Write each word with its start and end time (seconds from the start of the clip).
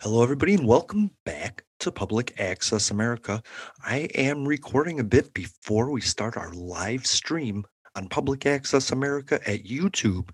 Hello, 0.00 0.22
everybody, 0.22 0.54
and 0.54 0.66
welcome 0.66 1.10
back 1.24 1.64
to 1.78 1.90
Public 1.90 2.38
Access 2.38 2.90
America. 2.90 3.42
I 3.84 4.08
am 4.14 4.46
recording 4.46 5.00
a 5.00 5.04
bit 5.04 5.32
before 5.32 5.90
we 5.90 6.00
start 6.00 6.36
our 6.36 6.52
live 6.52 7.06
stream 7.06 7.64
on 7.96 8.08
Public 8.08 8.46
Access 8.46 8.92
America 8.92 9.40
at 9.48 9.64
YouTube, 9.64 10.30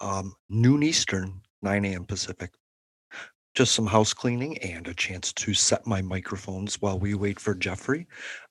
um, 0.00 0.34
noon 0.48 0.82
Eastern, 0.82 1.40
9 1.62 1.84
a.m. 1.84 2.04
Pacific. 2.04 2.50
Just 3.54 3.74
some 3.74 3.86
house 3.86 4.12
cleaning 4.12 4.58
and 4.58 4.86
a 4.88 4.94
chance 4.94 5.32
to 5.32 5.54
set 5.54 5.86
my 5.86 6.02
microphones 6.02 6.80
while 6.80 6.98
we 6.98 7.14
wait 7.14 7.40
for 7.40 7.54
Jeffrey. 7.54 8.06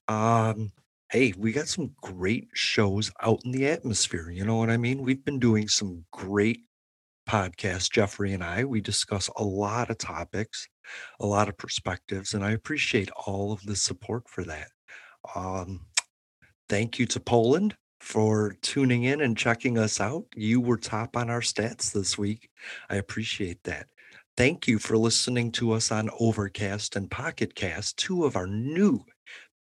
Um, 0.07 0.71
hey, 1.11 1.33
we 1.37 1.51
got 1.51 1.67
some 1.67 1.91
great 2.01 2.47
shows 2.53 3.11
out 3.21 3.41
in 3.45 3.51
the 3.51 3.67
atmosphere. 3.67 4.31
You 4.31 4.45
know 4.45 4.57
what 4.57 4.69
I 4.69 4.77
mean? 4.77 5.03
We've 5.03 5.23
been 5.23 5.39
doing 5.39 5.67
some 5.67 6.05
great 6.11 6.63
podcast, 7.29 7.91
Jeffrey 7.91 8.33
and 8.33 8.43
I. 8.43 8.63
We 8.63 8.81
discuss 8.81 9.29
a 9.37 9.43
lot 9.43 9.91
of 9.91 9.99
topics, 9.99 10.67
a 11.19 11.27
lot 11.27 11.47
of 11.47 11.57
perspectives, 11.59 12.33
and 12.33 12.43
I 12.43 12.51
appreciate 12.51 13.11
all 13.11 13.51
of 13.51 13.61
the 13.63 13.75
support 13.75 14.27
for 14.27 14.43
that. 14.45 14.69
Um, 15.35 15.85
thank 16.69 16.97
you 16.97 17.05
to 17.05 17.19
Poland 17.19 17.75
for 18.01 18.55
tuning 18.63 19.03
in 19.03 19.21
and 19.21 19.37
checking 19.37 19.77
us 19.77 20.01
out. 20.01 20.25
You 20.35 20.59
were 20.59 20.77
top 20.77 21.15
on 21.15 21.29
our 21.29 21.41
stats 21.41 21.91
this 21.91 22.17
week. 22.17 22.49
I 22.89 22.95
appreciate 22.95 23.61
that. 23.63 23.85
Thank 24.35 24.67
you 24.67 24.79
for 24.79 24.97
listening 24.97 25.51
to 25.53 25.73
us 25.73 25.91
on 25.91 26.09
Overcast 26.19 26.95
and 26.95 27.11
Pocket 27.11 27.53
Cast, 27.53 27.97
two 27.97 28.25
of 28.25 28.37
our 28.37 28.47
new 28.47 29.05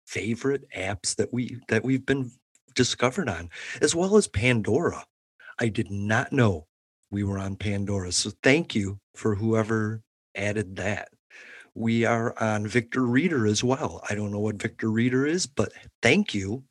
favorite 0.07 0.65
apps 0.75 1.15
that 1.17 1.35
we 1.35 1.61
that 1.69 1.85
we've 1.85 2.07
been 2.07 2.31
discovered 2.75 3.29
on, 3.29 3.51
as 3.83 3.95
well 3.95 4.17
as 4.17 4.27
Pandora. 4.27 5.05
I 5.59 5.69
did 5.69 5.91
not 5.91 6.33
know 6.33 6.68
we 7.11 7.25
were 7.25 7.39
on 7.39 7.57
Pandora. 7.57 8.13
So 8.13 8.31
thank 8.43 8.75
you 8.75 8.99
for 9.15 9.35
whoever 9.35 10.03
added 10.35 10.77
that. 10.77 11.09
We 11.75 12.05
are 12.05 12.35
on 12.41 12.67
Victor 12.67 13.07
Reader 13.07 13.47
as 13.47 13.63
well. 13.63 14.03
I 14.09 14.15
don't 14.15 14.33
know 14.33 14.41
what 14.41 14.61
Victor 14.61 14.91
Reader 14.91 15.27
is, 15.27 15.47
but 15.47 15.73
thank 16.03 16.35
you. 16.35 16.65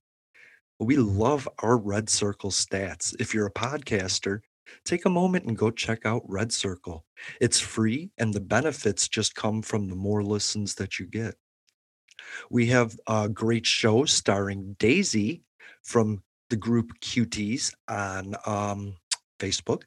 We 0.80 0.98
love 0.98 1.48
our 1.60 1.78
Red 1.78 2.10
Circle 2.10 2.52
stats. 2.52 3.16
If 3.20 3.34
you're 3.34 3.48
a 3.48 3.54
podcaster, 3.54 4.42
take 4.86 5.06
a 5.06 5.10
moment 5.10 5.46
and 5.46 5.58
go 5.58 5.72
check 5.72 6.06
out 6.06 6.24
Red 6.28 6.52
Circle. 6.52 7.06
It's 7.42 7.60
free, 7.60 8.12
and 8.18 8.34
the 8.34 8.42
benefits 8.42 9.08
just 9.08 9.34
come 9.34 9.62
from 9.62 9.88
the 9.88 9.96
more 9.96 10.24
listens 10.24 10.76
that 10.76 11.00
you 11.00 11.08
get. 11.08 11.36
We 12.50 12.68
have 12.68 13.00
a 13.08 13.30
great 13.30 13.66
show 13.66 14.06
starring 14.06 14.76
Daisy 14.78 15.44
from 15.84 16.22
the 16.50 16.58
group 16.58 16.92
Cuties 17.02 17.74
on 17.88 18.36
um, 18.46 18.96
Facebook. 19.40 19.84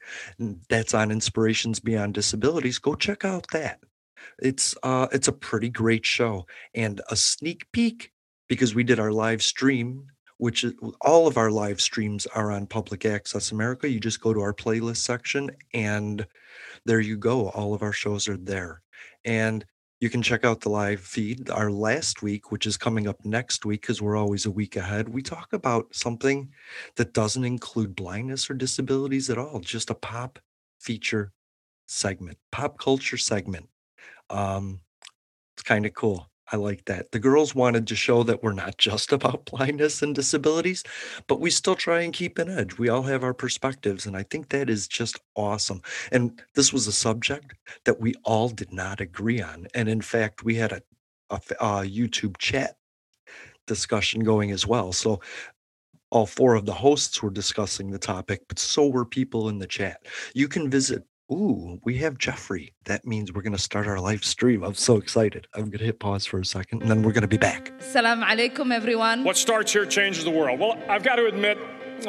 That's 0.69 0.95
on 0.95 1.11
Inspirations 1.11 1.81
Beyond 1.81 2.15
Disabilities. 2.15 2.79
Go 2.79 2.95
check 2.95 3.25
out 3.25 3.47
that. 3.53 3.81
It's 4.43 4.75
uh 4.83 5.07
it's 5.13 5.29
a 5.29 5.33
pretty 5.33 5.71
great 5.71 6.05
show 6.05 6.47
and 6.75 7.01
a 7.11 7.17
sneak 7.17 7.71
peek 7.73 8.13
because 8.49 8.75
we 8.75 8.85
did 8.85 9.01
our 9.01 9.13
live 9.13 9.43
stream 9.43 10.07
which 10.41 10.65
is 10.65 10.73
all 11.03 11.27
of 11.27 11.37
our 11.37 11.51
live 11.51 11.83
streams 11.83 12.27
are 12.29 12.51
on 12.51 12.67
Public 12.67 13.05
Access 13.05 13.53
America. 13.53 13.87
You 13.87 14.01
just 14.01 14.23
go 14.23 14.33
to 14.33 14.41
our 14.41 14.55
playlist 14.55 14.97
section 14.97 15.51
and 15.75 16.27
there 16.87 17.01
you 17.01 17.19
go. 17.19 17.51
All 17.51 17.75
of 17.75 17.83
our 17.83 17.93
shows 17.93 18.27
are 18.27 18.39
there. 18.39 18.81
And 19.27 19.67
you 20.01 20.09
can 20.09 20.23
check 20.23 20.45
out 20.45 20.61
the 20.61 20.71
live 20.71 21.01
feed. 21.01 21.51
Our 21.51 21.71
last 21.71 22.23
week, 22.23 22.51
which 22.51 22.67
is 22.67 22.77
coming 22.77 23.07
up 23.07 23.25
next 23.25 23.65
week, 23.67 23.83
because 23.83 24.01
we're 24.01 24.17
always 24.17 24.47
a 24.47 24.51
week 24.51 24.77
ahead, 24.77 25.09
we 25.09 25.23
talk 25.23 25.53
about 25.53 25.95
something 25.95 26.51
that 26.97 27.13
doesn't 27.13 27.45
include 27.45 27.95
blindness 27.95 28.49
or 28.51 28.55
disabilities 28.55 29.29
at 29.29 29.39
all, 29.39 29.61
just 29.61 29.91
a 29.91 29.95
pop 29.95 30.39
feature 30.79 31.33
segment, 31.87 32.39
pop 32.51 32.79
culture 32.79 33.19
segment. 33.19 33.69
Um, 34.31 34.81
it's 35.55 35.63
kind 35.63 35.85
of 35.85 35.93
cool. 35.95 36.31
I 36.53 36.57
like 36.57 36.85
that. 36.87 37.13
The 37.13 37.19
girls 37.19 37.55
wanted 37.55 37.87
to 37.87 37.97
show 37.97 38.23
that 38.25 38.43
we're 38.43 38.53
not 38.53 38.77
just 38.79 39.13
about 39.13 39.47
blindness 39.47 40.03
and 40.03 40.15
disabilities, 40.15 40.83
but 41.27 41.41
we 41.41 41.51
still 41.51 41.77
try 41.77 42.01
and 42.01 42.13
keep 42.13 42.39
an 42.39 42.49
edge. 42.49 42.79
We 42.79 42.89
all 42.89 43.03
have 43.03 43.23
our 43.23 43.35
perspectives, 43.35 44.07
and 44.07 44.17
I 44.17 44.25
think 44.25 44.49
that 44.49 44.69
is 44.69 44.89
just 44.89 45.21
awesome. 45.37 45.83
And 46.11 46.41
this 46.55 46.73
was 46.73 46.87
a 46.87 46.93
subject 46.93 47.55
that 47.85 48.01
we 48.01 48.15
all 48.25 48.49
did 48.49 48.73
not 48.73 49.01
agree 49.01 49.41
on. 49.41 49.69
And 49.75 49.89
in 49.89 50.01
fact, 50.01 50.45
we 50.45 50.57
had 50.57 50.73
a, 50.73 50.83
a, 51.31 51.41
a 51.61 51.63
uh, 51.63 51.83
YouTube 51.83 52.37
chat 52.39 52.77
discussion 53.67 54.25
going 54.25 54.51
as 54.51 54.67
well. 54.67 54.93
So 54.93 55.21
all 56.11 56.27
four 56.27 56.57
of 56.57 56.67
the 56.67 56.73
hosts 56.73 57.23
were 57.23 57.31
discussing 57.31 57.91
the 57.91 57.99
topic, 57.99 58.43
but 58.49 58.59
so 58.59 58.89
were 58.89 59.05
people 59.05 59.49
in 59.49 59.59
the 59.59 59.67
chat. 59.67 60.07
You 60.35 60.49
can 60.49 60.69
visit 60.69 61.05
Ooh, 61.33 61.79
we 61.85 61.97
have 61.99 62.19
Jeffrey. 62.19 62.73
That 62.87 63.07
means 63.07 63.33
we're 63.33 63.43
going 63.43 63.53
to 63.53 63.59
start 63.59 63.87
our 63.87 64.01
live 64.01 64.25
stream. 64.25 64.65
I'm 64.65 64.75
so 64.75 64.97
excited. 64.97 65.47
I'm 65.55 65.67
going 65.67 65.79
to 65.79 65.85
hit 65.85 66.01
pause 66.01 66.27
for 66.27 66.41
a 66.41 66.45
second 66.45 66.83
and 66.83 66.91
then 66.91 67.03
we're 67.03 67.13
going 67.13 67.23
to 67.23 67.29
be 67.29 67.37
back. 67.37 67.73
Salam 67.79 68.21
alaikum, 68.21 68.73
everyone. 68.73 69.23
What 69.23 69.37
starts 69.37 69.73
here 69.73 69.87
changes 69.87 70.25
the 70.25 70.31
world. 70.31 70.59
Well, 70.59 70.77
I've 70.89 71.05
got 71.05 71.17
to 71.17 71.27
admit, 71.27 71.57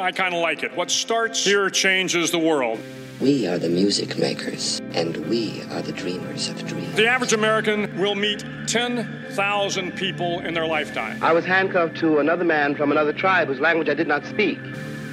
I 0.00 0.10
kind 0.10 0.34
of 0.34 0.40
like 0.40 0.64
it. 0.64 0.74
What 0.74 0.90
starts 0.90 1.44
here 1.44 1.70
changes 1.70 2.32
the 2.32 2.38
world. 2.38 2.80
We 3.20 3.46
are 3.46 3.56
the 3.56 3.68
music 3.68 4.18
makers, 4.18 4.80
and 4.94 5.16
we 5.28 5.62
are 5.70 5.80
the 5.80 5.92
dreamers 5.92 6.48
of 6.48 6.66
dreams. 6.66 6.96
The 6.96 7.06
average 7.06 7.32
American 7.32 7.96
will 8.00 8.16
meet 8.16 8.44
10,000 8.66 9.92
people 9.92 10.40
in 10.40 10.54
their 10.54 10.66
lifetime. 10.66 11.22
I 11.22 11.32
was 11.32 11.44
handcuffed 11.44 11.96
to 11.98 12.18
another 12.18 12.42
man 12.42 12.74
from 12.74 12.90
another 12.90 13.12
tribe 13.12 13.46
whose 13.46 13.60
language 13.60 13.88
I 13.88 13.94
did 13.94 14.08
not 14.08 14.26
speak. 14.26 14.58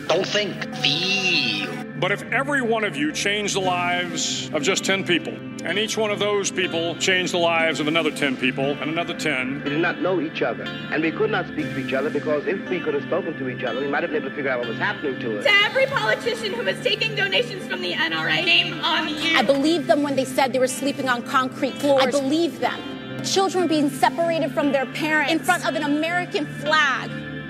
Don't 0.09 0.25
think, 0.25 0.75
feel. 0.77 1.69
But 1.99 2.11
if 2.11 2.23
every 2.31 2.63
one 2.63 2.83
of 2.83 2.95
you 2.95 3.11
changed 3.11 3.53
the 3.55 3.59
lives 3.59 4.49
of 4.55 4.63
just 4.63 4.83
10 4.83 5.03
people, 5.03 5.33
and 5.63 5.77
each 5.77 5.97
one 5.97 6.09
of 6.09 6.17
those 6.17 6.49
people 6.49 6.95
changed 6.95 7.31
the 7.31 7.37
lives 7.37 7.79
of 7.79 7.87
another 7.87 8.09
10 8.09 8.35
people 8.37 8.71
and 8.71 8.89
another 8.89 9.13
10, 9.13 9.61
We 9.65 9.69
did 9.69 9.79
not 9.81 10.01
know 10.01 10.19
each 10.19 10.41
other, 10.41 10.63
and 10.63 11.03
we 11.03 11.11
could 11.11 11.29
not 11.29 11.45
speak 11.45 11.67
to 11.67 11.77
each 11.77 11.93
other 11.93 12.09
because 12.09 12.47
if 12.47 12.57
we 12.69 12.79
could 12.79 12.95
have 12.95 13.03
spoken 13.03 13.37
to 13.37 13.49
each 13.49 13.63
other, 13.63 13.81
we 13.81 13.87
might 13.87 14.01
have 14.01 14.11
been 14.11 14.23
able 14.23 14.31
to 14.31 14.35
figure 14.35 14.49
out 14.49 14.57
what 14.61 14.69
was 14.69 14.79
happening 14.79 15.19
to 15.19 15.37
us. 15.37 15.45
To 15.45 15.51
every 15.65 15.85
politician 15.85 16.53
who 16.53 16.63
was 16.63 16.79
taking 16.81 17.13
donations 17.13 17.67
from 17.67 17.81
the 17.81 17.93
NRA, 17.93 18.43
name 18.43 18.83
on 18.83 19.09
you. 19.09 19.37
I 19.37 19.43
believed 19.43 19.85
them 19.85 20.01
when 20.01 20.15
they 20.15 20.25
said 20.25 20.53
they 20.53 20.59
were 20.59 20.67
sleeping 20.67 21.07
on 21.07 21.21
concrete 21.21 21.75
floors. 21.75 22.03
I 22.03 22.09
believed 22.09 22.61
them. 22.61 22.81
Children 23.23 23.67
being 23.67 23.91
separated 23.91 24.55
from 24.55 24.71
their 24.71 24.87
parents 24.87 25.31
in 25.33 25.37
front 25.37 25.67
of 25.67 25.75
an 25.75 25.83
American 25.83 26.47
flag. 26.61 27.11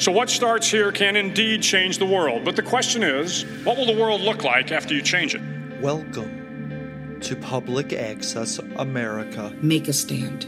So, 0.00 0.10
what 0.10 0.30
starts 0.30 0.66
here 0.66 0.92
can 0.92 1.14
indeed 1.14 1.60
change 1.60 1.98
the 1.98 2.06
world. 2.06 2.42
But 2.42 2.56
the 2.56 2.62
question 2.62 3.02
is 3.02 3.42
what 3.64 3.76
will 3.76 3.84
the 3.84 4.00
world 4.00 4.22
look 4.22 4.44
like 4.44 4.72
after 4.72 4.94
you 4.94 5.02
change 5.02 5.34
it? 5.34 5.42
Welcome 5.82 7.18
to 7.20 7.36
Public 7.36 7.92
Access 7.92 8.58
America. 8.76 9.54
Make 9.60 9.88
a 9.88 9.92
stand. 9.92 10.46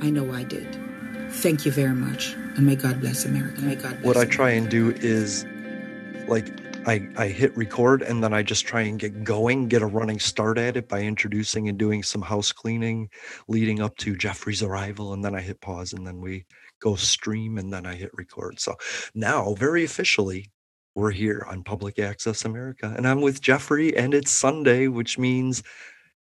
I 0.00 0.10
know 0.10 0.32
I 0.32 0.44
did. 0.44 0.78
Thank 1.28 1.66
you 1.66 1.72
very 1.72 1.96
much, 1.96 2.34
and 2.34 2.66
may 2.66 2.76
God 2.76 3.00
bless 3.00 3.24
America. 3.24 3.62
May 3.62 3.74
God 3.74 4.00
bless 4.00 4.04
What 4.04 4.16
I 4.16 4.26
try 4.26 4.50
and 4.50 4.70
do 4.70 4.92
is 4.92 5.44
like 6.28 6.46
I, 6.86 7.08
I 7.16 7.26
hit 7.26 7.56
record 7.56 8.00
and 8.02 8.22
then 8.22 8.32
I 8.32 8.44
just 8.44 8.64
try 8.64 8.82
and 8.82 8.96
get 8.96 9.24
going, 9.24 9.66
get 9.66 9.82
a 9.82 9.86
running 9.86 10.20
start 10.20 10.56
at 10.56 10.76
it 10.76 10.88
by 10.88 11.00
introducing 11.00 11.68
and 11.68 11.76
doing 11.76 12.04
some 12.04 12.22
house 12.22 12.52
cleaning 12.52 13.08
leading 13.48 13.80
up 13.80 13.96
to 13.98 14.14
Jeffrey's 14.14 14.62
arrival. 14.62 15.14
And 15.14 15.24
then 15.24 15.34
I 15.34 15.40
hit 15.40 15.60
pause 15.60 15.94
and 15.94 16.06
then 16.06 16.20
we 16.20 16.44
go 16.84 16.94
stream 16.94 17.56
and 17.56 17.72
then 17.72 17.86
I 17.86 17.94
hit 17.94 18.10
record. 18.14 18.60
So 18.60 18.76
now, 19.14 19.54
very 19.54 19.84
officially, 19.84 20.50
we're 20.94 21.10
here 21.10 21.46
on 21.48 21.64
Public 21.64 21.98
Access 21.98 22.44
America 22.44 22.92
and 22.96 23.08
I'm 23.08 23.22
with 23.22 23.40
Jeffrey 23.40 23.96
and 23.96 24.14
it's 24.14 24.30
Sunday, 24.30 24.86
which 24.86 25.18
means 25.18 25.62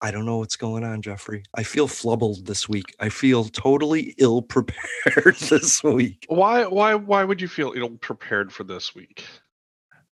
I 0.02 0.12
don't 0.12 0.26
know 0.26 0.38
what's 0.38 0.56
going 0.56 0.84
on, 0.84 1.02
Jeffrey. 1.02 1.44
I 1.56 1.64
feel 1.64 1.88
flubbled 1.88 2.46
this 2.46 2.68
week. 2.68 2.86
I 3.00 3.10
feel 3.10 3.46
totally 3.46 4.16
ill 4.18 4.42
prepared 4.56 5.36
this 5.36 5.84
week. 5.84 6.26
Why 6.28 6.66
why 6.66 6.96
why 6.96 7.24
would 7.24 7.40
you 7.40 7.48
feel 7.48 7.74
ill 7.76 7.92
prepared 7.92 8.52
for 8.52 8.64
this 8.64 8.96
week? 8.96 9.24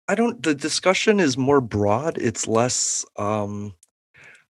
I 0.08 0.16
don't 0.16 0.42
the 0.44 0.56
discussion 0.56 1.20
is 1.20 1.38
more 1.38 1.62
broad. 1.62 2.18
It's 2.18 2.48
less 2.48 3.06
um 3.18 3.74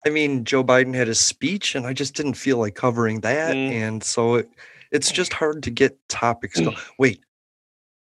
I 0.06 0.10
mean, 0.10 0.46
Joe 0.46 0.64
Biden 0.64 0.94
had 0.94 1.10
a 1.10 1.16
speech 1.16 1.76
and 1.76 1.88
I 1.88 1.94
just 1.94 2.14
didn't 2.14 2.36
feel 2.36 2.58
like 2.58 2.76
covering 2.76 3.22
that. 3.22 3.56
Mm. 3.56 3.72
And 3.72 4.04
so 4.04 4.36
it, 4.36 4.50
it's 4.92 5.12
just 5.12 5.34
hard 5.34 5.64
to 5.64 5.72
get 5.72 5.98
topics 6.10 6.60
go. 6.60 6.74
Wait, 6.98 7.24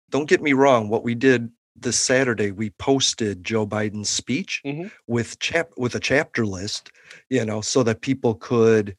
don't 0.10 0.30
get 0.30 0.42
me 0.42 0.54
wrong. 0.54 0.90
What 0.90 1.04
we 1.04 1.16
did 1.16 1.50
this 1.76 2.00
Saturday, 2.00 2.52
we 2.52 2.72
posted 2.72 3.44
Joe 3.44 3.66
Biden's 3.66 4.10
speech 4.10 4.62
Mhm. 4.66 4.92
with 5.08 5.40
chap 5.40 5.70
with 5.78 5.96
a 5.96 6.00
chapter 6.00 6.46
list, 6.46 6.92
you 7.30 7.46
know, 7.46 7.62
so 7.62 7.84
that 7.84 8.02
people 8.02 8.36
could 8.36 8.96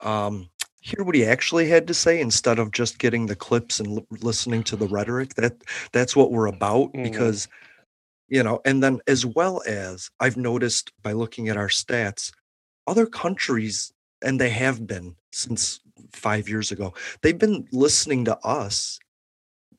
um 0.00 0.48
hear 0.82 1.04
what 1.04 1.14
he 1.14 1.26
actually 1.26 1.68
had 1.68 1.86
to 1.86 1.92
say 1.92 2.20
instead 2.20 2.58
of 2.58 2.70
just 2.72 2.98
getting 2.98 3.26
the 3.26 3.36
clips 3.36 3.80
and 3.80 3.96
li- 3.96 4.06
listening 4.22 4.62
to 4.64 4.76
the 4.76 4.88
rhetoric. 4.88 5.34
That 5.34 5.62
that's 5.92 6.16
what 6.16 6.32
we're 6.32 6.46
about 6.46 6.92
Mhm. 6.94 7.02
because 7.04 7.48
you 8.28 8.42
know, 8.44 8.60
and 8.64 8.80
then 8.80 9.00
as 9.08 9.26
well 9.26 9.60
as 9.66 10.08
I've 10.20 10.36
noticed 10.36 10.92
by 11.02 11.12
looking 11.12 11.48
at 11.48 11.56
our 11.56 11.66
stats, 11.68 12.32
other 12.86 13.04
countries 13.04 13.92
and 14.22 14.40
they 14.40 14.50
have 14.50 14.86
been 14.86 15.16
since 15.32 15.80
5 16.12 16.48
years 16.48 16.70
ago. 16.72 16.94
They've 17.22 17.38
been 17.38 17.66
listening 17.72 18.24
to 18.26 18.38
us 18.46 18.98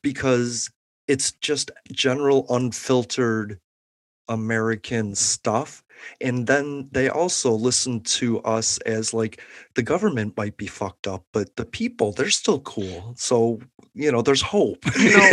because 0.02 0.70
it's 1.08 1.32
just 1.32 1.70
general 1.92 2.46
unfiltered 2.48 3.58
American 4.28 5.14
stuff. 5.14 5.82
And 6.20 6.46
then 6.46 6.88
they 6.90 7.08
also 7.08 7.52
listen 7.52 8.00
to 8.00 8.40
us 8.42 8.78
as 8.78 9.14
like 9.14 9.40
the 9.74 9.82
government 9.82 10.36
might 10.36 10.56
be 10.56 10.66
fucked 10.66 11.06
up, 11.06 11.24
but 11.32 11.54
the 11.56 11.64
people, 11.64 12.12
they're 12.12 12.30
still 12.30 12.60
cool. 12.60 13.14
So, 13.16 13.60
you 13.94 14.10
know, 14.10 14.22
there's 14.22 14.42
hope. 14.42 14.84
you 14.98 15.12
know 15.12 15.30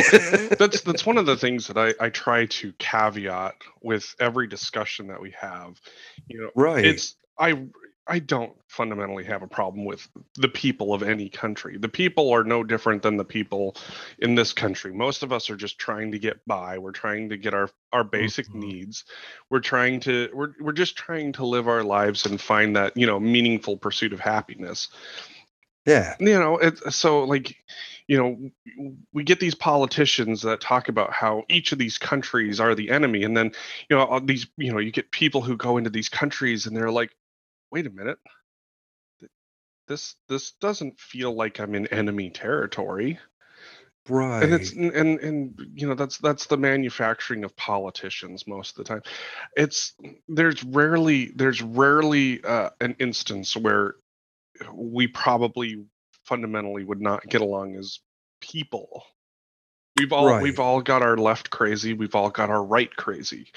that's 0.60 0.82
that's 0.82 1.06
one 1.06 1.18
of 1.18 1.26
the 1.26 1.38
things 1.38 1.68
that 1.68 1.78
I, 1.78 1.94
I 2.00 2.10
try 2.10 2.46
to 2.46 2.74
caveat 2.74 3.56
with 3.82 4.16
every 4.20 4.48
discussion 4.48 5.08
that 5.08 5.22
we 5.22 5.32
have 5.40 5.80
you 6.28 6.42
know 6.42 6.50
Right. 6.56 6.86
it's 6.86 7.16
i 7.40 7.54
i 8.10 8.20
don't 8.20 8.54
fundamentally 8.68 9.24
have 9.24 9.42
a 9.42 9.48
problem 9.48 9.84
with 9.86 10.08
the 10.36 10.48
people 10.48 10.94
of 10.94 11.02
any 11.02 11.28
country. 11.28 11.78
The 11.78 11.90
people 11.90 12.32
are 12.32 12.44
no 12.44 12.64
different 12.64 13.02
than 13.02 13.18
the 13.18 13.26
people 13.26 13.76
in 14.20 14.36
this 14.36 14.54
country. 14.54 14.94
Most 14.94 15.24
of 15.24 15.34
us 15.34 15.50
are 15.50 15.56
just 15.56 15.80
trying 15.80 16.12
to 16.12 16.20
get 16.20 16.46
by. 16.46 16.78
We're 16.78 16.92
trying 16.92 17.30
to 17.30 17.38
get 17.38 17.54
our 17.56 17.70
our 17.92 18.04
basic 18.04 18.48
Mhm. 18.48 18.56
needs. 18.56 19.06
We're 19.50 19.60
trying 19.60 20.00
to 20.02 20.30
we're, 20.34 20.54
we're 20.60 20.72
just 20.72 20.96
trying 20.96 21.34
to 21.34 21.46
live 21.46 21.68
our 21.68 21.84
lives 21.84 22.26
and 22.28 22.40
find 22.40 22.76
that 22.76 22.96
you 22.96 23.08
know 23.08 23.20
meaningful 23.20 23.78
pursuit 23.78 24.14
of 24.14 24.20
happiness. 24.20 24.90
Yeah. 25.86 26.16
you 26.20 26.38
know 26.40 26.58
it's 26.58 26.96
so 26.96 27.24
like 27.24 27.56
you 28.08 28.18
know 28.18 28.52
we 29.14 29.24
get 29.24 29.40
these 29.40 29.56
politicians 29.56 30.44
that 30.44 30.62
talk 30.62 30.90
about 30.90 31.12
how 31.12 31.44
each 31.50 31.72
of 31.72 31.80
these 31.80 31.98
countries 31.98 32.60
are 32.60 32.76
the 32.76 32.92
enemy. 32.92 33.24
And 33.24 33.36
then 33.36 33.52
you 33.90 33.98
know 33.98 34.06
all 34.06 34.22
these 34.22 34.46
you 34.58 34.72
know 34.72 34.80
you 34.80 34.92
get 34.92 35.10
people 35.12 35.42
who 35.42 35.58
go 35.58 35.78
into 35.78 35.90
these 35.90 36.10
countries 36.10 36.68
and 36.68 36.78
they're 36.78 36.92
like 36.92 37.16
wait 37.72 37.88
a 37.88 37.90
minute. 37.90 38.18
This 39.88 40.16
this 40.28 40.52
doesn't 40.62 41.00
feel 41.00 41.34
like 41.34 41.60
i'm 41.60 41.74
in 41.76 41.88
enemy 41.88 42.30
territory. 42.30 43.20
Right. 44.08 44.44
and 44.44 44.54
it's 44.54 44.72
and 44.72 44.92
and- 45.20 45.60
you 45.76 45.88
know 45.88 45.94
that's 45.96 46.18
that's 46.18 46.48
the 46.48 46.58
manufacturing 46.58 47.44
of 47.44 47.56
politicians 47.56 48.48
most 48.48 48.72
of 48.78 48.86
the 48.86 48.90
time. 48.90 49.02
It's 49.56 49.94
there's 50.28 50.64
rarely 50.64 51.32
there's 51.36 51.62
rarely 51.62 52.44
uh, 52.44 52.72
an 52.82 52.96
instance 53.00 53.56
where 53.56 53.96
we 54.74 55.08
probably 55.08 55.86
fundamentally 56.26 56.84
would 56.84 57.02
not 57.02 57.28
get 57.28 57.42
along 57.42 57.76
as 57.76 58.00
people 58.42 59.04
we've 59.96 60.14
all 60.14 60.26
Right. 60.26 60.42
we've 60.42 60.60
all 60.60 60.82
got 60.82 61.02
our 61.02 61.18
left 61.18 61.50
crazy 61.50 61.94
we've 61.94 62.16
all 62.16 62.30
got 62.30 62.50
our 62.50 62.64
right 62.64 62.96
crazy 62.96 63.48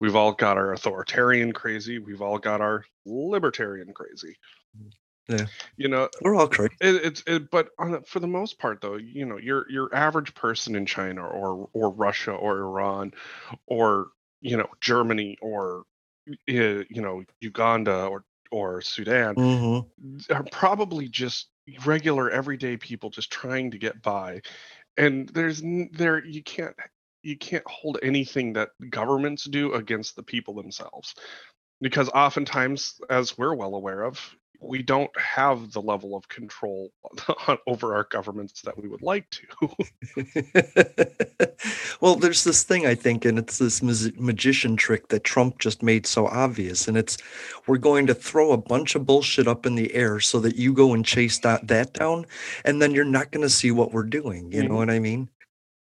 we've 0.00 0.16
all 0.16 0.32
got 0.32 0.56
our 0.56 0.72
authoritarian 0.72 1.52
crazy 1.52 1.98
we've 1.98 2.22
all 2.22 2.38
got 2.38 2.60
our 2.60 2.84
libertarian 3.06 3.92
crazy 3.92 4.36
Yeah. 5.28 5.46
you 5.76 5.88
know 5.88 6.08
We're 6.22 6.36
all 6.36 6.48
crazy. 6.48 6.74
it, 6.80 6.94
it's 6.96 7.22
it, 7.26 7.50
but 7.50 7.70
on 7.78 7.92
the, 7.92 8.02
for 8.02 8.20
the 8.20 8.26
most 8.26 8.58
part 8.58 8.80
though 8.80 8.96
you 8.96 9.26
know 9.26 9.38
your 9.38 9.70
your 9.70 9.94
average 9.94 10.34
person 10.34 10.74
in 10.74 10.86
china 10.86 11.26
or 11.26 11.68
or 11.72 11.90
russia 11.90 12.32
or 12.32 12.58
iran 12.58 13.12
or 13.66 14.08
you 14.40 14.56
know 14.56 14.68
germany 14.80 15.36
or 15.42 15.84
uh, 16.30 16.34
you 16.48 17.02
know 17.02 17.24
uganda 17.40 18.06
or 18.06 18.24
or 18.50 18.80
sudan 18.80 19.36
hmm 19.36 19.80
are 20.30 20.44
probably 20.44 21.08
just 21.08 21.48
regular 21.84 22.30
everyday 22.30 22.76
people 22.76 23.10
just 23.10 23.30
trying 23.30 23.70
to 23.70 23.78
get 23.78 24.00
by 24.02 24.40
and 24.98 25.28
there's 25.30 25.62
there 25.92 26.24
you 26.24 26.42
can't 26.42 26.76
you 27.22 27.38
can't 27.38 27.66
hold 27.66 27.98
anything 28.02 28.52
that 28.54 28.70
governments 28.90 29.44
do 29.44 29.72
against 29.72 30.16
the 30.16 30.22
people 30.22 30.54
themselves 30.54 31.14
because 31.80 32.08
oftentimes 32.10 33.00
as 33.08 33.38
we're 33.38 33.54
well 33.54 33.74
aware 33.74 34.02
of 34.02 34.20
we 34.60 34.82
don't 34.82 35.16
have 35.18 35.72
the 35.72 35.80
level 35.80 36.16
of 36.16 36.28
control 36.28 36.90
over 37.66 37.94
our 37.94 38.04
governments 38.10 38.62
that 38.62 38.76
we 38.76 38.88
would 38.88 39.02
like 39.02 39.28
to 39.30 39.68
well, 42.00 42.16
there's 42.16 42.44
this 42.44 42.62
thing 42.64 42.86
I 42.86 42.94
think, 42.94 43.24
and 43.24 43.38
it's 43.38 43.58
this 43.58 43.82
magician 43.82 44.76
trick 44.76 45.08
that 45.08 45.24
Trump 45.24 45.58
just 45.58 45.82
made 45.82 46.06
so 46.06 46.26
obvious, 46.26 46.88
and 46.88 46.96
it's 46.96 47.18
we're 47.66 47.78
going 47.78 48.06
to 48.06 48.14
throw 48.14 48.52
a 48.52 48.56
bunch 48.56 48.94
of 48.94 49.06
bullshit 49.06 49.48
up 49.48 49.66
in 49.66 49.74
the 49.74 49.92
air 49.94 50.20
so 50.20 50.40
that 50.40 50.56
you 50.56 50.72
go 50.72 50.94
and 50.94 51.04
chase 51.04 51.38
that 51.40 51.68
that 51.68 51.92
down, 51.94 52.26
and 52.64 52.80
then 52.82 52.92
you're 52.92 53.04
not 53.04 53.30
going 53.30 53.42
to 53.42 53.50
see 53.50 53.70
what 53.70 53.92
we're 53.92 54.02
doing. 54.04 54.50
You 54.52 54.62
know 54.62 54.74
Mhm. 54.74 54.76
what 54.76 54.90
I 54.90 54.98
mean? 54.98 55.28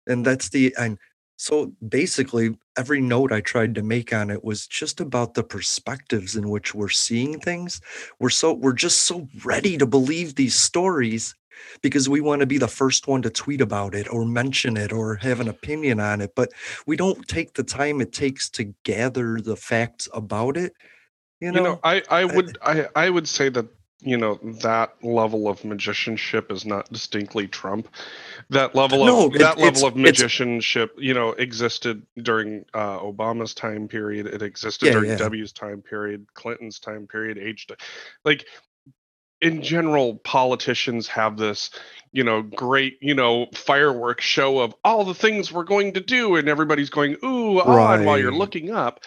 And 0.07 0.25
that's 0.25 0.51
the 0.51 0.75
and 0.79 0.99
so 1.37 1.73
basically 1.87 2.57
every 2.77 3.01
note 3.01 3.33
I 3.33 3.41
tried 3.41 3.75
to 3.77 3.83
make 3.83 4.13
on 4.13 4.31
it 4.31 4.43
was 4.43 4.67
just 4.67 5.01
about 5.01 5.35
the 5.35 5.45
perspectives 5.45 6.35
in 6.35 6.49
which 6.49 6.75
we're 6.75 6.89
seeing 6.89 7.39
things. 7.39 7.81
We're 8.19 8.31
so 8.31 8.53
we're 8.53 8.73
just 8.73 9.03
so 9.03 9.29
ready 9.45 9.77
to 9.79 9.87
believe 9.87 10.35
these 10.35 10.55
stories 10.55 11.35
because 11.83 12.09
we 12.09 12.21
want 12.21 12.41
to 12.41 12.47
be 12.47 12.59
the 12.59 12.69
first 12.69 13.07
one 13.07 13.23
to 13.23 13.31
tweet 13.31 13.61
about 13.61 13.95
it 13.95 14.13
or 14.13 14.25
mention 14.25 14.77
it 14.77 14.93
or 14.93 15.17
have 15.17 15.41
an 15.41 15.49
opinion 15.49 16.01
on 16.01 16.21
it 16.21 16.35
but 16.35 16.53
we 16.87 16.97
don't 16.97 17.27
take 17.29 17.55
the 17.55 17.63
time 17.63 18.01
it 18.03 18.13
takes 18.13 18.51
to 18.51 18.75
gather 18.85 19.41
the 19.41 19.57
facts 19.57 20.07
about 20.13 20.57
it 20.57 20.75
you 21.41 21.51
know, 21.51 21.59
you 21.59 21.65
know 21.65 21.81
i 21.83 22.03
i 22.11 22.25
would 22.27 22.59
i 22.61 22.87
i 22.95 23.09
would 23.09 23.27
say 23.27 23.49
that 23.49 23.67
you 24.01 24.17
know 24.17 24.39
that 24.63 24.95
level 25.03 25.49
of 25.49 25.65
magicianship 25.65 26.53
is 26.53 26.65
not 26.67 26.93
distinctly 26.93 27.49
trump. 27.49 27.89
That 28.51 28.75
level 28.75 29.03
of 29.03 29.09
No, 29.09 29.27
it- 29.35 29.39
that 29.39 29.59
level 29.59 29.87
of 29.87 29.97
magicianship 29.97 30.95
you 30.99 31.15
know 31.15 31.31
existed 31.31 32.07
during 32.23 32.65
uh, 32.75 32.99
obama's 33.01 33.55
time 33.55 33.89
period. 33.89 34.27
It 34.27 34.43
existed 34.43 34.87
Yeah, 34.87 34.93
during 34.93 35.11
yeah. 35.11 35.17
w's 35.17 35.53
time 35.53 35.83
period 35.83 36.27
clinton's 36.35 36.79
time 36.79 37.07
period 37.07 37.39
age 37.39 37.67
like 38.25 38.47
in 39.41 39.63
general 39.63 40.17
politicians 40.17 41.07
have 41.09 41.37
this 41.37 41.71
you 42.13 42.25
know 42.25 42.43
great 42.43 42.99
you 43.03 43.15
know 43.15 43.47
fireworks 43.55 44.25
show 44.25 44.61
of 44.61 44.75
all 44.85 45.05
the 45.05 45.15
things 45.15 45.53
we're 45.53 45.65
going 45.65 45.93
to 45.93 46.01
do 46.01 46.37
and 46.37 46.49
everybody's 46.49 46.91
going 46.91 47.17
ooh 47.25 47.61
ah 47.61 47.99
while 47.99 48.19
you're 48.19 48.33
looking 48.33 48.71
up 48.71 49.01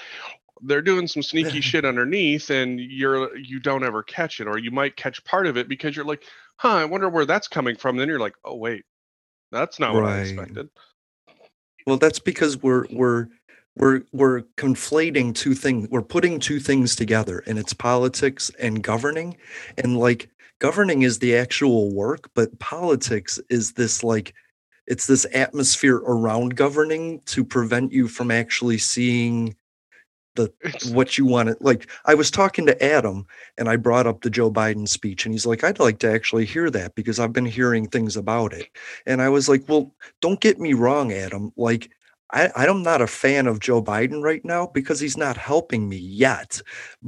they're 0.63 0.81
doing 0.81 1.07
some 1.07 1.23
sneaky 1.23 1.61
shit 1.69 1.85
underneath 1.85 2.49
and 2.49 2.79
you're 2.79 3.35
you 3.37 3.59
don't 3.59 3.83
ever 3.83 4.03
catch 4.03 4.39
it 4.39 4.47
or 4.47 4.57
you 4.57 4.71
might 4.71 4.95
catch 4.95 5.23
part 5.23 5.47
of 5.47 5.57
it 5.57 5.67
because 5.67 5.95
you're 5.95 6.05
like 6.05 6.23
huh 6.57 6.69
i 6.69 6.85
wonder 6.85 7.09
where 7.09 7.25
that's 7.25 7.47
coming 7.47 7.75
from. 7.75 7.97
Then 7.97 8.07
you're 8.07 8.19
like 8.19 8.35
oh 8.45 8.55
wait 8.55 8.83
that's 9.51 9.79
not 9.79 9.93
what 9.93 10.05
i 10.05 10.19
expected. 10.19 10.69
Well 11.85 11.97
that's 11.97 12.19
because 12.19 12.61
we're 12.61 12.85
we're 12.91 13.27
we're 13.75 14.01
we're 14.11 14.41
conflating 14.57 15.33
two 15.33 15.55
things 15.55 15.87
we're 15.89 16.01
putting 16.01 16.39
two 16.39 16.59
things 16.59 16.95
together 16.95 17.43
and 17.47 17.57
it's 17.57 17.73
politics 17.73 18.51
and 18.59 18.83
governing 18.83 19.37
and 19.77 19.97
like 19.97 20.29
governing 20.59 21.03
is 21.03 21.19
the 21.19 21.35
actual 21.35 21.93
work 21.93 22.29
but 22.35 22.57
politics 22.59 23.39
is 23.49 23.73
this 23.73 24.03
like 24.03 24.33
it's 24.85 25.05
this 25.05 25.25
atmosphere 25.33 25.97
around 25.97 26.55
governing 26.55 27.21
to 27.21 27.43
prevent 27.45 27.91
you 27.91 28.07
from 28.07 28.31
actually 28.31 28.77
seeing 28.77 29.55
the 30.39 30.89
what 30.93 31.17
you 31.17 31.25
want 31.25 31.50
to 31.50 31.58
like 31.60 31.89
i 32.05 32.13
was 32.13 32.31
talking 32.31 32.65
to 32.65 32.84
adam 32.84 33.25
and 33.58 33.69
i 33.69 33.75
brought 33.75 34.08
up 34.08 34.22
the 34.22 34.29
joe 34.29 34.51
biden 34.51 34.88
speech 34.88 35.25
and 35.25 35.34
he's 35.34 35.46
like 35.46 35.63
i'd 35.63 35.79
like 35.79 36.00
to 36.00 36.12
actually 36.12 36.46
hear 36.46 36.69
that 36.69 36.96
because 36.96 37.19
i've 37.19 37.34
been 37.34 37.46
hearing 37.46 37.88
things 37.88 38.15
about 38.15 38.53
it 38.53 38.67
and 39.05 39.22
i 39.22 39.29
was 39.29 39.50
like 39.50 39.63
well 39.67 39.93
don't 40.22 40.41
get 40.41 40.60
me 40.60 40.74
wrong 40.74 41.12
adam 41.12 41.51
like 41.58 41.91
I, 42.31 42.51
I'm 42.55 42.84
not 42.84 43.01
a 43.01 43.08
fan 43.08 43.48
of 43.48 43.60
Joe 43.60 43.81
Biden 43.81 44.22
right 44.22 44.43
now 44.46 44.67
because 44.67 45.00
he's 45.00 45.17
not 45.17 45.36
helping 45.36 45.89
me 45.89 45.98
yet. 45.98 46.62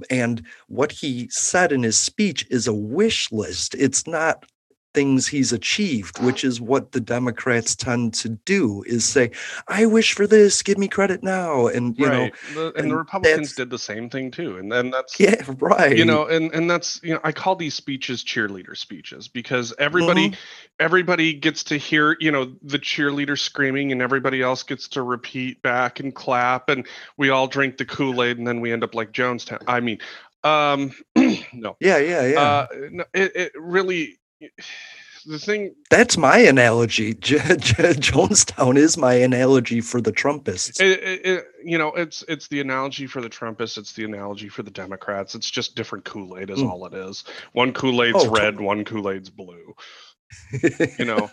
And 0.09 0.43
what 0.67 0.91
he 0.91 1.27
said 1.29 1.71
in 1.71 1.83
his 1.83 1.97
speech 1.97 2.45
is 2.49 2.67
a 2.67 2.73
wish 2.73 3.31
list. 3.31 3.75
It's 3.75 4.07
not 4.07 4.45
things 4.93 5.27
he's 5.27 5.53
achieved 5.53 6.21
which 6.23 6.43
is 6.43 6.59
what 6.59 6.91
the 6.91 6.99
democrats 6.99 7.75
tend 7.75 8.13
to 8.13 8.29
do 8.29 8.83
is 8.85 9.05
say 9.05 9.31
i 9.67 9.85
wish 9.85 10.13
for 10.13 10.27
this 10.27 10.61
give 10.61 10.77
me 10.77 10.87
credit 10.87 11.23
now 11.23 11.67
and 11.67 11.97
you 11.97 12.07
right. 12.07 12.13
know 12.13 12.53
the, 12.53 12.67
and, 12.67 12.77
and, 12.77 12.91
the 12.91 12.95
republicans 12.95 13.55
did 13.55 13.69
the 13.69 13.79
same 13.79 14.09
thing 14.09 14.29
too 14.29 14.57
and 14.57 14.71
then 14.71 14.89
that's 14.89 15.19
yeah 15.19 15.41
right 15.59 15.97
you 15.97 16.05
know 16.05 16.25
and 16.25 16.53
and 16.53 16.69
that's 16.69 17.01
you 17.03 17.13
know 17.13 17.19
i 17.23 17.31
call 17.31 17.55
these 17.55 17.73
speeches 17.73 18.23
cheerleader 18.23 18.75
speeches 18.75 19.27
because 19.27 19.73
everybody 19.79 20.29
mm-hmm. 20.29 20.39
everybody 20.79 21.33
gets 21.33 21.63
to 21.63 21.77
hear 21.77 22.17
you 22.19 22.31
know 22.31 22.53
the 22.61 22.79
cheerleader 22.79 23.37
screaming 23.37 23.91
and 23.91 24.01
everybody 24.01 24.41
else 24.41 24.63
gets 24.63 24.87
to 24.87 25.01
repeat 25.01 25.61
back 25.61 25.99
and 25.99 26.15
clap 26.15 26.69
and 26.69 26.85
we 27.17 27.29
all 27.29 27.47
drink 27.47 27.77
the 27.77 27.85
kool-aid 27.85 28.37
and 28.37 28.47
then 28.47 28.59
we 28.61 28.71
end 28.71 28.83
up 28.83 28.95
like 28.95 29.11
jonestown 29.11 29.61
i 29.67 29.79
mean 29.79 29.97
um 30.43 30.91
no 31.53 31.75
yeah 31.79 31.97
yeah 31.97 32.25
yeah 32.25 32.39
uh, 32.39 32.67
no, 32.91 33.03
it, 33.13 33.35
it 33.35 33.51
really 33.55 34.17
the 35.25 35.39
thing 35.39 35.75
that's 35.89 36.17
my 36.17 36.37
analogy. 36.37 37.13
J- 37.19 37.37
J- 37.37 37.93
jonestown 37.93 38.77
is 38.77 38.97
my 38.97 39.13
analogy 39.13 39.81
for 39.81 40.01
the 40.01 40.11
trumpists. 40.11 40.79
It, 40.81 40.99
it, 40.99 41.25
it, 41.25 41.45
you 41.63 41.77
know 41.77 41.89
it's 41.89 42.23
it's 42.27 42.47
the 42.47 42.61
analogy 42.61 43.07
for 43.07 43.21
the 43.21 43.29
trumpists 43.29 43.77
it's 43.77 43.93
the 43.93 44.03
analogy 44.03 44.49
for 44.49 44.63
the 44.63 44.71
democrats. 44.71 45.35
It's 45.35 45.49
just 45.49 45.75
different 45.75 46.05
kool-aid 46.05 46.49
is 46.49 46.59
mm. 46.59 46.69
all 46.69 46.85
it 46.85 46.93
is. 46.93 47.23
One 47.53 47.73
kool-aid's 47.73 48.25
oh, 48.25 48.29
red 48.29 48.57
t- 48.57 48.63
one 48.63 48.85
kool-aid's 48.85 49.29
blue. 49.29 49.75
You 50.97 51.05
know? 51.05 51.29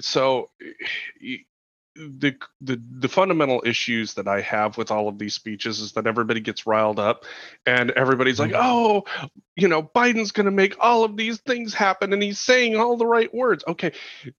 So 0.00 0.48
the, 1.96 2.36
the 2.60 2.80
the 2.98 3.08
fundamental 3.08 3.62
issues 3.64 4.14
that 4.14 4.28
I 4.28 4.40
have 4.42 4.76
with 4.76 4.90
all 4.90 5.08
of 5.08 5.18
these 5.18 5.34
speeches 5.34 5.80
is 5.80 5.92
that 5.92 6.06
everybody 6.06 6.40
gets 6.40 6.66
riled 6.66 6.98
up 6.98 7.24
and 7.64 7.90
everybody's 7.92 8.38
like, 8.38 8.52
mm-hmm. 8.52 8.60
"Oh, 8.62 9.04
you 9.56 9.68
know, 9.68 9.82
Biden's 9.82 10.32
going 10.32 10.46
to 10.46 10.50
make 10.50 10.76
all 10.80 11.04
of 11.04 11.16
these 11.16 11.38
things 11.40 11.74
happen 11.74 12.12
and 12.12 12.22
he's 12.22 12.40
saying 12.40 12.76
all 12.76 12.96
the 12.96 13.06
right 13.06 13.32
words." 13.34 13.64
Okay, 13.66 13.92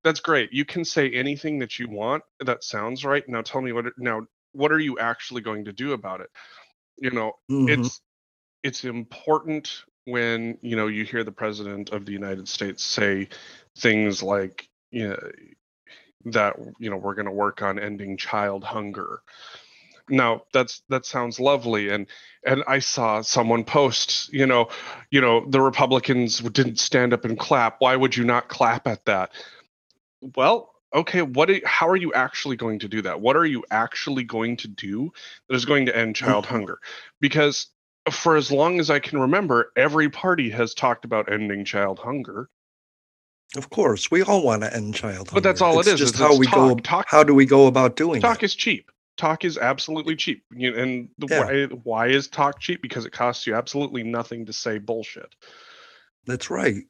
that's 0.04 0.20
great. 0.20 0.54
You 0.54 0.66
can 0.66 0.86
say 0.86 1.10
anything 1.12 1.60
that 1.60 1.80
you 1.80 1.90
want 1.90 2.24
that 2.40 2.64
sounds 2.64 3.04
right. 3.04 3.28
Now 3.28 3.42
tell 3.42 3.62
me 3.62 3.72
what 3.72 3.86
now 3.98 4.28
what 4.54 4.72
are 4.72 4.80
you 4.80 5.00
actually 5.00 5.42
going 5.42 5.66
to 5.66 5.74
do 5.74 5.94
about 5.94 6.22
it? 6.22 6.30
You 6.98 7.12
know, 7.12 7.34
mm-hmm. 7.50 7.70
it's 7.70 8.02
it's 8.64 8.84
important 8.84 9.84
when, 10.06 10.58
you 10.62 10.76
know, 10.76 10.88
you 10.88 11.04
hear 11.04 11.24
the 11.24 11.32
president 11.32 11.90
of 11.90 12.06
the 12.06 12.12
United 12.12 12.48
States 12.48 12.84
say 12.84 13.28
things 13.78 14.24
like, 14.24 14.68
you 14.90 15.10
know, 15.10 15.20
that 16.32 16.56
you 16.80 16.90
know 16.90 16.98
we're 16.98 17.16
going 17.16 17.26
to 17.26 17.32
work 17.32 17.62
on 17.62 17.80
ending 17.80 18.18
child 18.18 18.64
hunger. 18.64 19.22
Now 20.10 20.44
that's 20.54 20.82
that 20.90 21.06
sounds 21.06 21.40
lovely 21.40 21.90
and 21.90 22.08
and 22.46 22.64
i 22.66 22.80
saw 22.80 23.20
someone 23.22 23.66
post 23.66 24.32
you 24.32 24.46
know 24.46 24.70
you 25.12 25.20
know 25.20 25.46
the 25.50 25.60
republicans 25.60 26.40
didn't 26.40 26.80
stand 26.80 27.14
up 27.14 27.26
and 27.26 27.38
clap. 27.38 27.78
Why 27.80 27.96
would 27.96 28.16
you 28.16 28.24
not 28.24 28.48
clap 28.48 28.88
at 28.88 29.04
that? 29.06 29.32
Well 30.36 30.74
okay 30.96 31.22
what 31.22 31.50
are, 31.50 31.60
how 31.66 31.90
are 31.90 31.98
you 31.98 32.14
actually 32.14 32.56
going 32.56 32.80
to 32.80 32.88
do 32.88 33.02
that? 33.02 33.20
What 33.20 33.36
are 33.36 33.46
you 33.46 33.66
actually 33.70 34.24
going 34.24 34.56
to 34.58 34.70
do 34.70 35.12
that 35.50 35.56
is 35.56 35.66
going 35.66 35.88
to 35.88 35.98
end 35.98 36.16
child 36.16 36.46
mm-hmm. 36.46 36.56
hunger? 36.56 36.80
Because 37.20 37.68
for 38.12 38.38
as 38.38 38.52
long 38.52 38.80
as 38.80 38.90
i 38.90 39.00
can 39.00 39.20
remember 39.20 39.72
every 39.76 40.10
party 40.10 40.50
has 40.50 40.74
talked 40.74 41.04
about 41.04 41.32
ending 41.32 41.66
child 41.66 42.00
hunger 42.00 42.50
of 43.56 43.70
course, 43.70 44.12
we 44.12 44.22
all 44.24 44.44
want 44.44 44.62
to 44.64 44.76
end 44.76 44.94
child 44.96 45.30
hunger. 45.30 45.32
But 45.36 45.44
that's 45.44 45.62
all 45.62 45.80
it's 45.80 45.88
it 45.88 45.94
is. 45.94 46.00
Just 46.00 46.16
is 46.16 46.20
how 46.20 46.36
we 46.38 46.46
talk. 46.48 46.56
go. 46.56 46.76
Talk, 46.76 47.06
how 47.10 47.24
do 47.24 47.34
we 47.34 47.46
go 47.46 47.68
about 47.68 47.96
doing 47.96 48.18
it. 48.18 48.22
talk 48.22 48.44
it? 48.44 48.48
is 48.48 48.56
cheap. 48.56 48.92
Talk 49.16 49.46
is 49.46 49.58
absolutely 49.58 50.16
cheap. 50.16 50.44
And 50.52 51.10
the 51.18 51.28
Yeah. 51.30 51.46
why, 51.46 51.66
why 51.84 52.08
is 52.10 52.28
talk 52.28 52.60
cheap? 52.60 52.82
Because 52.82 53.06
it 53.06 53.12
costs 53.12 53.48
you 53.48 53.56
absolutely 53.56 54.04
nothing 54.04 54.46
to 54.46 54.54
say 54.54 54.78
bullshit. 54.78 55.34
That's 56.26 56.50
right. 56.50 56.84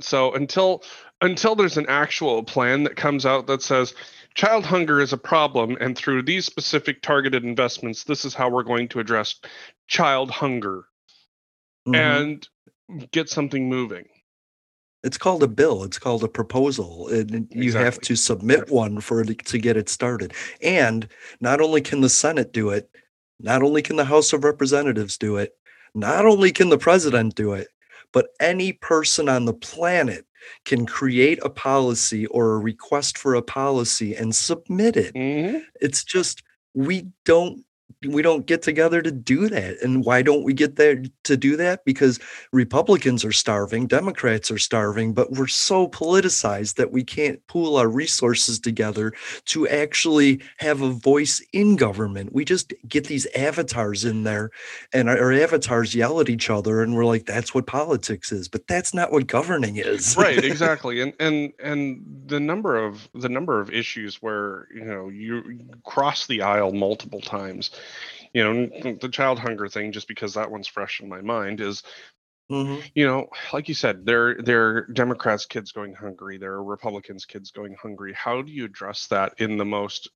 So 0.00 0.34
until 0.34 0.82
until 1.20 1.54
there's 1.54 1.76
an 1.78 1.86
actual 1.88 2.42
plan 2.42 2.82
that 2.82 2.96
comes 2.96 3.24
out 3.24 3.46
that 3.46 3.62
says 3.62 3.94
child 4.34 4.66
hunger 4.66 5.00
is 5.00 5.12
a 5.12 5.16
problem, 5.18 5.76
and 5.80 5.96
through 5.96 6.22
these 6.22 6.44
specific 6.44 7.00
targeted 7.02 7.44
investments, 7.44 8.02
this 8.04 8.24
is 8.24 8.34
how 8.34 8.48
we're 8.50 8.64
going 8.64 8.88
to 8.88 8.98
address 9.00 9.36
child 9.86 10.30
hunger 10.32 10.86
Mhm. 11.86 11.96
and 11.96 12.48
get 13.12 13.28
something 13.28 13.68
moving. 13.68 14.06
It's 15.04 15.18
called 15.18 15.42
a 15.42 15.48
bill. 15.48 15.82
It's 15.82 15.98
called 15.98 16.22
a 16.22 16.28
proposal. 16.28 17.08
And 17.08 17.48
you 17.50 17.72
have 17.72 18.00
to 18.02 18.14
submit 18.16 18.70
one 18.70 19.00
for 19.00 19.20
it 19.20 19.44
to 19.46 19.58
get 19.58 19.76
it 19.76 19.88
started. 19.88 20.32
And 20.62 21.08
not 21.40 21.60
only 21.60 21.80
can 21.80 22.00
the 22.00 22.08
Senate 22.08 22.52
do 22.52 22.70
it, 22.70 22.88
not 23.40 23.62
only 23.62 23.82
can 23.82 23.96
the 23.96 24.04
House 24.04 24.32
of 24.32 24.44
Representatives 24.44 25.18
do 25.18 25.36
it, 25.36 25.54
not 25.94 26.24
only 26.24 26.52
can 26.52 26.68
the 26.68 26.78
president 26.78 27.34
do 27.34 27.52
it, 27.52 27.68
but 28.12 28.28
any 28.40 28.72
person 28.72 29.28
on 29.28 29.44
the 29.44 29.54
planet 29.54 30.24
can 30.64 30.86
create 30.86 31.38
a 31.42 31.50
policy 31.50 32.26
or 32.26 32.54
a 32.54 32.58
request 32.58 33.18
for 33.18 33.34
a 33.34 33.42
policy 33.42 34.14
and 34.14 34.34
submit 34.34 34.96
it. 34.96 35.14
Mhm. 35.14 35.62
It's 35.80 36.04
just 36.04 36.42
we 36.74 37.06
don't 37.24 37.64
we 38.08 38.22
don't 38.22 38.46
get 38.46 38.62
together 38.62 39.02
to 39.02 39.10
do 39.10 39.48
that. 39.48 39.80
And 39.82 40.04
why 40.04 40.22
don't 40.22 40.44
we 40.44 40.52
get 40.52 40.76
there 40.76 41.02
to 41.24 41.36
do 41.36 41.56
that? 41.56 41.84
Because 41.84 42.18
Republicans 42.52 43.24
are 43.24 43.32
starving, 43.32 43.86
Democrats 43.86 44.50
are 44.50 44.58
starving, 44.58 45.12
but 45.12 45.32
we're 45.32 45.46
so 45.46 45.88
politicized 45.88 46.76
that 46.76 46.92
we 46.92 47.04
can't 47.04 47.44
pool 47.46 47.76
our 47.76 47.88
resources 47.88 48.58
together 48.58 49.12
to 49.46 49.68
actually 49.68 50.40
have 50.58 50.80
a 50.80 50.90
voice 50.90 51.44
in 51.52 51.76
government. 51.76 52.32
We 52.32 52.44
just 52.44 52.72
get 52.88 53.06
these 53.06 53.26
avatars 53.34 54.04
in 54.04 54.24
there 54.24 54.50
and 54.92 55.08
our, 55.08 55.18
our 55.18 55.32
avatars 55.32 55.94
yell 55.94 56.20
at 56.20 56.28
each 56.28 56.50
other 56.50 56.82
and 56.82 56.94
we're 56.94 57.04
like 57.04 57.26
that's 57.26 57.54
what 57.54 57.66
politics 57.66 58.32
is, 58.32 58.48
but 58.48 58.66
that's 58.66 58.94
not 58.94 59.12
what 59.12 59.26
governing 59.26 59.76
is. 59.76 60.16
right 60.16 60.42
exactly 60.44 61.00
and 61.00 61.12
and 61.20 61.52
and 61.62 62.02
the 62.26 62.40
number 62.40 62.76
of 62.76 63.08
the 63.14 63.28
number 63.28 63.60
of 63.60 63.70
issues 63.70 64.22
where 64.22 64.68
you 64.74 64.84
know 64.84 65.08
you 65.08 65.60
cross 65.84 66.26
the 66.26 66.42
aisle 66.42 66.72
multiple 66.72 67.20
times 67.20 67.70
you 68.32 68.42
know 68.44 68.94
the 69.00 69.08
child 69.08 69.38
hunger 69.38 69.68
thing 69.68 69.92
just 69.92 70.08
because 70.08 70.34
that 70.34 70.50
one's 70.50 70.68
fresh 70.68 71.00
in 71.00 71.08
my 71.08 71.20
mind 71.20 71.60
is 71.60 71.82
Mhm. 72.50 72.82
you 72.94 73.06
know 73.06 73.28
like 73.52 73.68
you 73.68 73.74
said 73.74 74.04
there 74.04 74.34
there 74.42 74.68
are 74.68 74.80
democrats 74.92 75.46
kids 75.46 75.72
going 75.72 75.94
hungry 75.94 76.36
there 76.38 76.52
are 76.52 76.64
republicans 76.64 77.24
kids 77.24 77.50
going 77.50 77.74
hungry 77.80 78.12
how 78.12 78.42
do 78.42 78.52
you 78.52 78.64
address 78.64 79.06
that 79.06 79.34
in 79.38 79.56
the 79.56 79.64
most 79.64 80.10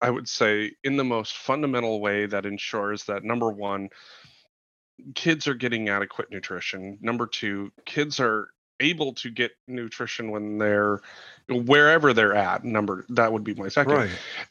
i 0.00 0.08
would 0.08 0.28
say 0.28 0.72
in 0.84 0.96
the 0.96 1.04
most 1.04 1.36
fundamental 1.36 2.00
way 2.00 2.26
that 2.26 2.46
ensures 2.46 3.04
that 3.04 3.24
number 3.24 3.50
one 3.50 3.88
kids 5.14 5.46
are 5.48 5.54
getting 5.54 5.88
adequate 5.88 6.30
nutrition 6.30 6.96
number 7.00 7.26
two 7.26 7.70
kids 7.84 8.20
are 8.20 8.48
able 8.80 9.12
to 9.12 9.30
get 9.30 9.52
nutrition 9.68 10.30
when 10.30 10.58
they're 10.58 11.00
wherever 11.48 12.12
they're 12.12 12.34
at 12.34 12.64
number 12.64 13.04
that 13.10 13.32
would 13.32 13.44
be 13.44 13.54
my 13.54 13.68
second 13.68 13.92
Right. 13.92 14.10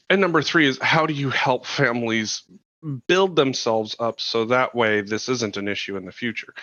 and 0.09 0.21
number 0.21 0.41
three 0.41 0.67
is 0.67 0.77
how 0.81 1.05
do 1.05 1.13
you 1.13 1.29
help 1.29 1.65
families 1.65 2.43
build 3.07 3.35
themselves 3.35 3.95
up 3.99 4.19
so 4.19 4.45
that 4.45 4.75
way 4.75 5.01
this 5.01 5.29
isn't 5.29 5.57
an 5.57 5.67
issue 5.67 5.97
in 5.97 6.05
the 6.05 6.11
future. 6.11 6.53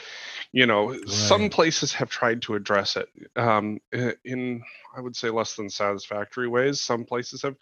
You 0.53 0.67
know 0.67 0.95
some 1.07 1.50
places 1.50 1.93
have 1.95 2.11
tried 2.11 2.43
to 2.43 2.55
address 2.55 2.97
it 2.97 3.09
um, 3.37 3.81
in 4.25 4.62
i 4.97 5.00
would 5.00 5.17
say 5.17 5.31
less 5.31 5.57
than 5.57 5.71
satisfactory 5.71 6.49
ways. 6.49 6.81
Some 6.81 7.05
places 7.05 7.43
have 7.43 7.57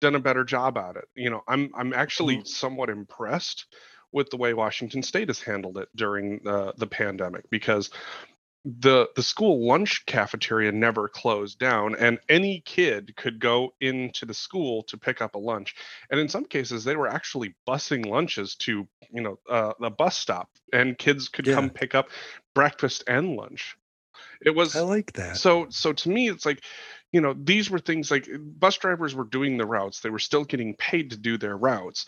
done 0.00 0.14
a 0.16 0.20
better 0.20 0.44
job 0.44 0.76
at 0.78 0.96
it. 0.96 1.04
You 1.14 1.30
know 1.30 1.42
i'm 1.48 1.70
i'm 1.74 1.92
actually 1.92 2.38
Mhm. 2.38 2.46
somewhat 2.48 2.90
impressed 2.90 3.66
with 4.12 4.28
the 4.30 4.36
way 4.36 4.52
washington 4.54 5.02
state 5.02 5.28
has 5.28 5.40
handled 5.40 5.78
it 5.78 5.88
during 5.96 6.40
the, 6.44 6.74
the 6.76 6.86
pandemic 6.86 7.48
because 7.50 7.90
the 8.64 9.08
the 9.16 9.22
school 9.22 9.66
lunch 9.66 10.06
cafeteria 10.06 10.70
never 10.70 11.08
closed 11.08 11.58
down 11.58 11.96
and 11.96 12.18
any 12.28 12.62
kid 12.64 13.14
could 13.16 13.40
go 13.40 13.74
into 13.80 14.24
the 14.24 14.34
school 14.34 14.84
to 14.84 14.96
pick 14.96 15.20
up 15.20 15.34
a 15.34 15.38
lunch 15.38 15.74
and 16.10 16.20
in 16.20 16.28
some 16.28 16.44
cases 16.44 16.84
they 16.84 16.94
were 16.94 17.08
actually 17.08 17.54
busing 17.66 18.06
lunches 18.06 18.54
to 18.54 18.86
you 19.12 19.20
know 19.20 19.38
uh, 19.50 19.72
the 19.80 19.90
bus 19.90 20.16
stop 20.16 20.48
and 20.72 20.96
kids 20.96 21.28
could 21.28 21.46
Yeah. 21.46 21.54
come 21.54 21.70
pick 21.70 21.94
up 21.96 22.08
breakfast 22.54 23.02
and 23.08 23.34
lunch 23.34 23.76
it 24.44 24.54
was 24.54 24.76
I 24.76 24.80
like 24.80 25.12
that. 25.14 25.36
so 25.36 25.66
so 25.68 25.92
to 25.92 26.08
me 26.08 26.28
it's 26.28 26.46
like 26.46 26.62
you 27.10 27.20
know 27.20 27.34
these 27.36 27.68
were 27.68 27.80
things 27.80 28.12
like 28.12 28.28
bus 28.38 28.76
drivers 28.76 29.12
were 29.12 29.24
doing 29.24 29.56
the 29.56 29.66
routes 29.66 30.00
they 30.00 30.10
were 30.10 30.20
still 30.20 30.44
getting 30.44 30.74
paid 30.76 31.10
to 31.10 31.16
do 31.16 31.36
their 31.36 31.56
routes 31.56 32.06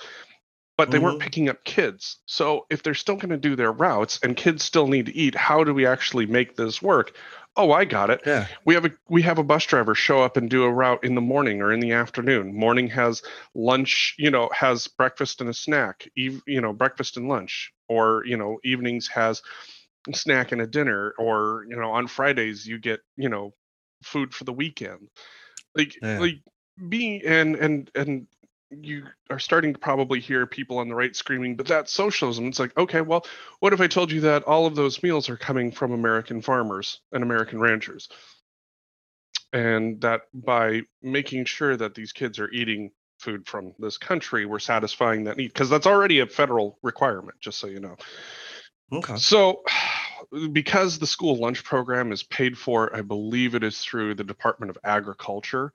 but 0.76 0.90
they 0.90 0.98
weren't 0.98 1.18
Mhm. 1.18 1.20
picking 1.20 1.48
up 1.48 1.64
kids. 1.64 2.18
So 2.26 2.66
if 2.70 2.82
they're 2.82 2.94
still 2.94 3.16
going 3.16 3.30
to 3.30 3.36
do 3.36 3.56
their 3.56 3.72
routes 3.72 4.18
and 4.22 4.36
kids 4.36 4.64
still 4.64 4.88
need 4.88 5.06
to 5.06 5.14
eat, 5.16 5.34
how 5.34 5.64
do 5.64 5.72
we 5.74 5.86
actually 5.86 6.26
make 6.26 6.56
this 6.56 6.82
work? 6.82 7.16
Oh, 7.56 7.70
I 7.70 7.84
got 7.84 8.10
it. 8.10 8.20
Yeah. 8.26 8.48
We 8.64 8.74
have 8.74 8.84
a 8.84 8.90
we 9.08 9.22
have 9.22 9.38
a 9.38 9.44
bus 9.44 9.64
driver 9.66 9.94
show 9.94 10.20
up 10.22 10.36
and 10.36 10.50
do 10.50 10.64
a 10.64 10.72
route 10.72 11.04
in 11.04 11.14
the 11.14 11.20
morning 11.20 11.62
or 11.62 11.72
in 11.72 11.78
the 11.80 11.92
afternoon. 11.92 12.52
Morning 12.56 12.88
has 12.88 13.22
lunch, 13.54 14.14
you 14.18 14.30
know, 14.30 14.50
has 14.52 14.88
breakfast 14.88 15.40
and 15.40 15.48
a 15.48 15.54
snack. 15.54 16.08
Eve, 16.16 16.42
you 16.46 16.60
know, 16.60 16.72
breakfast 16.72 17.16
and 17.16 17.28
lunch. 17.28 17.72
Or 17.88 18.24
you 18.26 18.36
know, 18.36 18.58
evenings 18.64 19.06
has 19.08 19.40
a 20.12 20.14
snack 20.16 20.52
and 20.52 20.60
a 20.60 20.66
dinner. 20.66 21.14
Or 21.18 21.64
you 21.68 21.76
know, 21.76 21.90
on 21.92 22.08
Fridays 22.08 22.66
you 22.66 22.78
get 22.78 23.00
you 23.16 23.28
know 23.28 23.54
food 24.02 24.34
for 24.34 24.44
the 24.44 24.52
weekend. 24.52 25.08
Like 25.76 25.94
Yeah. 26.02 26.18
like 26.18 26.36
being 26.88 27.22
and 27.24 27.56
and 27.56 27.90
and 27.94 28.26
you 28.82 29.04
are 29.30 29.38
starting 29.38 29.72
to 29.72 29.78
probably 29.78 30.20
hear 30.20 30.46
people 30.46 30.78
on 30.78 30.88
the 30.88 30.94
right 30.94 31.14
screaming, 31.14 31.56
but 31.56 31.66
that's 31.66 31.92
socialism. 31.92 32.46
It's 32.46 32.58
like, 32.58 32.76
okay, 32.76 33.00
well, 33.00 33.26
what 33.60 33.72
if 33.72 33.80
I 33.80 33.86
told 33.86 34.12
you 34.12 34.22
that 34.22 34.44
all 34.44 34.66
of 34.66 34.74
those 34.74 35.02
meals 35.02 35.28
are 35.28 35.36
coming 35.36 35.70
from 35.70 35.92
American 35.92 36.42
farmers 36.42 37.00
and 37.12 37.22
American 37.22 37.60
ranchers? 37.60 38.08
And 39.52 40.00
that 40.00 40.22
by 40.32 40.82
making 41.02 41.44
sure 41.44 41.76
that 41.76 41.94
these 41.94 42.12
kids 42.12 42.38
are 42.38 42.50
eating 42.50 42.90
food 43.20 43.46
from 43.46 43.72
this 43.78 43.98
country, 43.98 44.46
we're 44.46 44.58
satisfying 44.58 45.24
that 45.24 45.36
need 45.36 45.48
because 45.48 45.70
that's 45.70 45.86
already 45.86 46.20
a 46.20 46.26
federal 46.26 46.78
requirement, 46.82 47.38
just 47.40 47.58
so 47.58 47.66
you 47.66 47.80
know. 47.80 47.96
Okay. 48.92 49.16
So, 49.16 49.62
because 50.52 50.98
the 50.98 51.06
school 51.06 51.36
lunch 51.36 51.64
program 51.64 52.12
is 52.12 52.22
paid 52.22 52.58
for, 52.58 52.94
I 52.94 53.02
believe 53.02 53.54
it 53.54 53.64
is 53.64 53.78
through 53.78 54.14
the 54.14 54.24
Department 54.24 54.70
of 54.70 54.78
Agriculture. 54.84 55.72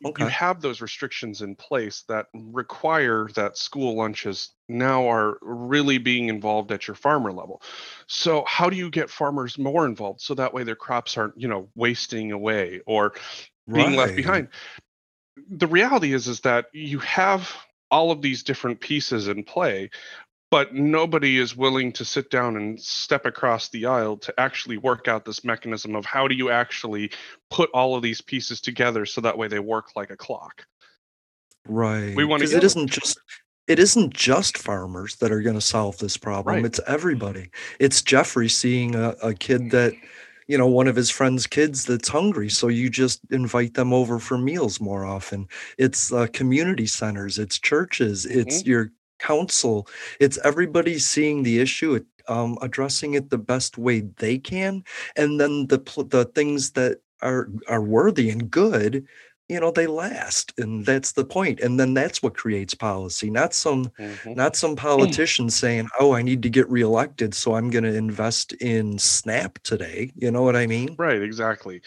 You 0.00 0.26
have 0.26 0.60
those 0.60 0.80
restrictions 0.80 1.40
in 1.40 1.56
place 1.56 2.04
that 2.08 2.26
require 2.34 3.28
that 3.34 3.56
school 3.56 3.96
lunches 3.96 4.50
now 4.68 5.10
are 5.10 5.38
really 5.40 5.98
being 5.98 6.28
involved 6.28 6.70
at 6.70 6.86
your 6.86 6.94
farmer 6.94 7.32
level. 7.32 7.62
So, 8.06 8.44
how 8.46 8.68
do 8.68 8.76
you 8.76 8.90
get 8.90 9.08
farmers 9.08 9.56
more 9.56 9.86
involved 9.86 10.20
so 10.20 10.34
that 10.34 10.52
way 10.52 10.64
their 10.64 10.76
crops 10.76 11.16
aren't, 11.16 11.40
you 11.40 11.48
know, 11.48 11.68
wasting 11.74 12.32
away 12.32 12.80
or 12.86 13.14
being 13.72 13.96
left 13.96 14.16
behind? 14.16 14.48
The 15.48 15.66
reality 15.66 16.12
is 16.12 16.28
is 16.28 16.40
that 16.40 16.66
you 16.72 16.98
have 16.98 17.54
all 17.90 18.10
of 18.10 18.20
these 18.20 18.42
different 18.42 18.80
pieces 18.80 19.28
in 19.28 19.44
play, 19.44 19.90
but 20.56 20.72
nobody 20.74 21.36
is 21.36 21.54
willing 21.54 21.92
to 21.92 22.02
sit 22.02 22.30
down 22.30 22.56
and 22.56 22.80
step 22.80 23.26
across 23.26 23.68
the 23.68 23.84
aisle 23.84 24.16
to 24.16 24.32
actually 24.40 24.78
work 24.78 25.06
out 25.06 25.26
this 25.26 25.44
mechanism 25.44 25.94
of 25.94 26.06
how 26.06 26.26
do 26.26 26.34
you 26.34 26.48
actually 26.48 27.10
put 27.50 27.68
all 27.74 27.94
of 27.94 28.02
these 28.02 28.22
pieces 28.22 28.58
together 28.58 29.04
so 29.04 29.20
that 29.20 29.36
way 29.36 29.48
they 29.48 29.58
work 29.58 29.88
like 29.96 30.08
a 30.10 30.16
clock. 30.16 30.64
Right. 31.66 32.16
We 32.16 32.24
wanna 32.24 32.46
Because 32.46 32.52
get 32.52 32.62
it 32.62 32.64
'em. 32.64 32.64
isn't 32.64 32.90
just 32.90 33.18
it 33.66 33.78
isn't 33.78 34.14
just 34.14 34.56
farmers 34.56 35.16
that 35.16 35.30
are 35.30 35.42
going 35.42 35.56
to 35.56 35.60
solve 35.60 35.98
this 35.98 36.16
problem. 36.16 36.62
Right. 36.62 36.64
It's 36.64 36.80
everybody. 36.86 37.50
It's 37.78 38.00
Jeffrey 38.00 38.48
seeing 38.48 38.94
a, 38.94 39.10
a 39.22 39.34
kid 39.34 39.72
that, 39.72 39.92
you 40.46 40.56
know, 40.56 40.68
one 40.68 40.88
of 40.88 40.96
his 40.96 41.10
friends' 41.10 41.46
kids 41.46 41.84
that's 41.84 42.08
hungry. 42.08 42.48
So 42.48 42.68
you 42.68 42.88
just 42.88 43.20
invite 43.30 43.74
them 43.74 43.92
over 43.92 44.20
for 44.20 44.38
meals 44.38 44.80
more 44.80 45.04
often. 45.04 45.48
It's 45.78 46.12
uh, 46.12 46.28
community 46.32 46.86
centers, 46.86 47.38
it's 47.38 47.58
churches, 47.58 48.24
it's 48.24 48.62
Mm-hmm. 48.62 48.68
your 48.70 48.92
council. 49.18 49.88
It's 50.20 50.38
everybody 50.44 50.98
seeing 50.98 51.42
the 51.42 51.60
issue, 51.60 52.00
um, 52.28 52.58
addressing 52.62 53.14
it 53.14 53.30
the 53.30 53.38
best 53.38 53.78
way 53.78 54.00
they 54.18 54.38
can, 54.38 54.82
and 55.16 55.40
then 55.40 55.66
the 55.68 55.78
the 56.10 56.24
things 56.34 56.72
that 56.72 56.98
are 57.22 57.48
are 57.68 57.82
worthy 57.82 58.30
and 58.30 58.50
good 58.50 59.06
you 59.48 59.60
know 59.60 59.70
they 59.70 59.86
last 59.86 60.52
and 60.58 60.84
that's 60.84 61.12
the 61.12 61.24
point 61.24 61.60
and 61.60 61.78
then 61.78 61.94
that's 61.94 62.22
what 62.22 62.36
creates 62.36 62.74
policy 62.74 63.30
not 63.30 63.54
some 63.54 63.90
Mhm. 63.98 64.36
not 64.36 64.56
some 64.56 64.76
politician 64.76 65.48
saying 65.48 65.88
oh 66.00 66.12
i 66.12 66.20
need 66.22 66.42
to 66.42 66.50
get 66.50 66.68
reelected 66.68 67.32
so 67.32 67.54
i'm 67.54 67.70
going 67.70 67.84
to 67.84 67.94
invest 67.94 68.52
in 68.54 68.98
snap 68.98 69.58
today 69.62 70.12
you 70.16 70.30
know 70.30 70.42
what 70.42 70.56
i 70.56 70.66
mean 70.66 70.94
Right, 70.98 71.22
exactly. 71.22 71.82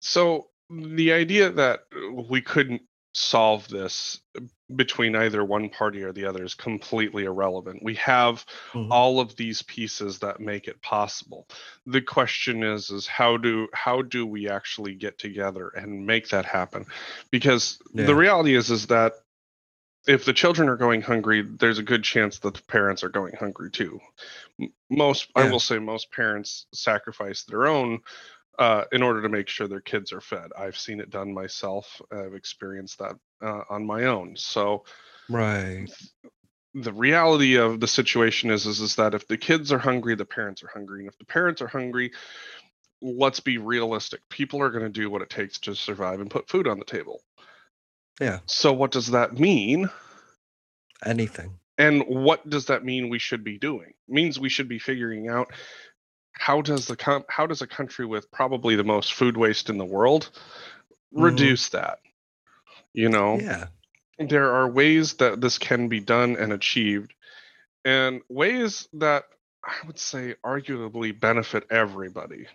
So 0.00 0.48
the 0.70 1.12
idea 1.12 1.50
that 1.50 1.80
we 2.28 2.40
couldn't 2.40 2.82
solve 3.12 3.66
this 3.68 4.20
between 4.76 5.16
either 5.16 5.44
one 5.44 5.70
party 5.70 6.02
or 6.02 6.12
the 6.12 6.26
other 6.26 6.44
is 6.44 6.54
completely 6.54 7.24
irrelevant. 7.24 7.82
We 7.82 7.94
have 7.94 8.44
Mhm. 8.74 8.88
all 8.90 9.18
of 9.18 9.34
these 9.36 9.62
pieces 9.62 10.18
that 10.18 10.40
make 10.40 10.68
it 10.68 10.80
possible. 10.82 11.48
The 11.86 12.02
question 12.02 12.62
is 12.62 12.90
is 12.90 13.06
how 13.06 13.36
do 13.38 13.68
how 13.72 14.02
do 14.02 14.26
we 14.26 14.48
actually 14.48 14.94
get 14.94 15.18
together 15.18 15.68
and 15.68 16.06
make 16.06 16.28
that 16.28 16.44
happen? 16.44 16.86
Because 17.30 17.80
Yeah. 17.94 18.06
the 18.06 18.14
reality 18.14 18.54
is 18.54 18.70
is 18.70 18.86
that 18.88 19.14
if 20.06 20.24
the 20.24 20.32
children 20.32 20.68
are 20.68 20.76
going 20.76 21.02
hungry, 21.02 21.42
there's 21.42 21.78
a 21.78 21.82
good 21.82 22.04
chance 22.04 22.38
that 22.38 22.54
the 22.54 22.62
parents 22.62 23.02
are 23.02 23.08
going 23.08 23.34
hungry 23.34 23.70
too. 23.70 24.00
Most, 24.88 25.30
I 25.34 25.44
will 25.44 25.60
say, 25.60 25.78
most 25.78 26.10
parents 26.12 26.66
sacrifice 26.72 27.44
their 27.44 27.66
own 27.66 28.00
uh, 28.58 28.84
in 28.92 29.02
order 29.02 29.22
to 29.22 29.28
make 29.28 29.48
sure 29.48 29.68
their 29.68 29.80
kids 29.80 30.12
are 30.12 30.20
fed. 30.20 30.50
I've 30.58 30.76
seen 30.76 31.00
it 31.00 31.10
done 31.10 31.32
myself. 31.32 32.00
I've 32.10 32.34
experienced 32.34 32.98
that 32.98 33.14
uh, 33.42 33.62
on 33.70 33.86
my 33.86 34.04
own. 34.04 34.36
So 34.36 34.84
right 35.28 35.86
the 36.74 36.92
reality 36.92 37.56
of 37.56 37.80
the 37.80 37.88
situation 37.88 38.50
is, 38.50 38.66
is 38.66 38.80
is 38.80 38.96
that 38.96 39.14
if 39.14 39.26
the 39.26 39.36
kids 39.36 39.72
are 39.72 39.78
hungry, 39.78 40.14
the 40.14 40.24
parents 40.24 40.62
are 40.62 40.70
hungry, 40.72 41.00
and 41.00 41.08
if 41.08 41.18
the 41.18 41.24
parents 41.24 41.62
are 41.62 41.66
hungry, 41.66 42.12
let's 43.00 43.40
be 43.40 43.58
realistic. 43.58 44.20
People 44.28 44.60
are 44.60 44.70
going 44.70 44.84
to 44.84 44.88
do 44.88 45.10
what 45.10 45.22
it 45.22 45.30
takes 45.30 45.58
to 45.60 45.74
survive 45.74 46.20
and 46.20 46.30
put 46.30 46.48
food 46.48 46.66
on 46.66 46.78
the 46.78 46.84
table. 46.84 47.22
yeah 48.20 48.40
So 48.46 48.72
what 48.72 48.90
does 48.90 49.08
that 49.08 49.38
mean? 49.38 49.88
anything 51.04 51.58
And 51.78 52.02
what 52.02 52.48
does 52.48 52.66
that 52.66 52.84
mean 52.84 53.08
we 53.08 53.20
should 53.20 53.44
be 53.44 53.58
doing? 53.58 53.90
It 54.08 54.12
means 54.12 54.38
we 54.38 54.48
should 54.48 54.68
be 54.68 54.80
figuring 54.80 55.28
out 55.28 55.52
how 56.38 56.62
does 56.62 56.86
the 56.86 56.96
com- 56.96 57.24
how 57.28 57.46
does 57.46 57.62
a 57.62 57.66
country 57.66 58.06
with 58.06 58.30
probably 58.30 58.76
the 58.76 58.84
most 58.84 59.12
food 59.14 59.36
waste 59.36 59.68
in 59.70 59.78
the 59.78 59.84
world 59.84 60.30
Mhm. 61.14 61.24
reduce 61.24 61.68
that? 61.70 61.98
You 62.94 63.08
know, 63.08 63.38
yeah 63.40 63.66
there 64.18 64.52
are 64.52 64.68
ways 64.68 65.14
that 65.14 65.40
this 65.40 65.58
can 65.58 65.88
be 65.88 66.00
done 66.00 66.34
and 66.36 66.52
achieved, 66.52 67.14
and 67.84 68.20
ways 68.28 68.88
that 68.94 69.24
I 69.64 69.74
would 69.86 69.98
say 69.98 70.34
arguably 70.44 71.18
benefit 71.18 71.64
everybody. 71.70 72.46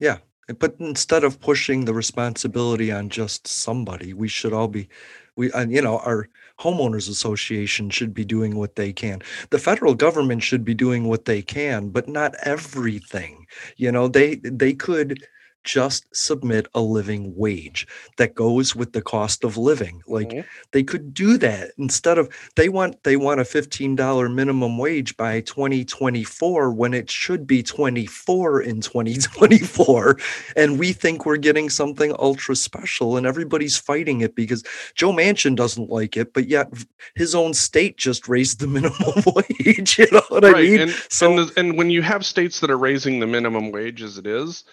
yeah 0.00 0.18
but 0.58 0.76
instead 0.78 1.24
of 1.24 1.40
pushing 1.40 1.84
the 1.84 1.94
responsibility 1.94 2.92
on 2.92 3.08
just 3.08 3.46
somebody 3.46 4.12
we 4.12 4.28
should 4.28 4.52
all 4.52 4.68
be 4.68 4.88
we 5.36 5.50
and 5.52 5.72
you 5.72 5.80
know 5.80 5.98
our 6.00 6.28
homeowners 6.60 7.08
association 7.08 7.90
should 7.90 8.14
be 8.14 8.24
doing 8.24 8.56
what 8.56 8.76
they 8.76 8.92
can. 8.92 9.22
The 9.50 9.58
federal 9.58 9.94
government 9.94 10.42
should 10.42 10.64
be 10.64 10.74
doing 10.74 11.04
what 11.04 11.24
they 11.24 11.42
can 11.42 11.88
but 11.90 12.08
not 12.08 12.34
everything. 12.44 13.46
You 13.76 13.92
know 13.92 14.08
they 14.08 14.36
they 14.36 14.72
could 14.74 15.18
just 15.64 16.06
submit 16.14 16.68
a 16.74 16.80
living 16.80 17.34
wage 17.36 17.86
that 18.18 18.34
goes 18.34 18.76
with 18.76 18.92
the 18.92 19.02
cost 19.02 19.44
of 19.44 19.56
living. 19.56 20.02
Like 20.06 20.28
Mhm. 20.30 20.44
they 20.72 20.82
could 20.82 21.12
do 21.14 21.36
that 21.38 21.72
instead 21.78 22.18
of 22.18 22.28
they 22.56 22.68
want 22.68 23.02
they 23.02 23.16
want 23.16 23.40
a 23.40 23.44
$15 23.44 24.28
minimum 24.28 24.78
wage 24.78 25.16
by 25.16 25.40
2024 25.40 26.70
when 26.72 26.94
it 26.94 27.10
should 27.10 27.46
be 27.46 27.62
24 27.62 28.62
in 28.62 28.80
2024 28.80 30.18
and 30.56 30.78
we 30.78 30.92
think 30.92 31.24
we're 31.26 31.36
getting 31.36 31.68
something 31.70 32.14
ultra 32.18 32.54
special 32.56 33.16
and 33.16 33.26
everybody's 33.26 33.76
fighting 33.76 34.20
it 34.20 34.34
because 34.34 34.62
Joe 34.94 35.12
Manchin 35.12 35.56
doesn't 35.56 35.90
like 35.90 36.16
it 36.16 36.32
but 36.32 36.48
yet 36.48 36.68
his 37.14 37.34
own 37.34 37.54
state 37.54 37.96
just 37.96 38.28
raised 38.28 38.60
the 38.60 38.66
minimum 38.74 38.94
wage 39.34 39.98
you 39.98 40.06
know 40.12 40.22
what 40.28 40.44
I 40.44 40.52
mean? 40.62 40.80
and 40.80 40.90
so 41.08 41.30
and, 41.38 41.48
the, 41.48 41.60
and 41.60 41.76
when 41.78 41.90
you 41.90 42.02
have 42.02 42.24
states 42.24 42.60
that 42.60 42.70
are 42.70 42.78
raising 42.78 43.20
the 43.20 43.26
minimum 43.26 43.70
wage 43.72 44.02
as 44.02 44.18
it 44.18 44.26
is, 44.26 44.64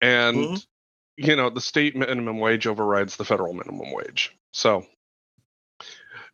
and 0.00 0.36
Mhm. 0.50 0.66
you 1.16 1.36
know 1.36 1.50
the 1.50 1.60
state 1.60 1.96
minimum 1.96 2.38
wage 2.38 2.66
overrides 2.66 3.16
the 3.16 3.24
federal 3.24 3.52
minimum 3.52 3.92
wage, 3.92 4.36
so 4.52 4.86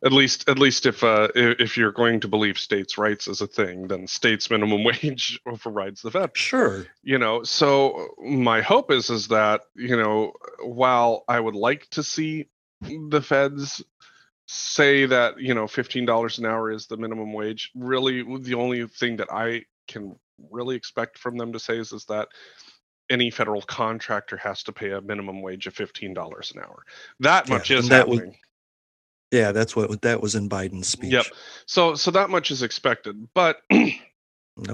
at 0.03 0.11
least 0.11 0.47
at 0.49 0.59
least 0.59 0.85
if 0.85 1.03
uh 1.03 1.29
if 1.35 1.77
you're 1.77 1.91
going 1.91 2.19
to 2.19 2.27
believe 2.27 2.59
states' 2.59 2.97
rights 2.97 3.27
as 3.27 3.41
a 3.41 3.47
thing, 3.47 3.87
then 3.87 4.07
states' 4.07 4.49
minimum 4.51 4.83
wage 4.89 5.39
overrides 5.45 6.01
the 6.01 6.11
fed. 6.11 6.31
sure 6.35 6.85
You 7.03 7.17
know, 7.17 7.43
so 7.43 8.09
my 8.19 8.61
hope 8.61 8.91
is 8.91 9.09
is 9.09 9.27
that 9.29 9.61
you 9.75 9.95
know 9.97 10.33
while 10.63 11.23
I 11.27 11.39
would 11.39 11.55
like 11.55 11.89
to 11.91 12.03
see 12.03 12.49
the 12.81 13.21
feds 13.21 13.83
say 14.47 15.05
that 15.07 15.39
you 15.39 15.55
know 15.55 15.67
fifteen 15.67 16.05
dollars 16.05 16.37
an 16.37 16.45
hour 16.45 16.71
is 16.71 16.87
the 16.87 16.97
minimum 16.97 17.33
wage, 17.33 17.71
really 17.75 18.21
the 18.39 18.53
only 18.53 18.87
thing 18.87 19.17
that 19.17 19.31
I 19.31 19.65
can 19.87 20.15
really 20.51 20.75
expect 20.75 21.17
from 21.17 21.37
them 21.37 21.53
to 21.53 21.59
say 21.59 21.77
is 21.77 21.91
is 21.93 22.05
that 22.05 22.27
any 23.09 23.29
federal 23.29 23.61
contractor 23.61 24.37
has 24.37 24.63
to 24.63 24.71
pay 24.71 24.91
a 24.91 25.01
minimum 25.01 25.41
wage 25.41 25.67
of 25.67 25.73
fifteen 25.75 26.13
dollars 26.13 26.51
an 26.55 26.61
hour. 26.61 26.83
That 27.19 27.47
Yeah, 27.47 27.53
much 27.55 27.71
is 27.71 27.89
that 27.89 28.07
was- 28.07 28.19
happening. 28.19 28.37
yeah 29.31 29.51
that's 29.51 29.75
what 29.75 30.01
that 30.03 30.21
was 30.21 30.35
in 30.35 30.49
Biden's 30.49 30.87
speech 30.87 31.11
Yep. 31.13 31.25
So 31.65 31.95
so 31.95 32.11
that 32.11 32.29
much 32.29 32.51
is 32.51 32.63
expected, 32.63 33.27
but 33.33 33.61
no 33.71 33.89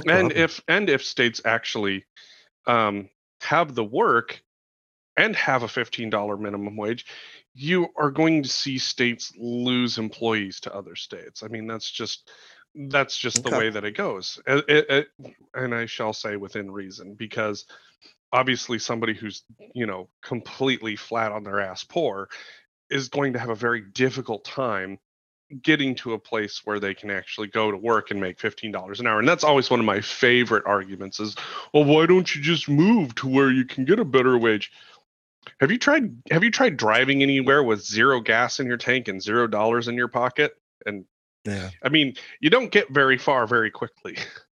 and 0.08 0.32
if 0.32 0.62
and 0.68 0.90
if 0.90 1.04
states 1.04 1.42
actually 1.46 2.06
um, 2.68 3.10
have 3.42 3.74
the 3.76 3.84
work 3.84 4.42
and 5.18 5.36
have 5.36 5.64
a 5.64 5.68
$15 5.68 6.40
minimum 6.40 6.78
wage, 6.78 7.06
you 7.54 7.88
are 7.98 8.12
going 8.12 8.44
to 8.44 8.48
see 8.50 8.78
states 8.78 9.34
lose 9.38 9.98
employees 9.98 10.60
to 10.62 10.74
other 10.74 10.96
states. 10.96 11.44
I 11.44 11.48
mean, 11.48 11.68
that's 11.68 11.90
just 11.92 12.30
that's 12.76 13.18
just 13.18 13.44
the 13.44 13.50
way 13.52 13.70
that 13.70 13.84
it 13.84 13.98
goes. 13.98 14.40
It- 14.48 14.70
it- 14.70 14.90
it- 14.90 15.36
and 15.54 15.76
I 15.76 15.86
shall 15.88 16.14
say 16.14 16.38
within 16.38 16.72
reason, 16.72 17.16
because 17.16 17.66
obviously 18.32 18.80
somebody 18.80 19.14
who's 19.14 19.44
you 19.74 19.86
know 19.86 20.10
completely 20.22 20.96
flat 20.96 21.32
on 21.32 21.44
their 21.44 21.60
ass 21.60 21.84
poor 21.84 22.30
is 22.90 23.10
going 23.10 23.34
to 23.34 23.40
have 23.40 23.50
a 23.50 23.56
very 23.56 23.82
difficult 23.82 24.44
time 24.44 24.98
getting 25.62 25.96
to 25.96 26.14
a 26.14 26.20
place 26.20 26.62
where 26.64 26.80
they 26.80 26.94
can 26.94 27.12
actually 27.12 27.48
go 27.48 27.72
to 27.72 27.78
work 27.78 28.10
and 28.12 28.22
make 28.22 28.38
$15 28.38 29.00
an 29.00 29.08
hour. 29.08 29.20
And 29.20 29.28
that's 29.28 29.44
always 29.44 29.70
one 29.70 29.82
of 29.82 29.86
my 29.86 30.00
favorite 30.00 30.64
arguments 30.66 31.20
is 31.20 31.36
well 31.74 31.84
why 31.84 32.06
don't 32.06 32.34
you 32.34 32.42
just 32.42 32.70
move 32.70 33.16
to 33.16 33.28
where 33.28 33.52
you 33.52 33.66
can 33.66 33.86
get 33.86 34.00
a 34.00 34.06
better 34.06 34.38
wage? 34.38 34.72
Have 35.60 35.72
you 35.72 35.78
tried 35.78 36.16
have 36.32 36.44
you 36.44 36.52
tried 36.52 36.78
driving 36.78 37.22
anywhere 37.24 37.64
with 37.64 37.84
zero 37.84 38.22
gas 38.22 38.60
in 38.60 38.68
your 38.68 38.78
tank 38.78 39.08
and 39.08 39.22
zero 39.22 39.48
dollars 39.48 39.88
in 39.88 39.96
your 39.96 40.08
pocket? 40.08 40.54
And 40.86 41.06
Yeah. 41.46 41.70
i 41.84 41.90
mean 41.90 42.16
you 42.40 42.50
don't 42.50 42.72
get 42.72 42.90
very 42.90 43.18
far 43.18 43.48
very 43.48 43.72
quickly 43.72 44.18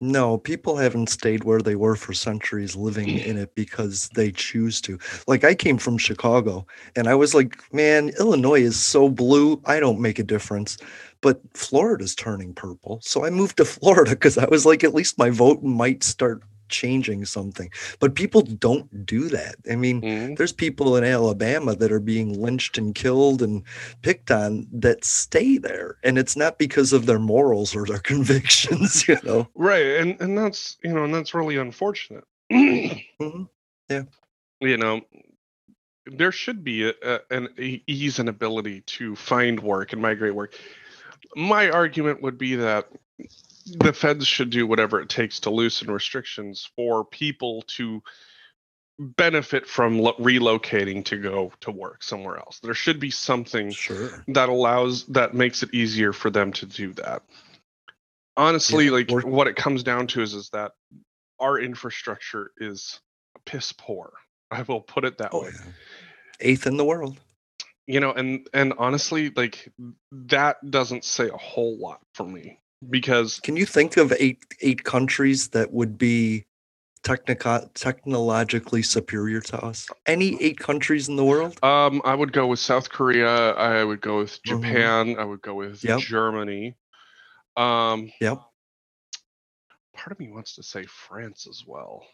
No, 0.00 0.36
people 0.36 0.76
haven't 0.76 1.08
stayed 1.08 1.44
where 1.44 1.60
they 1.62 1.74
were 1.74 1.96
for 1.96 2.12
centuries 2.12 2.76
living 2.76 3.08
in 3.18 3.38
it 3.38 3.54
because 3.54 4.10
they 4.14 4.30
choose 4.30 4.80
to. 4.82 4.98
Like 5.26 5.42
I 5.42 5.54
came 5.54 5.78
from 5.78 5.96
Chicago 5.96 6.66
and 6.94 7.08
I 7.08 7.14
was 7.14 7.34
like, 7.34 7.72
man, 7.72 8.10
Illinois 8.18 8.60
is 8.60 8.78
so 8.78 9.08
blue, 9.08 9.60
I 9.64 9.80
don't 9.80 10.00
make 10.00 10.18
a 10.18 10.24
difference. 10.24 10.76
But 11.22 11.40
Florida's 11.54 12.14
turning 12.14 12.52
purple. 12.52 13.00
So 13.02 13.24
I 13.24 13.30
moved 13.30 13.56
to 13.56 13.64
Florida 13.64 14.10
because 14.10 14.36
I 14.36 14.46
was 14.46 14.66
like, 14.66 14.84
at 14.84 14.94
least 14.94 15.18
my 15.18 15.30
vote 15.30 15.62
might 15.62 16.02
start 16.02 16.42
changing 16.68 17.24
something. 17.24 17.70
But 18.00 18.14
people 18.14 18.42
don't 18.42 19.04
do 19.06 19.28
that. 19.28 19.56
I 19.70 19.76
mean, 19.76 20.00
Mm-hmm. 20.02 20.34
there's 20.34 20.52
people 20.52 20.96
in 20.96 21.04
Alabama 21.04 21.74
that 21.76 21.92
are 21.92 22.00
being 22.00 22.40
lynched 22.40 22.78
and 22.78 22.94
killed 22.94 23.42
and 23.42 23.62
picked 24.02 24.30
on 24.30 24.66
that 24.72 25.04
stay 25.04 25.58
there. 25.58 25.96
And 26.02 26.18
it's 26.18 26.36
not 26.36 26.58
because 26.58 26.92
of 26.92 27.06
their 27.06 27.18
morals 27.18 27.74
or 27.74 27.84
their 27.86 27.98
convictions, 28.12 29.06
you 29.08 29.16
know. 29.24 29.48
right 29.54 29.86
and 29.98 30.20
and 30.20 30.36
that's 30.36 30.76
you 30.82 30.92
know 30.92 31.04
and 31.04 31.14
that's 31.14 31.34
really 31.34 31.56
unfortunate 31.56 32.24
Mhm. 32.52 33.48
Yeah. 33.88 34.02
you 34.60 34.76
know 34.76 35.00
there 36.06 36.30
should 36.32 36.62
be 36.62 36.88
a, 36.88 36.92
a, 37.02 37.20
an 37.30 37.48
ease 37.58 38.18
and 38.18 38.28
ability 38.28 38.82
to 38.82 39.16
find 39.16 39.58
work 39.60 39.92
and 39.92 40.00
migrate 40.00 40.34
work 40.34 40.54
my 41.34 41.68
argument 41.70 42.22
would 42.22 42.38
be 42.38 42.54
that 42.56 42.88
the 43.66 43.92
feds 43.92 44.26
should 44.26 44.50
do 44.50 44.66
whatever 44.66 45.00
it 45.00 45.08
takes 45.08 45.40
to 45.40 45.50
loosen 45.50 45.90
restrictions 45.90 46.70
for 46.76 47.04
people 47.04 47.62
to 47.66 48.02
benefit 48.98 49.66
from 49.66 49.98
lo- 49.98 50.14
relocating 50.18 51.04
to 51.04 51.18
go 51.18 51.52
to 51.60 51.70
work 51.70 52.02
somewhere 52.02 52.38
else 52.38 52.60
there 52.60 52.72
should 52.74 52.98
be 52.98 53.10
something 53.10 53.70
Sure. 53.72 54.24
that 54.28 54.48
allows 54.48 55.04
that 55.06 55.34
makes 55.34 55.62
it 55.62 55.74
easier 55.74 56.12
for 56.14 56.30
them 56.30 56.50
to 56.52 56.64
do 56.64 56.92
that 56.94 57.22
honestly 58.36 58.86
Yeah, 58.86 58.92
like 58.92 59.10
what 59.10 59.48
it 59.48 59.56
comes 59.56 59.82
down 59.82 60.06
to 60.08 60.22
is 60.22 60.32
is 60.32 60.48
that 60.50 60.72
our 61.38 61.58
infrastructure 61.58 62.52
is 62.58 63.00
piss 63.44 63.72
poor 63.72 64.12
i 64.50 64.62
will 64.62 64.80
put 64.80 65.04
it 65.04 65.18
that 65.18 65.34
Oh, 65.34 65.42
way 65.42 65.50
yeah. 65.52 65.72
Eighth 66.40 66.66
in 66.66 66.76
the 66.78 66.84
world. 66.84 67.18
you 67.86 68.00
know 68.00 68.12
and 68.12 68.48
and 68.54 68.72
honestly 68.78 69.30
like 69.36 69.70
that 70.12 70.56
doesn't 70.70 71.04
say 71.04 71.28
a 71.28 71.36
whole 71.36 71.76
lot 71.78 72.00
for 72.14 72.24
me 72.24 72.58
because 72.90 73.40
Can 73.40 73.56
you 73.56 73.66
think 73.66 73.96
of 73.96 74.12
eight 74.18 74.44
eight 74.60 74.84
countries 74.84 75.48
that 75.48 75.72
would 75.72 75.98
be 75.98 76.44
technico- 77.02 77.72
technologically 77.74 78.82
superior 78.82 79.40
to 79.40 79.64
us? 79.64 79.88
Any 80.06 80.40
eight 80.42 80.58
countries 80.58 81.08
in 81.08 81.16
the 81.16 81.24
world? 81.24 81.58
um 81.62 82.02
i 82.04 82.14
would 82.14 82.32
go 82.32 82.46
with 82.46 82.58
south 82.58 82.90
korea 82.90 83.52
i 83.54 83.82
would 83.84 84.00
go 84.00 84.18
with 84.18 84.42
Mhm. 84.42 84.62
japan 84.62 85.16
i 85.18 85.24
would 85.24 85.42
go 85.42 85.54
with 85.54 85.82
Yep. 85.84 86.00
germany 86.00 86.74
um 87.56 88.10
Yep. 88.20 88.38
part 89.94 90.12
of 90.12 90.18
me 90.18 90.28
wants 90.30 90.54
to 90.56 90.62
say 90.62 90.84
france 90.86 91.46
as 91.48 91.64
well 91.66 92.04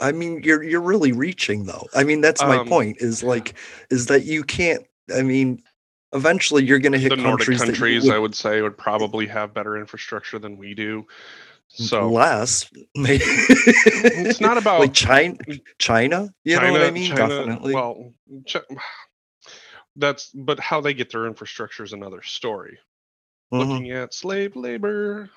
I 0.00 0.12
mean, 0.12 0.42
you're 0.42 0.62
you're 0.62 0.82
really 0.82 1.12
reaching 1.12 1.64
though. 1.64 1.86
I 1.94 2.04
mean, 2.04 2.20
that's 2.20 2.42
my 2.42 2.58
Um, 2.58 2.68
point. 2.68 2.98
Is 3.00 3.22
like, 3.22 3.54
is 3.90 4.06
that 4.06 4.24
you 4.24 4.44
can't. 4.44 4.84
I 5.14 5.22
mean, 5.22 5.62
eventually 6.16 6.64
you're 6.64 6.78
going 6.78 6.92
to 6.92 6.98
hit 6.98 7.10
the 7.10 7.16
nordic 7.16 7.46
countries, 7.46 7.60
you 7.60 7.66
countries 7.66 8.04
would 8.04 8.14
i 8.14 8.18
would 8.18 8.34
say 8.34 8.62
would 8.62 8.78
probably 8.78 9.26
have 9.26 9.54
better 9.54 9.76
infrastructure 9.76 10.38
than 10.38 10.56
we 10.56 10.74
do 10.74 11.06
so 11.68 12.08
less. 12.08 12.70
Maybe 12.96 13.24
it's 13.24 14.40
not 14.40 14.58
about 14.58 14.80
like 14.80 14.94
China. 14.94 15.36
China. 15.78 16.32
You 16.44 16.60
know 16.60 16.72
what 16.72 16.82
I 16.82 16.90
mean? 16.90 17.10
China, 17.10 17.28
Definitely. 17.28 17.74
Well, 17.74 18.14
Chi- 18.50 18.60
that's 19.96 20.30
but 20.30 20.60
how 20.60 20.80
they 20.80 20.94
get 20.94 21.10
their 21.10 21.26
infrastructure 21.26 21.82
is 21.82 21.92
another 21.92 22.22
story. 22.22 22.78
Mhm. 23.52 23.58
Looking 23.68 23.90
at 23.92 24.14
slave 24.14 24.56
labor, 24.56 25.30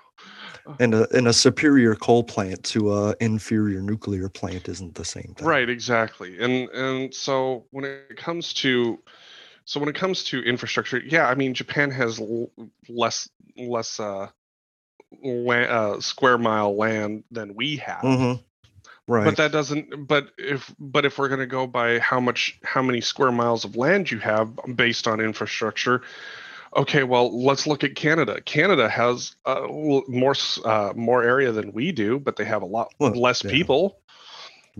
and 0.79 0.93
a 0.93 1.07
and 1.15 1.27
a 1.27 1.33
superior 1.33 1.95
coal 1.95 2.23
plant 2.23 2.63
to 2.65 2.93
a 2.93 3.15
inferior 3.19 3.81
nuclear 3.81 4.29
plant 4.29 4.67
isn't 4.67 4.95
the 4.95 5.05
same 5.05 5.33
thing. 5.37 5.47
right? 5.47 5.69
Exactly, 5.69 6.39
and 6.39 6.69
and 6.69 7.13
so 7.13 7.65
when 7.71 7.85
it 7.85 8.17
comes 8.17 8.53
to 8.53 8.99
so 9.69 9.79
when 9.79 9.87
it 9.87 9.93
comes 9.93 10.23
to 10.23 10.41
infrastructure, 10.41 10.97
yeah, 10.97 11.27
I 11.27 11.35
mean 11.35 11.53
Japan 11.53 11.91
has 11.91 12.19
l- 12.19 12.49
less 12.89 13.29
less 13.55 13.99
uh, 13.99 14.29
la- 15.23 15.53
uh 15.53 16.01
square 16.01 16.39
mile 16.39 16.75
land 16.75 17.23
than 17.29 17.53
we 17.53 17.77
have. 17.77 18.01
Mhm. 18.01 18.43
Right. 19.07 19.25
But 19.25 19.37
that 19.37 19.51
doesn't. 19.51 20.07
But 20.07 20.29
if 20.39 20.73
but 20.79 21.05
if 21.05 21.19
we're 21.19 21.27
going 21.27 21.41
to 21.41 21.45
go 21.45 21.67
by 21.67 21.99
how 21.99 22.19
much 22.19 22.59
how 22.63 22.81
many 22.81 22.99
square 22.99 23.31
miles 23.31 23.63
of 23.63 23.75
land 23.75 24.09
you 24.09 24.17
have 24.17 24.57
based 24.75 25.07
on 25.07 25.19
infrastructure, 25.19 26.01
okay. 26.75 27.03
Well, 27.03 27.39
let's 27.39 27.67
look 27.67 27.83
at 27.83 27.93
Canada. 27.93 28.41
Canada 28.41 28.89
has 28.89 29.35
uh, 29.45 29.67
more 30.07 30.33
uh, 30.65 30.93
more 30.95 31.21
area 31.21 31.51
than 31.51 31.73
we 31.73 31.91
do, 31.91 32.17
but 32.17 32.37
they 32.37 32.45
have 32.45 32.63
a 32.63 32.65
lot 32.65 32.91
Well, 32.97 33.11
less 33.11 33.43
yeah. 33.43 33.51
people. 33.51 33.99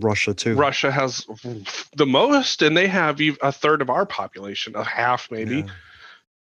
Russia 0.02 0.34
too. 0.34 0.54
Russia 0.54 0.90
has 0.90 1.26
the 1.96 2.06
most, 2.06 2.62
and 2.62 2.76
they 2.76 2.88
have 2.88 3.20
a 3.42 3.52
third 3.52 3.82
of 3.82 3.90
our 3.90 4.06
population, 4.06 4.74
a 4.76 4.84
half 4.84 5.30
maybe. 5.30 5.58
Yeah. 5.58 5.66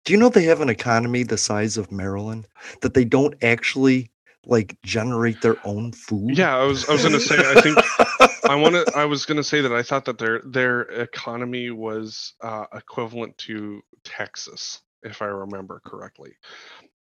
Do 0.04 0.12
you 0.12 0.18
know 0.18 0.28
they 0.28 0.44
have 0.44 0.60
an 0.60 0.68
economy 0.68 1.22
the 1.22 1.38
size 1.38 1.76
of 1.78 1.90
Maryland 1.90 2.46
that 2.82 2.94
they 2.94 3.04
don't 3.04 3.34
actually 3.42 4.10
like 4.44 4.76
generate 4.84 5.40
their 5.40 5.56
own 5.64 5.92
food? 5.92 6.36
Yeah, 6.36 6.56
I 6.56 6.64
was 6.64 6.88
I 6.88 6.92
was 6.92 7.02
going 7.02 7.14
to 7.14 7.20
say 7.20 7.36
I 7.38 7.60
think 7.60 7.78
I 8.50 8.54
want 8.54 8.74
to. 8.74 8.92
I 8.94 9.06
was 9.06 9.24
to 9.26 9.44
say 9.44 9.60
that 9.62 9.72
I 9.72 9.82
thought 9.82 10.04
that 10.04 10.18
their 10.18 10.40
their 10.44 10.82
economy 10.82 11.70
was 11.70 12.34
uh, 12.42 12.66
equivalent 12.74 13.36
to 13.38 13.82
Texas, 14.04 14.82
if 15.02 15.22
I 15.22 15.26
remember 15.26 15.80
correctly. 15.84 16.32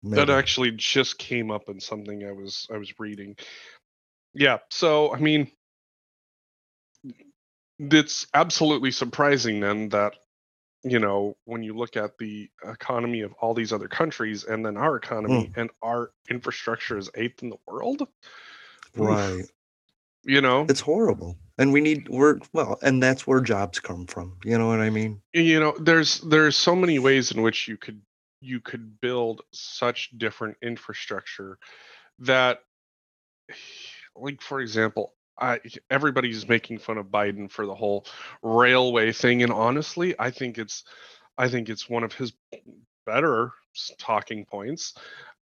That 0.04 0.30
actually 0.30 0.70
just 0.70 1.18
came 1.18 1.50
up 1.50 1.68
in 1.68 1.80
something 1.80 2.24
I 2.24 2.32
was 2.32 2.66
I 2.72 2.78
was 2.78 2.92
reading. 2.98 3.36
Yeah, 4.32 4.58
so 4.70 5.12
I 5.12 5.18
mean, 5.18 5.50
it's 7.78 8.26
absolutely 8.34 8.90
surprising 8.90 9.60
then 9.60 9.88
that 9.90 10.14
you 10.82 10.98
know 10.98 11.36
when 11.44 11.62
you 11.62 11.76
look 11.76 11.96
at 11.96 12.18
the 12.18 12.48
economy 12.64 13.22
of 13.22 13.32
all 13.34 13.54
these 13.54 13.72
other 13.72 13.88
countries 13.88 14.44
and 14.44 14.64
then 14.64 14.76
our 14.76 14.96
economy 14.96 15.50
mm. 15.52 15.60
and 15.60 15.70
our 15.82 16.10
infrastructure 16.30 16.98
is 16.98 17.10
eighth 17.14 17.42
in 17.42 17.50
the 17.50 17.58
world. 17.66 18.02
Oof, 18.02 18.08
right. 18.94 19.44
You 20.24 20.40
know, 20.40 20.66
It's 20.68 20.80
horrible. 20.80 21.38
And 21.56 21.72
we 21.72 21.80
need 21.80 22.08
we're 22.08 22.38
well, 22.52 22.78
and 22.82 23.02
that's 23.02 23.26
where 23.26 23.40
jobs 23.40 23.80
come 23.80 24.06
from. 24.06 24.36
You 24.44 24.58
know 24.58 24.68
what 24.68 24.80
I 24.80 24.90
mean? 24.90 25.20
you 25.32 25.58
know 25.58 25.74
there's 25.78 26.20
there's 26.20 26.56
so 26.56 26.76
many 26.76 26.98
ways 26.98 27.32
in 27.32 27.42
which 27.42 27.66
you 27.66 27.76
could 27.76 28.00
you 28.40 28.60
could 28.60 29.00
build 29.00 29.42
such 29.52 30.10
different 30.16 30.56
infrastructure 30.62 31.58
that 32.20 32.60
like 34.16 34.40
for 34.40 34.60
example 34.60 35.14
I, 35.40 35.60
everybody's 35.90 36.48
making 36.48 36.78
fun 36.78 36.98
of 36.98 37.06
Biden 37.06 37.50
for 37.50 37.66
the 37.66 37.74
whole 37.74 38.06
railway 38.42 39.12
thing 39.12 39.42
and 39.42 39.52
honestly 39.52 40.14
I 40.18 40.30
think 40.30 40.58
it's 40.58 40.84
I 41.36 41.48
think 41.48 41.68
it's 41.68 41.88
one 41.88 42.04
of 42.04 42.12
his 42.12 42.32
better 43.06 43.52
talking 43.98 44.44
points 44.44 44.94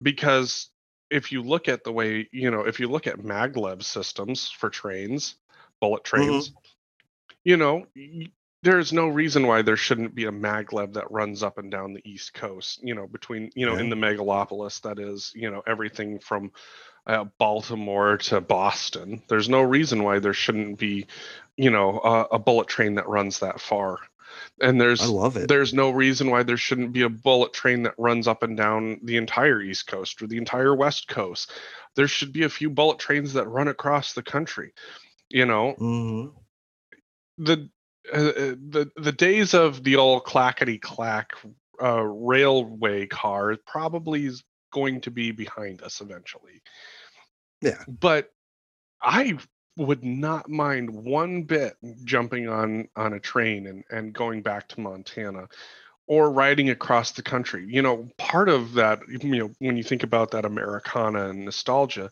because 0.02 0.68
if 1.10 1.32
you 1.32 1.42
look 1.42 1.68
at 1.68 1.84
the 1.84 1.92
way 1.92 2.28
you 2.32 2.50
know 2.50 2.60
if 2.60 2.78
you 2.78 2.88
look 2.88 3.06
at 3.06 3.18
maglev 3.18 3.82
systems 3.82 4.50
for 4.50 4.70
trains 4.70 5.36
bullet 5.80 6.04
mm-hmm. 6.04 6.22
trains 6.22 6.52
you 7.44 7.56
know 7.56 7.86
there's 8.62 8.92
no 8.92 9.08
reason 9.08 9.46
why 9.46 9.62
there 9.62 9.76
shouldn't 9.76 10.14
be 10.14 10.24
a 10.24 10.32
maglev 10.32 10.92
that 10.94 11.10
runs 11.10 11.42
up 11.42 11.58
and 11.58 11.70
down 11.70 11.94
the 11.94 12.08
east 12.08 12.34
coast 12.34 12.80
you 12.82 12.94
know 12.94 13.06
between 13.06 13.50
you 13.54 13.66
know 13.66 13.76
in 13.76 13.88
the 13.88 13.96
megalopolis 13.96 14.80
that 14.82 14.98
is 14.98 15.32
you 15.34 15.50
know 15.50 15.62
everything 15.66 16.18
from 16.18 16.50
uh, 17.08 17.24
baltimore 17.38 18.18
to 18.18 18.40
boston. 18.40 19.22
There's 19.28 19.48
no 19.48 19.62
reason 19.62 20.02
why 20.04 20.18
there 20.18 20.34
shouldn't 20.34 20.78
be 20.78 21.06
you 21.56 21.70
know 21.70 22.00
a, 22.00 22.36
a 22.36 22.38
bullet 22.38 22.68
train 22.68 22.94
that 22.96 23.08
runs 23.08 23.40
that 23.40 23.60
far. 23.60 23.98
And 24.60 24.80
there's 24.80 25.02
I 25.02 25.06
love 25.06 25.36
it. 25.36 25.48
there's 25.48 25.74
no 25.74 25.90
reason 25.90 26.30
why 26.30 26.42
there 26.42 26.56
shouldn't 26.56 26.92
be 26.92 27.02
a 27.02 27.08
bullet 27.08 27.52
train 27.52 27.82
that 27.84 27.94
runs 27.98 28.28
up 28.28 28.42
and 28.42 28.56
down 28.56 29.00
the 29.02 29.16
entire 29.16 29.60
east 29.60 29.86
coast 29.86 30.20
or 30.22 30.26
the 30.26 30.36
entire 30.36 30.74
west 30.74 31.08
coast. 31.08 31.50
There 31.96 32.08
should 32.08 32.32
be 32.32 32.44
a 32.44 32.48
few 32.48 32.70
bullet 32.70 32.98
trains 32.98 33.32
that 33.32 33.48
run 33.48 33.68
across 33.68 34.12
the 34.12 34.22
country 34.22 34.72
you 35.30 35.44
know? 35.44 35.72
Hmm 35.72 36.28
the 37.38 37.70
uh, 38.12 38.20
the 38.22 38.90
the 38.96 39.12
days 39.12 39.54
of 39.54 39.82
the 39.84 39.96
old 39.96 40.24
clackety 40.24 40.78
clack 40.78 41.32
uh, 41.82 42.02
railway 42.02 43.06
car 43.06 43.56
probably 43.66 44.26
is 44.26 44.42
going 44.78 45.00
to 45.02 45.10
be 45.10 45.32
behind 45.32 45.82
us 45.82 46.00
eventually. 46.00 46.62
Yeah. 47.60 47.82
But 47.88 48.30
I 49.02 49.38
would 49.76 50.04
not 50.04 50.48
mind 50.48 50.90
one 50.90 51.42
bit 51.42 51.76
jumping 52.04 52.48
on 52.48 52.88
on 52.96 53.12
a 53.12 53.20
train 53.20 53.66
and 53.66 53.84
and 53.90 54.12
going 54.12 54.42
back 54.42 54.68
to 54.68 54.80
Montana 54.80 55.48
or 56.06 56.30
riding 56.30 56.70
across 56.70 57.12
the 57.12 57.22
country. 57.22 57.66
You 57.68 57.82
know, 57.82 58.08
part 58.16 58.48
of 58.48 58.74
that, 58.74 59.00
you 59.08 59.38
know, 59.38 59.50
when 59.58 59.76
you 59.76 59.82
think 59.82 60.02
about 60.02 60.30
that 60.30 60.44
Americana 60.44 61.28
and 61.28 61.44
nostalgia, 61.44 62.10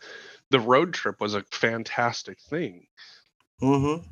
the 0.50 0.60
road 0.60 0.92
trip 0.92 1.20
was 1.20 1.34
a 1.34 1.44
fantastic 1.50 2.38
thing. 2.40 2.86
Mm-hmm. 3.62 4.06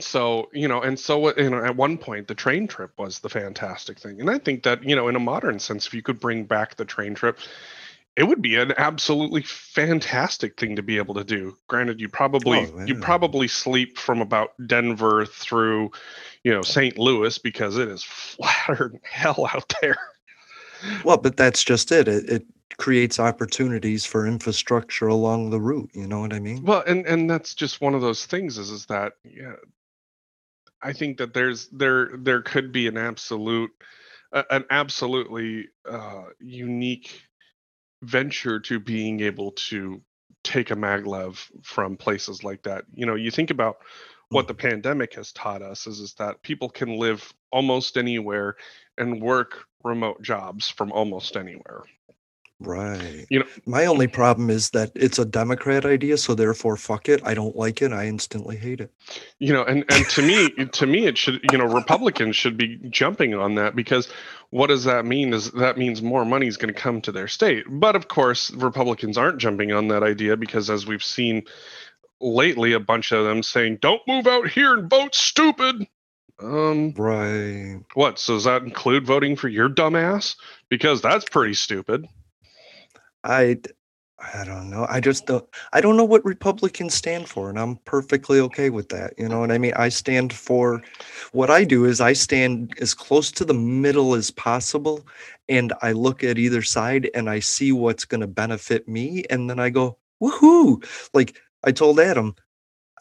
So, 0.00 0.48
you 0.52 0.68
know, 0.68 0.80
and 0.80 0.98
so 0.98 1.28
uh, 1.28 1.34
you 1.36 1.50
know, 1.50 1.62
at 1.62 1.76
one 1.76 1.98
point 1.98 2.28
the 2.28 2.34
train 2.34 2.66
trip 2.66 2.92
was 2.98 3.18
the 3.18 3.28
fantastic 3.28 3.98
thing. 3.98 4.20
And 4.20 4.30
I 4.30 4.38
think 4.38 4.62
that, 4.62 4.82
you 4.82 4.96
know, 4.96 5.08
in 5.08 5.16
a 5.16 5.20
modern 5.20 5.58
sense, 5.58 5.86
if 5.86 5.94
you 5.94 6.02
could 6.02 6.18
bring 6.18 6.44
back 6.44 6.76
the 6.76 6.84
train 6.84 7.14
trip, 7.14 7.38
it 8.16 8.24
would 8.24 8.42
be 8.42 8.56
an 8.56 8.72
absolutely 8.76 9.42
fantastic 9.42 10.58
thing 10.58 10.76
to 10.76 10.82
be 10.82 10.98
able 10.98 11.14
to 11.14 11.24
do. 11.24 11.56
Granted, 11.68 12.00
you 12.00 12.08
probably 12.08 12.58
Oh, 12.58 12.84
you 12.86 12.94
probably 12.94 13.48
sleep 13.48 13.98
from 13.98 14.20
about 14.20 14.52
Denver 14.66 15.26
through, 15.26 15.90
you 16.44 16.52
know, 16.52 16.62
St. 16.62 16.98
Louis 16.98 17.36
because 17.38 17.76
it 17.76 17.88
is 17.88 18.02
flatter 18.02 18.90
than 18.92 19.00
hell 19.10 19.48
out 19.52 19.72
there. 19.80 19.96
Well, 21.04 21.18
but 21.18 21.36
that's 21.36 21.62
just 21.62 21.92
it. 21.92 22.08
It, 22.08 22.28
it 22.28 22.46
creates 22.78 23.20
opportunities 23.20 24.04
for 24.04 24.26
infrastructure 24.26 25.06
along 25.06 25.50
the 25.50 25.60
route. 25.60 25.90
You 25.94 26.06
know 26.06 26.20
what 26.20 26.32
I 26.32 26.40
mean? 26.40 26.64
Well, 26.64 26.82
and 26.86 27.06
and 27.06 27.30
that's 27.30 27.54
just 27.54 27.80
one 27.80 27.94
of 27.94 28.00
those 28.00 28.26
things 28.26 28.58
is 28.58 28.70
is 28.70 28.86
that 28.86 29.14
yeah, 29.24 29.54
I 30.82 30.92
think 30.92 31.18
that 31.18 31.34
there's 31.34 31.68
there 31.68 32.10
there 32.18 32.42
could 32.42 32.72
be 32.72 32.86
an 32.88 32.96
absolute 32.96 33.70
a- 34.32 34.44
an 34.50 34.64
absolutely 34.70 35.68
uh, 35.88 36.24
unique 36.40 37.22
venture 38.02 38.58
to 38.60 38.80
being 38.80 39.20
able 39.20 39.52
to 39.52 40.02
take 40.42 40.70
a 40.70 40.76
maglev 40.76 41.38
from 41.62 41.96
places 41.96 42.42
like 42.42 42.62
that. 42.64 42.84
You 42.92 43.06
know, 43.06 43.14
you 43.14 43.30
think 43.30 43.50
about 43.50 43.76
what 44.28 44.48
the 44.48 44.54
pandemic 44.54 45.14
has 45.14 45.32
taught 45.32 45.62
us 45.62 45.86
is 45.86 46.00
is 46.00 46.14
that 46.14 46.42
people 46.42 46.68
can 46.68 46.98
live 46.98 47.32
almost 47.52 47.96
anywhere 47.96 48.56
and 48.96 49.20
work 49.20 49.64
remote 49.84 50.22
jobs 50.22 50.68
from 50.68 50.90
almost 50.90 51.36
anywhere. 51.36 51.82
Right. 52.64 53.26
You 53.30 53.40
know, 53.40 53.46
My 53.66 53.86
only 53.86 54.06
problem 54.06 54.50
is 54.50 54.70
that 54.70 54.92
it's 54.94 55.18
a 55.18 55.24
Democrat 55.24 55.84
idea, 55.84 56.16
so 56.16 56.34
therefore, 56.34 56.76
fuck 56.76 57.08
it. 57.08 57.20
I 57.24 57.34
don't 57.34 57.56
like 57.56 57.82
it. 57.82 57.92
I 57.92 58.06
instantly 58.06 58.56
hate 58.56 58.80
it. 58.80 58.92
you 59.38 59.52
know 59.52 59.64
and 59.64 59.84
and 59.90 60.08
to 60.10 60.22
me 60.22 60.50
to 60.50 60.86
me 60.86 61.06
it 61.06 61.18
should 61.18 61.40
you 61.44 61.58
know 61.58 61.64
republicans 61.66 62.36
should 62.36 62.56
be 62.56 62.78
jumping 62.90 63.34
on 63.34 63.54
that 63.56 63.74
because 63.76 64.08
what 64.50 64.68
does 64.68 64.84
that 64.84 65.04
mean 65.06 65.32
is 65.34 65.50
that 65.52 65.78
means 65.78 66.02
more 66.02 66.24
money 66.24 66.46
is 66.46 66.56
going 66.56 66.72
to 66.72 66.80
come 66.80 67.00
to 67.00 67.12
their 67.12 67.28
state 67.28 67.64
but 67.68 67.96
of 67.96 68.08
course 68.08 68.50
republicans 68.52 69.18
aren't 69.18 69.38
jumping 69.38 69.72
on 69.72 69.88
that 69.88 70.02
idea 70.02 70.36
because 70.36 70.70
as 70.70 70.86
we've 70.86 71.04
seen 71.04 71.42
lately 72.20 72.72
a 72.72 72.80
bunch 72.80 73.12
of 73.12 73.24
them 73.24 73.42
saying 73.42 73.78
don't 73.80 74.02
move 74.06 74.26
out 74.26 74.48
here 74.48 74.74
and 74.74 74.88
vote 74.90 75.14
stupid 75.14 75.86
um 76.40 76.92
Right. 76.96 77.80
what 77.94 78.18
so 78.18 78.34
does 78.34 78.44
that 78.44 78.62
include 78.62 79.06
voting 79.06 79.36
for 79.36 79.48
your 79.48 79.68
dumbass 79.68 80.36
because 80.68 81.00
that's 81.02 81.24
pretty 81.24 81.54
stupid 81.54 82.06
I 83.24 83.58
I 84.34 84.44
don't 84.44 84.70
know. 84.70 84.86
I 84.88 85.00
just 85.00 85.26
don't 85.26 85.44
I 85.72 85.80
don't 85.80 85.96
know 85.96 86.04
what 86.04 86.24
Republicans 86.24 86.94
stand 86.94 87.28
for, 87.28 87.48
and 87.48 87.58
I'm 87.58 87.76
perfectly 87.84 88.38
okay 88.40 88.70
with 88.70 88.88
that. 88.90 89.14
You 89.18 89.28
know 89.28 89.40
what 89.40 89.50
I 89.50 89.58
mean? 89.58 89.72
I 89.74 89.88
stand 89.88 90.32
for 90.32 90.82
what 91.32 91.50
I 91.50 91.64
do 91.64 91.84
is 91.84 92.00
I 92.00 92.12
stand 92.12 92.74
as 92.80 92.94
close 92.94 93.32
to 93.32 93.44
the 93.44 93.54
middle 93.54 94.14
as 94.14 94.30
possible 94.30 95.06
and 95.48 95.72
I 95.82 95.92
look 95.92 96.22
at 96.22 96.38
either 96.38 96.62
side 96.62 97.10
and 97.14 97.28
I 97.28 97.40
see 97.40 97.72
what's 97.72 98.04
going 98.04 98.20
to 98.20 98.26
benefit 98.26 98.86
me 98.88 99.24
and 99.28 99.50
then 99.50 99.58
I 99.58 99.70
go, 99.70 99.98
"Woohoo!" 100.22 100.84
Like 101.12 101.36
I 101.64 101.72
told 101.72 101.98
Adam, 101.98 102.36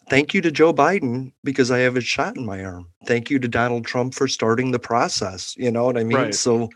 thank 0.10 0.34
you 0.34 0.41
to 0.41 0.51
Joe 0.51 0.73
Biden 0.73 1.34
because 1.43 1.69
I 1.71 1.79
have 1.79 1.97
a 1.97 2.01
shot 2.01 2.36
in 2.36 2.45
my 2.45 2.65
arm. 2.65 2.88
Thank 3.05 3.29
you 3.29 3.38
to 3.39 3.47
Donald 3.47 3.86
Trump 3.86 4.15
for 4.15 4.27
starting 4.27 4.71
the 4.71 4.79
process. 4.79 5.55
You 5.57 5.71
know 5.71 5.86
what 5.86 5.97
I 5.97 6.03
mean? 6.03 6.17
Right. 6.17 6.36
So 6.36 6.69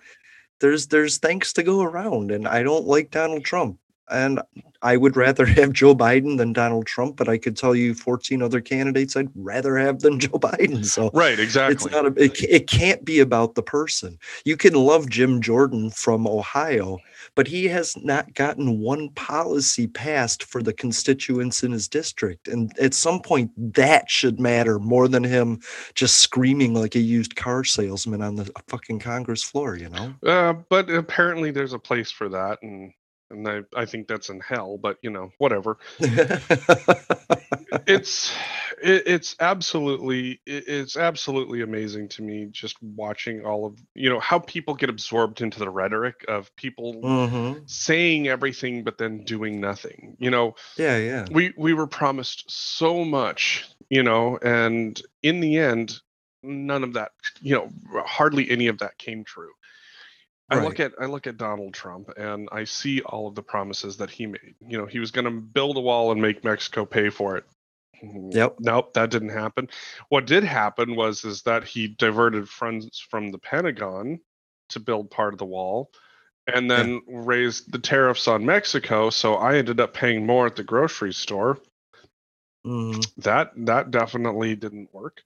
there's 0.60 0.88
there's 0.88 1.18
thanks 1.18 1.54
to 1.54 1.63
go 1.63 1.82
around 1.82 2.32
and 2.32 2.48
I 2.48 2.63
don't 2.63 2.86
like 2.86 3.12
Donald 3.12 3.44
Trump. 3.44 3.80
And 4.12 4.39
I 4.84 4.98
would 4.98 5.18
rather 5.18 5.46
have 5.58 5.74
Joe 5.74 5.96
Biden 5.96 6.38
than 6.38 6.54
Donald 6.54 6.86
Trump, 6.86 7.18
but 7.18 7.28
I 7.28 7.39
could 7.39 7.58
tell 7.58 7.76
you 7.76 7.96
14 7.96 8.41
other 8.41 8.62
candidates 8.62 9.15
I'd 9.15 9.30
rather 9.36 9.78
have 9.78 10.02
than 10.02 10.20
Joe 10.20 10.38
Biden. 10.38 10.86
So 10.86 11.10
right 11.13 11.39
exactly. 11.39 11.74
it's 11.74 11.91
not 11.91 12.06
a, 12.06 12.24
it, 12.24 12.41
it 12.44 12.68
can't 12.68 13.04
be 13.04 13.20
about 13.20 13.56
the 13.56 13.63
person. 13.63 14.20
You 14.46 14.58
can 14.58 14.74
love 14.74 15.10
Jim 15.10 15.41
Jordan 15.41 15.89
from 15.89 16.28
Ohio, 16.28 17.00
but 17.36 17.48
he 17.48 17.67
has 17.67 17.95
not 18.04 18.34
gotten 18.34 18.80
one 18.80 19.10
policy 19.10 19.88
passed 19.88 20.43
for 20.43 20.63
the 20.63 20.74
constituents 20.74 21.63
in 21.63 21.71
his 21.71 21.88
district. 21.88 22.48
And 22.48 22.78
at 22.80 22.93
some 22.93 23.21
point, 23.21 23.52
that 23.76 24.10
should 24.10 24.39
matter 24.39 24.80
more 24.80 25.08
than 25.08 25.24
him 25.24 25.60
just 25.93 26.17
screaming 26.17 26.74
like 26.74 26.95
a 26.95 27.00
used 27.00 27.36
car 27.36 27.63
salesman 27.63 28.21
on 28.21 28.36
the 28.36 28.52
fucking 28.67 29.00
Congress 29.00 29.43
floor, 29.43 29.76
you 29.76 29.89
know? 29.89 30.13
Uh, 30.26 30.54
but 30.69 30.89
apparently 30.89 31.52
there's 31.52 31.74
a 31.74 31.80
place 31.80 32.12
for 32.12 32.30
that, 32.30 32.60
and 32.62 32.93
and 33.32 33.48
I 33.48 33.62
I 33.76 33.86
think 33.86 34.08
that's 34.08 34.30
in 34.30 34.39
hell. 34.39 34.78
But 34.78 34.98
you 35.02 35.10
know, 35.10 35.32
whatever. 35.38 35.78
it's 37.88 38.36
it, 38.86 39.04
it's 39.08 39.36
absolutely 39.39 40.41
it, 40.45 40.67
it's 40.67 40.95
absolutely 40.95 41.62
amazing 41.62 42.10
to 42.10 42.21
me 42.21 42.48
just 42.52 42.82
watching 42.82 43.43
all 43.45 43.65
of 43.65 43.78
you 43.95 44.10
know 44.10 44.19
how 44.19 44.39
people 44.39 44.76
get 44.76 44.89
absorbed 44.89 45.41
into 45.41 45.60
the 45.60 45.69
rhetoric 45.69 46.24
of 46.28 46.56
people 46.56 46.93
Mhm. 47.04 47.69
saying 47.69 48.28
everything 48.28 48.84
but 48.84 48.98
then 48.98 49.24
doing 49.24 49.60
nothing. 49.60 50.15
You 50.19 50.30
know, 50.30 50.56
Yeah, 50.78 50.98
yeah. 50.98 51.26
we 51.32 51.54
we 51.58 51.74
were 51.74 51.88
promised 51.88 52.50
so 52.50 53.04
much 53.04 53.67
you 53.89 54.04
know 54.04 54.38
and 54.41 55.02
in 55.21 55.39
the 55.39 55.58
end 55.58 56.00
none 56.43 56.84
of 56.84 56.93
that 56.93 57.12
you 57.41 57.56
know 57.56 57.71
hardly 58.06 58.50
any 58.50 58.67
of 58.67 58.80
that 58.80 58.98
came 58.98 59.24
true 59.24 59.52
i 60.50 60.63
look 60.63 60.80
at 60.80 60.93
i 61.00 61.06
look 61.06 61.28
at 61.28 61.38
donald 61.38 61.74
trump 61.74 62.10
and 62.17 62.50
i 62.52 62.63
see 62.63 63.02
all 63.02 63.28
of 63.28 63.36
the 63.36 63.43
promises 63.43 63.98
that 63.98 64.10
he 64.10 64.26
made 64.26 64.56
you 64.67 64.78
know 64.78 64.86
he 64.86 65.00
was 65.00 65.12
going 65.12 65.26
to 65.26 65.32
build 65.32 65.78
a 65.78 65.82
wall 65.82 66.12
and 66.12 66.21
make 66.21 66.43
mexico 66.43 66.86
pay 66.86 67.10
for 67.10 67.38
it 67.38 67.45
Yep. 68.32 68.58
nope 68.60 68.94
that 68.94 69.10
didn't 69.12 69.30
happen. 69.30 69.70
What 70.10 70.26
did 70.28 70.44
happen 70.44 70.96
was 70.96 71.24
is 71.26 71.41
that 71.44 71.63
he 71.63 71.88
diverted 71.88 72.48
funds 72.50 73.00
from 73.10 73.32
the 73.32 73.38
pentagon 73.38 74.20
to 74.70 74.80
build 74.80 75.12
part 75.12 75.34
of 75.34 75.38
the 75.39 75.46
wall 75.46 75.91
and 76.48 76.70
then 76.70 77.02
raised 77.08 77.72
the 77.72 77.80
tariffs 77.80 78.28
on 78.28 78.46
mexico 78.46 79.10
so 79.10 79.36
i 79.36 79.56
ended 79.58 79.80
up 79.80 79.94
paying 79.94 80.26
more 80.26 80.46
at 80.46 80.56
the 80.56 80.63
grocery 80.63 81.13
store. 81.13 81.60
Mhm. 82.65 83.06
that 83.18 83.52
that 83.58 83.91
definitely 83.91 84.56
didn't 84.56 84.91
work. 84.94 85.22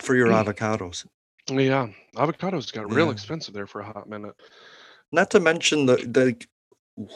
For 0.00 0.14
your 0.16 0.28
avocados. 0.28 1.06
yeah 1.48 1.88
avocados 2.16 2.72
got 2.72 2.92
real 2.92 3.10
expensive 3.10 3.54
there 3.54 3.66
for 3.66 3.80
a 3.80 3.84
hot 3.86 4.08
minute. 4.08 4.34
Not 5.12 5.30
to 5.30 5.40
mention 5.40 5.86
the 5.86 5.96
the 5.96 6.36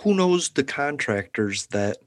who 0.02 0.14
knows 0.14 0.50
the 0.50 0.62
contractors 0.64 1.66
that 1.66 1.98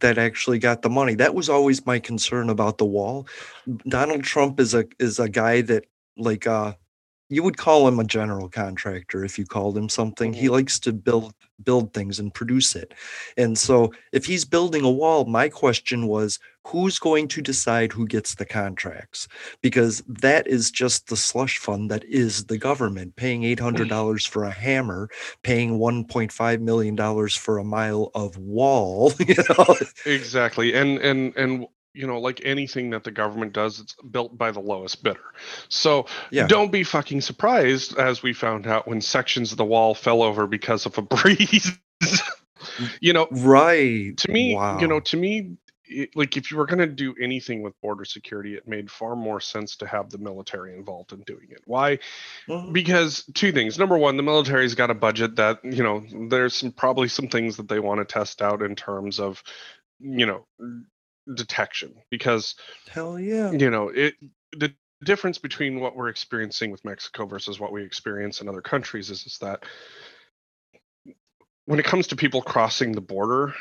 that 0.00 0.18
actually 0.18 0.58
got 0.58 0.82
the 0.82 0.90
money. 0.90 1.14
That 1.14 1.34
was 1.34 1.48
always 1.48 1.84
my 1.86 1.98
concern 1.98 2.50
about 2.50 2.78
the 2.78 2.84
wall. 2.84 3.26
Donald 3.88 4.24
Trump 4.24 4.60
is 4.60 4.74
a 4.74 4.86
is 4.98 5.18
a 5.18 5.28
guy 5.28 5.62
that 5.62 5.84
like 6.16 6.46
uh 6.46 6.74
you 7.28 7.42
would 7.42 7.56
call 7.56 7.88
him 7.88 7.98
a 7.98 8.04
general 8.04 8.48
contractor 8.48 9.24
if 9.24 9.38
you 9.38 9.44
called 9.44 9.76
him 9.76 9.88
something. 9.88 10.32
He 10.32 10.46
mm-hmm. 10.46 10.54
likes 10.54 10.78
to 10.80 10.92
build 10.92 11.34
build 11.64 11.94
things 11.94 12.18
and 12.18 12.34
produce 12.34 12.76
it. 12.76 12.92
And 13.36 13.56
so 13.56 13.92
if 14.12 14.26
he's 14.26 14.44
building 14.44 14.84
a 14.84 14.90
wall, 14.90 15.24
my 15.24 15.48
question 15.48 16.06
was 16.06 16.38
who's 16.66 16.98
going 16.98 17.28
to 17.28 17.40
decide 17.40 17.92
who 17.92 18.06
gets 18.06 18.34
the 18.34 18.44
contracts? 18.44 19.26
Because 19.62 20.02
that 20.06 20.46
is 20.46 20.70
just 20.70 21.08
the 21.08 21.16
slush 21.16 21.58
fund 21.58 21.90
that 21.90 22.04
is 22.04 22.44
the 22.46 22.58
government 22.58 23.16
paying 23.16 23.42
mm-hmm. 23.42 23.88
$800 23.88 24.28
for 24.28 24.44
a 24.44 24.50
hammer, 24.50 25.08
paying 25.42 25.78
$1.5 25.78 26.60
million 26.60 27.28
for 27.30 27.58
a 27.58 27.64
mile 27.64 28.10
of 28.14 28.36
wall, 28.36 29.12
you 29.26 29.36
know. 29.48 29.76
exactly 30.04 30.74
and 30.74 30.98
and 30.98 31.34
and 31.36 31.66
you 31.96 32.06
know 32.06 32.20
like 32.20 32.40
anything 32.44 32.90
that 32.90 33.02
the 33.04 33.10
government 33.10 33.52
does 33.52 33.80
it's 33.80 33.94
built 34.10 34.36
by 34.36 34.50
the 34.50 34.60
lowest 34.60 35.02
bidder 35.02 35.24
so 35.68 36.06
Yeah. 36.30 36.46
don't 36.46 36.70
be 36.70 36.84
fucking 36.84 37.20
surprised 37.22 37.98
as 37.98 38.22
we 38.22 38.32
found 38.32 38.66
out 38.66 38.86
when 38.86 39.00
sections 39.00 39.50
of 39.52 39.58
the 39.58 39.64
wall 39.64 39.94
fell 39.94 40.22
over 40.22 40.46
because 40.46 40.86
of 40.86 40.98
a 40.98 41.02
breeze 41.16 41.72
you 43.00 43.12
know 43.12 43.26
Right. 43.30 44.16
to 44.18 44.30
me 44.30 44.54
wow. 44.54 44.78
you 44.78 44.86
know 44.88 45.00
to 45.00 45.16
me 45.16 45.56
it, 45.88 46.10
like 46.16 46.36
if 46.36 46.50
you 46.50 46.56
were 46.56 46.66
going 46.66 46.80
to 46.80 46.86
do 46.88 47.14
anything 47.22 47.62
with 47.62 47.80
border 47.80 48.04
security 48.04 48.54
it 48.56 48.66
made 48.66 48.90
far 48.90 49.14
more 49.14 49.40
sense 49.40 49.76
to 49.76 49.86
have 49.86 50.10
the 50.10 50.18
military 50.18 50.74
involved 50.74 51.12
in 51.12 51.20
doing 51.22 51.46
it 51.50 51.60
why 51.64 51.98
Mhm. 52.48 52.72
because 52.72 53.24
two 53.34 53.52
things 53.52 53.78
number 53.78 53.96
one 53.96 54.16
the 54.16 54.22
military's 54.24 54.74
got 54.74 54.90
a 54.90 54.94
budget 54.94 55.36
that 55.36 55.60
you 55.64 55.82
know 55.84 56.04
there's 56.28 56.56
some 56.56 56.72
probably 56.72 57.06
some 57.08 57.28
things 57.28 57.56
that 57.56 57.68
they 57.68 57.78
want 57.78 58.00
to 58.00 58.04
test 58.04 58.42
out 58.42 58.62
in 58.62 58.74
terms 58.74 59.20
of 59.20 59.42
you 60.00 60.26
know 60.26 60.44
detection 61.34 61.94
because 62.10 62.54
hell 62.88 63.18
yeah 63.18 63.50
you 63.50 63.70
know 63.70 63.88
it 63.88 64.14
the 64.52 64.72
difference 65.04 65.38
between 65.38 65.80
what 65.80 65.96
we're 65.96 66.08
experiencing 66.08 66.70
with 66.70 66.84
mexico 66.84 67.26
versus 67.26 67.58
what 67.58 67.72
we 67.72 67.82
experience 67.82 68.40
in 68.40 68.48
other 68.48 68.62
countries 68.62 69.10
is, 69.10 69.26
is 69.26 69.38
that 69.38 69.64
when 71.66 71.78
it 71.78 71.84
comes 71.84 72.06
to 72.06 72.16
people 72.16 72.40
crossing 72.40 72.92
the 72.92 73.00
border 73.00 73.54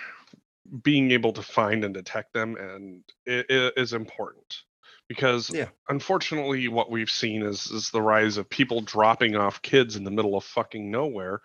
being 0.83 1.11
able 1.11 1.33
to 1.33 1.41
find 1.41 1.83
and 1.83 1.93
detect 1.93 2.33
them 2.33 2.55
and 2.55 3.03
it, 3.25 3.49
it 3.49 3.73
is 3.77 3.93
important 3.93 4.63
because 5.07 5.49
yeah. 5.49 5.67
unfortunately 5.89 6.67
what 6.67 6.89
we've 6.89 7.09
seen 7.09 7.43
is 7.43 7.67
is 7.67 7.89
the 7.91 8.01
rise 8.01 8.37
of 8.37 8.49
people 8.49 8.81
dropping 8.81 9.35
off 9.35 9.61
kids 9.61 9.95
in 9.95 10.03
the 10.03 10.11
middle 10.11 10.35
of 10.35 10.43
fucking 10.43 10.89
nowhere 10.89 11.41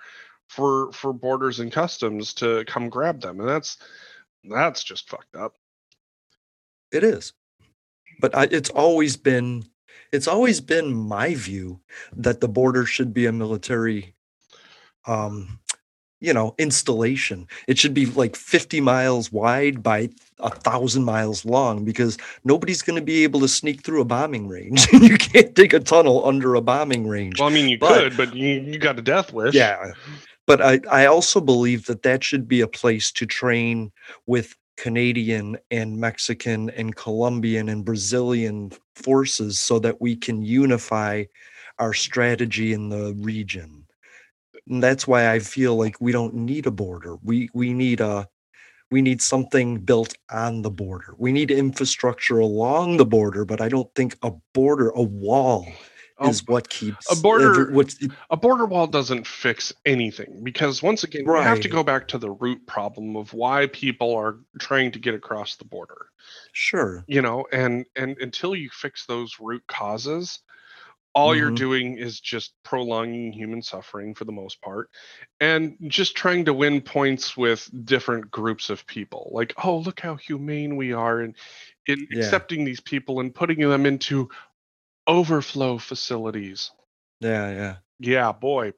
for 0.49 0.91
for 0.93 1.13
borders 1.13 1.61
and 1.61 1.73
customs 1.73 2.35
to 2.35 2.65
come 2.67 2.89
grab 2.89 3.21
them 3.21 3.41
and 3.41 3.49
that's 3.49 3.79
that's 4.45 4.83
just 4.83 5.09
fucked 5.09 5.37
up 5.37 5.55
it 6.93 7.05
is. 7.05 7.33
But 8.21 8.37
I, 8.37 8.45
it's 8.51 8.71
always 8.71 9.17
been 9.17 9.65
it's 10.13 10.29
always 10.29 10.61
been 10.61 10.93
my 10.93 11.35
view 11.35 11.81
that 12.17 12.41
the 12.41 12.49
border 12.49 12.85
should 12.85 13.15
be 13.15 13.27
a 13.27 13.33
military 13.33 14.15
um 15.07 15.59
you 16.21 16.35
know 16.35 16.55
installation. 16.59 17.49
It 17.67 17.79
should 17.79 17.95
be 17.95 18.07
like 18.07 18.37
50 18.37 18.81
miles 18.81 19.33
wide 19.33 19.83
by 19.83 20.11
a 20.39 20.51
thousand 20.51 21.05
miles 21.05 21.45
long 21.45 21.85
because 21.85 22.19
nobody's 22.45 22.83
going 22.83 22.99
to 22.99 23.05
be 23.05 23.25
able 23.25 23.41
to 23.41 23.49
sneak 23.49 23.83
through 23.83 24.03
a 24.03 24.05
bombing 24.05 24.49
range. 24.49 24.87
You 25.01 25.17
can't 25.17 25.55
dig 25.55 25.73
a 25.73 25.81
tunnel 25.81 26.27
under 26.27 26.55
a 26.55 26.61
bombing 26.61 27.09
range. 27.09 27.41
Well 27.41 27.49
i 27.49 27.53
mean 27.53 27.69
you 27.69 27.79
but, 27.79 28.03
could 28.03 28.17
but 28.17 28.35
you, 28.35 28.61
you 28.61 28.79
got 28.79 28.99
a 28.99 29.03
death 29.03 29.33
wish. 29.33 29.55
Yeah. 29.55 29.93
But 30.47 30.61
I, 30.61 30.81
I 30.91 31.07
also 31.07 31.41
believe 31.41 31.87
that 31.87 32.03
that 32.03 32.25
should 32.25 32.49
be 32.49 32.61
a 32.61 32.67
place 32.67 33.13
to 33.13 33.25
train 33.25 33.93
with 34.27 34.57
Canadian 34.81 35.59
and 35.71 35.99
Mexican 35.99 36.71
and 36.71 36.97
Colombian 36.97 37.69
and 37.69 37.85
Brazilian 37.85 38.73
forces 38.95 39.61
so 39.61 39.79
that 39.79 40.01
we 40.01 40.17
can 40.17 40.43
unify 40.43 41.25
our 41.79 41.93
strategy 41.93 42.73
in 42.73 42.89
the 42.89 43.15
region. 43.19 43.85
And 44.71 44.83
that's 44.83 45.07
why 45.07 45.31
I 45.31 45.39
feel 45.39 45.77
like 45.77 46.01
we 46.01 46.13
don't 46.13 46.33
need 46.33 46.67
a 46.67 46.71
border. 46.71 47.17
We 47.23 47.51
we 47.53 47.75
need 47.75 48.01
a 48.01 48.27
we 48.91 49.03
need 49.03 49.21
something 49.21 49.77
built 49.81 50.15
on 50.31 50.63
the 50.63 50.71
border. 50.71 51.15
We 51.19 51.31
need 51.31 51.51
infrastructure 51.51 52.39
along 52.39 52.97
the 52.97 53.05
border, 53.05 53.45
but 53.45 53.61
I 53.61 53.69
don't 53.69 53.95
think 53.95 54.17
a 54.23 54.33
border, 54.55 54.89
a 54.91 55.03
wall 55.03 55.69
is 56.23 56.47
what 56.47 56.69
keeps 56.69 57.11
a 57.11 57.21
border 57.21 57.73
a 58.31 58.37
border 58.37 58.67
wall 58.67 58.87
doesn't 58.87 59.27
fix 59.27 59.73
anything 59.87 60.41
because 60.43 60.83
once 60.83 61.05
again 61.05 61.25
right. 61.25 61.41
we 61.41 61.45
have 61.45 61.61
to 61.61 61.69
go 61.69 61.83
back 61.83 62.09
to 62.09 62.19
the 62.19 62.31
root 62.31 62.67
problem 62.67 63.17
of 63.17 63.33
why 63.33 63.67
people 63.69 64.15
are 64.15 64.39
trying 64.59 64.91
to 64.91 64.99
get 64.99 65.15
across 65.15 65.57
the 65.57 65.65
border 65.65 66.07
sure 66.53 67.05
you 67.07 67.23
know 67.23 67.47
and 67.53 67.87
and 67.97 68.17
until 68.21 68.55
you 68.55 68.69
fix 68.73 69.07
those 69.07 69.37
root 69.41 69.63
causes 69.67 70.41
all 71.15 71.31
mm-hmm. 71.31 71.41
you're 71.41 71.51
doing 71.51 71.97
is 71.99 72.21
just 72.21 72.53
prolonging 72.63 73.33
human 73.33 73.63
suffering 73.63 74.15
for 74.15 74.25
the 74.25 74.33
most 74.33 74.61
part 74.61 74.91
and 75.41 75.77
just 75.89 76.17
trying 76.17 76.45
to 76.45 76.55
win 76.55 76.81
points 76.81 77.37
with 77.37 77.69
different 77.85 78.31
groups 78.31 78.71
of 78.71 78.87
people 78.87 79.31
like 79.33 79.53
oh 79.65 79.79
look 79.79 80.01
how 80.01 80.15
humane 80.15 80.77
we 80.77 80.93
are 80.93 81.21
and 81.21 81.35
in 81.87 82.07
yeah. 82.11 82.19
accepting 82.19 82.65
these 82.65 82.81
people 82.81 83.21
and 83.21 83.35
putting 83.35 83.59
them 83.61 83.87
into 83.87 84.29
overflow 85.11 85.77
facilities. 85.77 86.71
Yeah, 87.21 87.51
yeah. 87.51 87.77
Yeah, 87.99 88.33
boy. 88.33 88.73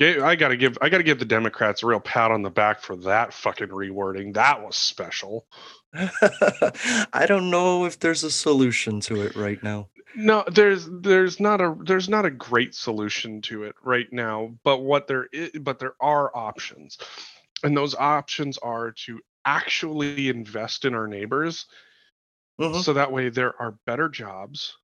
I 0.00 0.34
gotta 0.34 0.56
give 0.56 0.78
I 0.80 0.88
gotta 0.88 1.02
give 1.02 1.18
the 1.18 1.26
Democrats 1.26 1.82
a 1.82 1.86
real 1.86 2.00
pat 2.00 2.30
on 2.30 2.40
the 2.40 2.48
back 2.48 2.80
for 2.80 2.96
that 2.96 3.34
fucking 3.34 3.68
rewording. 3.68 4.32
That 4.32 4.62
was 4.62 4.74
special. 4.76 5.46
I 5.92 7.26
don't 7.26 7.50
know 7.50 7.84
if 7.84 7.98
there's 7.98 8.24
a 8.24 8.30
solution 8.30 9.00
to 9.00 9.20
it 9.20 9.36
right 9.36 9.62
now. 9.62 9.88
No, 10.16 10.42
there's 10.50 10.88
there's 10.90 11.38
not 11.38 11.60
a 11.60 11.76
there's 11.84 12.08
not 12.08 12.24
a 12.24 12.30
great 12.30 12.74
solution 12.74 13.42
to 13.42 13.64
it 13.64 13.74
right 13.82 14.10
now. 14.10 14.54
But 14.64 14.78
what 14.78 15.06
there 15.06 15.28
is, 15.34 15.50
but 15.60 15.78
there 15.78 15.96
are 16.00 16.34
options, 16.34 16.96
and 17.62 17.76
those 17.76 17.94
options 17.94 18.56
are 18.56 18.92
to 19.04 19.20
actually 19.44 20.30
invest 20.30 20.86
in 20.86 20.94
our 20.94 21.08
neighbors 21.08 21.66
Mhm. 22.60 22.84
so 22.84 22.92
that 22.92 23.10
way 23.12 23.28
there 23.28 23.60
are 23.60 23.72
better 23.86 24.08
jobs 24.08 24.76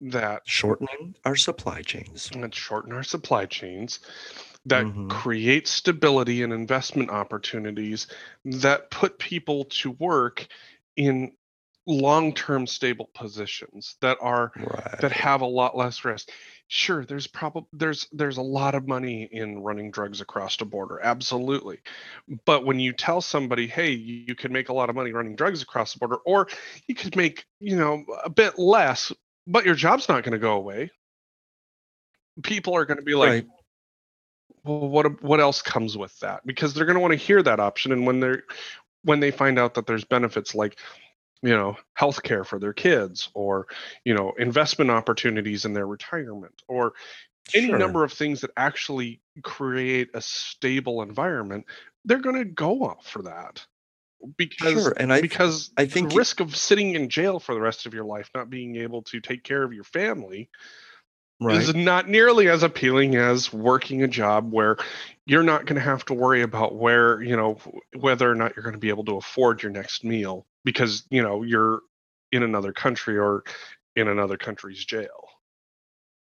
that 0.00 0.42
shorten 0.46 1.14
our 1.24 1.36
supply 1.36 1.82
chains. 1.82 2.30
that 2.34 2.54
shorten 2.54 2.92
our 2.92 3.02
supply 3.02 3.46
chains 3.46 4.00
that 4.64 4.84
Mhm. 4.86 5.08
create 5.08 5.66
stability 5.68 6.42
and 6.42 6.52
investment 6.52 7.10
opportunities 7.10 8.06
that 8.44 8.90
put 8.90 9.18
people 9.18 9.64
to 9.66 9.92
work 9.92 10.46
in 10.96 11.36
long-term 11.90 12.66
stable 12.66 13.10
positions 13.14 13.96
that 14.00 14.16
are 14.20 14.52
that 15.00 15.12
have 15.12 15.40
a 15.40 15.46
lot 15.46 15.76
less 15.76 16.04
risk. 16.04 16.30
Sure 16.68 17.04
there's 17.04 17.26
probably 17.26 17.66
there's 17.72 18.06
there's 18.12 18.36
a 18.36 18.42
lot 18.42 18.76
of 18.76 18.86
money 18.86 19.28
in 19.32 19.58
running 19.58 19.90
drugs 19.90 20.20
across 20.20 20.56
the 20.56 20.64
border 20.64 21.00
absolutely. 21.02 21.80
But 22.46 22.64
when 22.64 22.78
you 22.78 22.92
tell 22.92 23.20
somebody 23.20 23.66
hey 23.66 23.90
you, 23.90 24.24
you 24.28 24.34
can 24.36 24.52
make 24.52 24.68
a 24.68 24.72
lot 24.72 24.88
of 24.88 24.94
money 24.94 25.10
running 25.12 25.34
drugs 25.34 25.62
across 25.62 25.92
the 25.92 25.98
border 25.98 26.16
or 26.24 26.46
you 26.86 26.94
could 26.94 27.16
make 27.16 27.44
you 27.58 27.76
know 27.76 28.04
a 28.24 28.30
bit 28.30 28.58
less 28.58 29.12
but 29.48 29.64
your 29.66 29.74
job's 29.74 30.08
not 30.08 30.22
going 30.22 30.32
to 30.32 30.38
go 30.38 30.52
away 30.52 30.90
people 32.42 32.74
are 32.76 32.84
going 32.84 32.98
to 32.98 33.02
be 33.02 33.14
like 33.14 33.30
Right. 33.30 33.46
well 34.64 34.88
what 34.88 35.22
what 35.22 35.40
else 35.40 35.62
comes 35.62 35.96
with 35.96 36.16
that? 36.20 36.46
Because 36.46 36.72
they're 36.72 36.86
going 36.86 36.94
to 36.94 37.00
want 37.00 37.12
to 37.12 37.18
hear 37.18 37.42
that 37.42 37.60
option 37.60 37.92
and 37.92 38.06
when 38.06 38.20
they're 38.20 38.44
when 39.02 39.20
they 39.20 39.30
find 39.30 39.58
out 39.58 39.74
that 39.74 39.86
there's 39.86 40.04
benefits 40.04 40.54
like 40.54 40.78
you 41.42 41.50
know 41.50 41.76
health 41.94 42.22
care 42.22 42.44
for 42.44 42.58
their 42.58 42.72
kids 42.72 43.30
or 43.34 43.66
you 44.04 44.14
know 44.14 44.32
investment 44.38 44.90
opportunities 44.90 45.64
in 45.64 45.72
their 45.72 45.86
retirement 45.86 46.62
or 46.68 46.92
any 47.54 47.66
Sure. 47.66 47.78
number 47.78 48.04
of 48.04 48.12
things 48.12 48.42
that 48.42 48.50
actually 48.56 49.20
create 49.42 50.10
a 50.14 50.20
stable 50.20 51.02
environment 51.02 51.64
they're 52.04 52.18
going 52.18 52.36
to 52.36 52.44
go 52.44 52.82
off 52.84 53.06
for 53.06 53.22
that 53.22 53.64
because 54.36 54.72
Sure, 54.72 54.92
and 54.96 55.12
I 55.12 55.20
because 55.22 55.70
I 55.76 55.86
think 55.86 56.10
the 56.10 56.16
risk 56.16 56.40
of 56.40 56.54
sitting 56.54 56.94
in 56.94 57.08
jail 57.08 57.40
for 57.40 57.54
the 57.54 57.60
rest 57.60 57.86
of 57.86 57.94
your 57.94 58.04
life 58.04 58.30
not 58.34 58.50
being 58.50 58.76
able 58.76 59.02
to 59.04 59.20
take 59.20 59.42
care 59.42 59.62
of 59.62 59.72
your 59.72 59.84
family 59.84 60.50
is 61.48 61.74
not 61.74 62.06
nearly 62.08 62.48
as 62.48 62.62
appealing 62.62 63.16
as 63.16 63.50
working 63.52 64.02
a 64.02 64.08
job 64.08 64.52
where 64.52 64.76
you're 65.24 65.42
not 65.42 65.64
going 65.64 65.76
to 65.76 65.80
have 65.80 66.04
to 66.04 66.14
worry 66.14 66.42
about 66.42 66.74
where 66.74 67.22
you 67.22 67.36
know 67.36 67.58
whether 67.98 68.30
or 68.30 68.34
not 68.34 68.54
you're 68.54 68.62
going 68.62 68.74
to 68.74 68.78
be 68.78 68.90
able 68.90 69.04
to 69.06 69.16
afford 69.16 69.62
your 69.62 69.72
next 69.72 70.04
meal 70.04 70.46
because 70.64 71.04
you 71.10 71.22
know 71.22 71.42
you're 71.42 71.80
in 72.32 72.42
another 72.42 72.72
country 72.72 73.18
or 73.18 73.42
in 73.96 74.08
another 74.08 74.36
country's 74.36 74.84
jail 74.84 75.30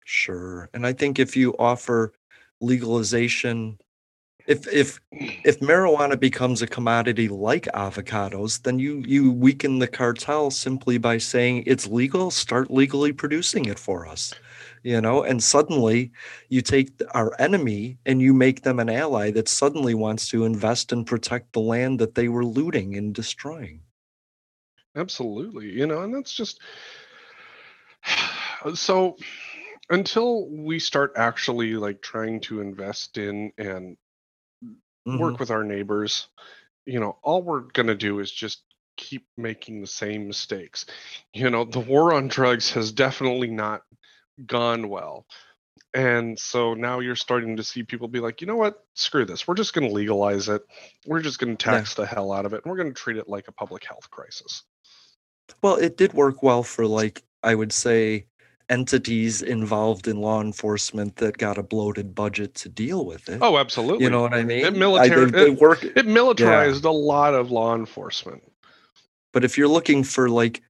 Sure. 0.05 0.69
And 0.73 0.85
I 0.85 0.91
think 0.93 1.19
if 1.19 1.37
you 1.37 1.55
offer 1.57 2.13
legalization, 2.59 3.79
if 4.47 4.67
if 4.67 4.99
if 5.11 5.59
marijuana 5.59 6.19
becomes 6.19 6.61
a 6.61 6.67
commodity 6.67 7.29
like 7.29 7.65
avocados, 7.73 8.61
then 8.63 8.77
you 8.77 9.03
you 9.07 9.31
weaken 9.31 9.79
the 9.79 9.87
cartel 9.87 10.51
simply 10.51 10.97
by 10.97 11.17
saying 11.17 11.63
it's 11.65 11.87
legal, 11.87 12.29
start 12.29 12.69
legally 12.69 13.13
producing 13.13 13.65
it 13.65 13.79
for 13.79 14.05
us. 14.07 14.33
You 14.83 14.99
know, 14.99 15.23
and 15.23 15.43
suddenly 15.43 16.11
you 16.49 16.61
take 16.61 16.89
our 17.13 17.33
enemy 17.39 17.97
and 18.05 18.19
you 18.21 18.33
make 18.33 18.63
them 18.63 18.79
an 18.79 18.89
ally 18.89 19.29
that 19.31 19.47
suddenly 19.47 19.93
wants 19.93 20.27
to 20.29 20.43
invest 20.43 20.91
and 20.91 21.05
protect 21.05 21.53
the 21.53 21.61
land 21.61 21.99
that 21.99 22.15
they 22.15 22.27
were 22.27 22.43
looting 22.43 22.95
and 22.97 23.13
destroying. 23.13 23.81
Absolutely 24.95 25.69
you 25.69 25.87
know 25.87 26.01
and 26.01 26.13
that's 26.13 26.33
just 26.33 26.59
so 28.73 29.15
until 29.89 30.47
we 30.49 30.79
start 30.79 31.13
actually 31.15 31.75
like 31.75 32.01
trying 32.01 32.39
to 32.39 32.61
invest 32.61 33.17
in 33.17 33.51
and 33.57 33.97
work 35.05 35.35
Mhm. 35.35 35.39
with 35.39 35.51
our 35.51 35.63
neighbors 35.63 36.27
you 36.85 36.99
know 36.99 37.17
all 37.23 37.41
we're 37.41 37.61
going 37.61 37.87
to 37.87 37.95
do 37.95 38.19
is 38.19 38.31
just 38.31 38.63
keep 38.97 39.25
making 39.37 39.81
the 39.81 39.87
same 39.87 40.27
mistakes. 40.27 40.85
You 41.33 41.49
know 41.49 41.63
the 41.65 41.79
war 41.79 42.13
on 42.13 42.27
drugs 42.27 42.71
has 42.71 42.91
definitely 42.91 43.49
not 43.49 43.81
gone 44.45 44.89
well 44.89 45.25
and 45.93 46.37
so 46.37 46.73
now 46.73 46.99
you're 46.99 47.15
starting 47.15 47.57
to 47.57 47.63
see 47.63 47.83
people 47.83 48.07
be 48.07 48.19
like 48.19 48.41
you 48.41 48.47
know 48.47 48.57
what? 48.57 48.83
Screw 48.93 49.25
this. 49.25 49.47
We're 49.47 49.55
just 49.55 49.73
going 49.73 49.87
to 49.87 49.93
legalize 49.93 50.49
it. 50.49 50.61
We're 51.05 51.21
just 51.21 51.39
going 51.39 51.55
to 51.57 51.65
Yeah. 51.69 51.77
tax 51.77 51.95
the 51.95 52.05
hell 52.05 52.31
out 52.31 52.45
of 52.45 52.53
it 52.53 52.63
and 52.63 52.71
we're 52.71 52.77
going 52.77 52.93
to 52.93 52.99
treat 52.99 53.17
it 53.17 53.27
like 53.29 53.47
a 53.47 53.51
public 53.53 53.83
health 53.85 54.09
crisis 54.11 54.63
Well, 55.61 55.75
it 55.75 55.97
did 55.97 56.13
work 56.13 56.43
well 56.43 56.63
for 56.63 56.85
like 56.85 57.23
I 57.43 57.55
would 57.55 57.71
say 57.71 58.25
entities 58.69 59.41
involved 59.41 60.07
in 60.07 60.21
law 60.21 60.39
enforcement 60.41 61.17
that 61.17 61.37
got 61.37 61.57
a 61.57 61.63
bloated 61.63 62.15
budget 62.15 62.55
to 62.55 62.69
deal 62.69 63.05
with 63.05 63.27
it. 63.27 63.39
oh 63.41 63.57
absolutely 63.57 64.05
You 64.05 64.09
know 64.09 64.21
what 64.21 64.33
I 64.33 64.43
mean? 64.43 64.65
it 64.65 64.81
I, 64.81 65.09
they, 65.09 65.25
they 65.25 65.49
work, 65.49 65.83
it 65.83 66.05
militarized 66.05 66.85
a 66.85 66.91
lot 66.91 67.33
of 67.33 67.51
law 67.51 67.75
enforcement 67.75 68.41
but 69.33 69.43
if 69.43 69.57
you're 69.57 69.67
looking 69.67 70.03
for 70.03 70.29
like 70.29 70.61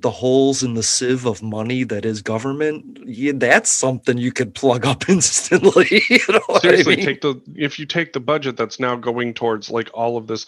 the 0.00 0.10
holes 0.10 0.62
in 0.62 0.74
the 0.74 0.82
sieve 0.82 1.26
of 1.26 1.42
money 1.42 1.82
that 1.82 2.04
is 2.04 2.22
government, 2.22 3.00
yeah, 3.04 3.32
that's 3.34 3.68
something 3.70 4.16
you 4.16 4.30
could 4.30 4.54
plug 4.54 4.86
up 4.86 5.08
instantly. 5.08 6.02
you 6.10 6.20
know 6.28 6.40
what 6.46 6.64
I 6.64 6.68
seriously 6.68 6.96
mean? 6.96 7.04
take 7.06 7.20
the 7.20 7.40
if 7.56 7.78
you 7.78 7.86
take 7.86 8.12
the 8.12 8.20
budget 8.20 8.56
that's 8.56 8.78
now 8.78 8.96
going 8.96 9.34
towards 9.34 9.70
like 9.70 9.90
all 9.94 10.16
of 10.16 10.26
this 10.26 10.46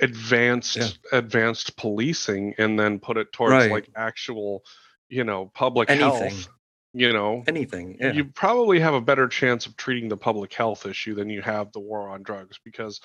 advanced 0.00 0.76
Yeah. 0.76 0.88
advanced 1.18 1.76
policing 1.76 2.54
and 2.58 2.78
then 2.78 2.98
put 3.00 3.16
it 3.16 3.32
towards 3.32 3.52
Right. 3.52 3.70
like 3.70 3.88
actual, 3.96 4.64
you 5.08 5.24
know, 5.24 5.46
public 5.54 5.90
Anything. 5.90 6.10
health, 6.30 6.48
you 6.92 7.12
know, 7.12 7.44
Anything. 7.46 7.96
Yeah. 8.00 8.12
you 8.12 8.24
probably 8.26 8.80
have 8.80 8.94
a 8.94 9.00
better 9.00 9.28
chance 9.28 9.66
of 9.66 9.76
treating 9.76 10.08
the 10.08 10.16
public 10.16 10.52
health 10.52 10.86
issue 10.86 11.14
than 11.14 11.30
you 11.30 11.42
have 11.42 11.72
the 11.72 11.80
war 11.80 12.08
on 12.08 12.22
drugs 12.22 12.58
because 12.64 13.00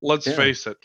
let's 0.00 0.26
Yeah. 0.26 0.34
face 0.36 0.66
it 0.66 0.78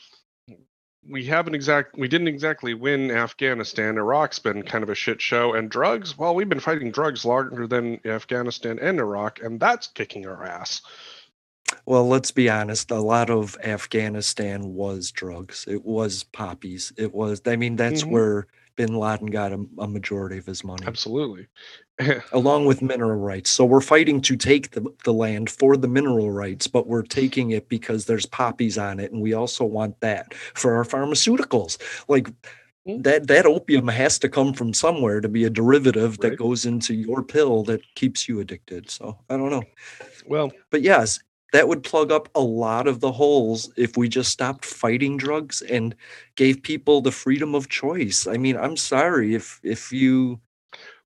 we 1.09 1.23
haven't 1.23 1.55
exact 1.55 1.97
we 1.97 2.07
didn't 2.09 2.27
exactly 2.27 2.73
win 2.73 3.11
afghanistan 3.11 3.97
iraq's 3.97 4.39
been 4.39 4.61
kind 4.63 4.83
of 4.83 4.89
a 4.89 4.95
shit 4.95 5.21
show 5.21 5.53
and 5.53 5.69
drugs 5.69 6.17
well 6.17 6.35
we've 6.35 6.49
been 6.49 6.59
fighting 6.59 6.91
drugs 6.91 7.23
longer 7.23 7.65
than 7.65 7.97
afghanistan 8.05 8.77
and 8.79 8.99
iraq 8.99 9.41
and 9.41 9.57
that's 9.59 9.87
kicking 9.87 10.27
our 10.27 10.43
ass 10.43 10.81
Well, 11.85 12.07
let's 12.07 12.31
be 12.31 12.49
honest. 12.49 12.91
A 12.91 12.99
lot 12.99 13.29
of 13.29 13.57
Afghanistan 13.63 14.73
was 14.73 15.11
drugs. 15.11 15.65
It 15.67 15.85
was 15.85 16.23
poppies. 16.23 16.93
It 16.97 17.13
was. 17.13 17.41
I 17.45 17.55
mean, 17.55 17.75
that's 17.75 18.03
Mhm. 18.03 18.11
where 18.11 18.47
Bin 18.75 18.95
Laden 18.95 19.27
got 19.27 19.51
a, 19.53 19.65
a 19.79 19.87
majority 19.87 20.37
of 20.37 20.45
his 20.45 20.63
money, 20.63 20.85
absolutely 20.85 21.47
along 22.31 22.65
with 22.65 22.81
mineral 22.81 23.19
rights. 23.19 23.49
So 23.49 23.65
we're 23.65 23.81
fighting 23.81 24.21
to 24.21 24.35
take 24.35 24.71
the, 24.71 24.85
the 25.03 25.13
land 25.13 25.49
for 25.49 25.75
the 25.77 25.87
mineral 25.87 26.31
rights, 26.31 26.67
but 26.67 26.87
we're 26.87 27.01
taking 27.03 27.51
it 27.51 27.69
because 27.69 28.05
there's 28.05 28.25
poppies 28.27 28.77
on 28.77 28.99
it, 28.99 29.11
and 29.11 29.21
we 29.21 29.33
also 29.33 29.65
want 29.65 29.99
that 30.01 30.33
for 30.53 30.75
our 30.75 30.83
pharmaceuticals. 30.83 31.77
Like 32.07 32.29
Mm. 32.87 33.03
that, 33.03 33.27
that 33.27 33.45
opium 33.45 33.87
has 33.89 34.17
to 34.19 34.29
come 34.29 34.53
from 34.53 34.73
somewhere 34.73 35.19
to 35.19 35.27
be 35.27 35.43
a 35.43 35.49
derivative 35.49 36.17
that 36.19 36.37
goes 36.37 36.65
into 36.65 36.93
your 36.93 37.21
pill 37.21 37.63
that 37.65 37.81
keeps 37.95 38.29
you 38.29 38.39
addicted. 38.39 38.89
So 38.89 39.17
I 39.29 39.35
don't 39.35 39.49
know. 39.51 39.63
well 40.25 40.51
But 40.71 40.81
yes, 40.81 41.19
that 41.53 41.67
would 41.67 41.83
plug 41.83 42.11
up 42.11 42.29
a 42.35 42.41
lot 42.41 42.87
of 42.87 42.99
the 42.99 43.11
holes 43.11 43.71
if 43.77 43.97
we 43.97 44.09
just 44.09 44.31
stopped 44.31 44.65
fighting 44.65 45.17
drugs 45.17 45.61
and 45.61 45.95
gave 46.35 46.61
people 46.61 47.01
the 47.01 47.11
freedom 47.11 47.55
of 47.55 47.69
choice. 47.69 48.27
I 48.27 48.37
mean, 48.37 48.57
I'm 48.57 48.77
sorry 48.77 49.33
if 49.35 49.59
if 49.63 49.91
you 49.91 50.39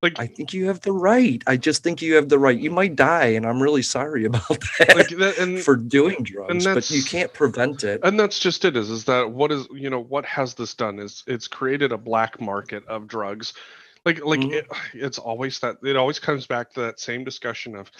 like 0.01 0.19
I 0.19 0.25
think 0.25 0.51
you 0.51 0.65
have 0.65 0.81
the 0.81 0.91
right. 0.93 1.43
I 1.45 1.57
just 1.57 1.83
think 1.83 2.01
you 2.01 2.15
have 2.15 2.29
the 2.29 2.39
right. 2.39 2.57
You 2.57 2.71
might 2.71 2.95
die 2.95 3.27
and 3.27 3.45
I'm 3.45 3.61
really 3.61 3.83
sorry 3.83 4.25
about 4.31 4.47
that 4.79 4.95
like 4.95 5.09
that 5.09 5.37
and 5.37 5.59
for 5.59 5.75
doing 5.75 6.23
drugs, 6.23 6.65
but 6.65 6.89
you 6.89 7.03
can't 7.03 7.31
prevent 7.33 7.83
it. 7.83 8.01
and 8.03 8.19
that's 8.19 8.39
just 8.39 8.65
it 8.65 8.75
is 8.75 8.89
is 8.89 9.05
that 9.05 9.31
what 9.31 9.51
is 9.51 9.67
you 9.71 9.89
know 9.91 9.99
what 10.01 10.25
has 10.25 10.55
this 10.55 10.73
done 10.73 10.97
is 10.99 11.23
it's 11.27 11.47
created 11.47 11.91
a 11.91 11.97
black 11.97 12.41
market 12.41 12.83
of 12.87 13.07
drugs 13.07 13.53
like 14.05 14.25
like 14.25 14.39
Mhm. 14.39 14.53
it, 14.53 14.67
it's 14.95 15.19
always 15.19 15.59
that 15.59 15.77
it 15.83 15.95
always 15.95 16.17
comes 16.17 16.47
back 16.47 16.71
to 16.73 16.81
that 16.81 16.99
same 16.99 17.23
discussion 17.23 17.75
of 17.75 17.91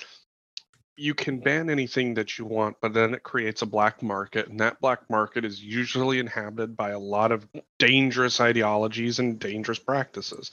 you 1.02 1.16
can 1.16 1.40
ban 1.40 1.70
anything 1.70 2.14
that 2.14 2.38
you 2.38 2.46
want 2.46 2.78
but 2.80 2.94
then 2.94 3.14
it 3.14 3.24
creates 3.24 3.64
a 3.64 3.66
black 3.66 4.04
market 4.04 4.48
and 4.48 4.60
that 4.60 4.80
black 4.80 5.10
market 5.10 5.44
is 5.44 5.62
usually 5.62 6.20
inhabited 6.20 6.78
by 6.78 6.92
a 6.92 7.00
lot 7.00 7.32
of 7.32 7.48
dangerous 7.80 8.40
ideologies 8.40 9.18
and 9.18 9.40
dangerous 9.40 9.80
practices 9.80 10.52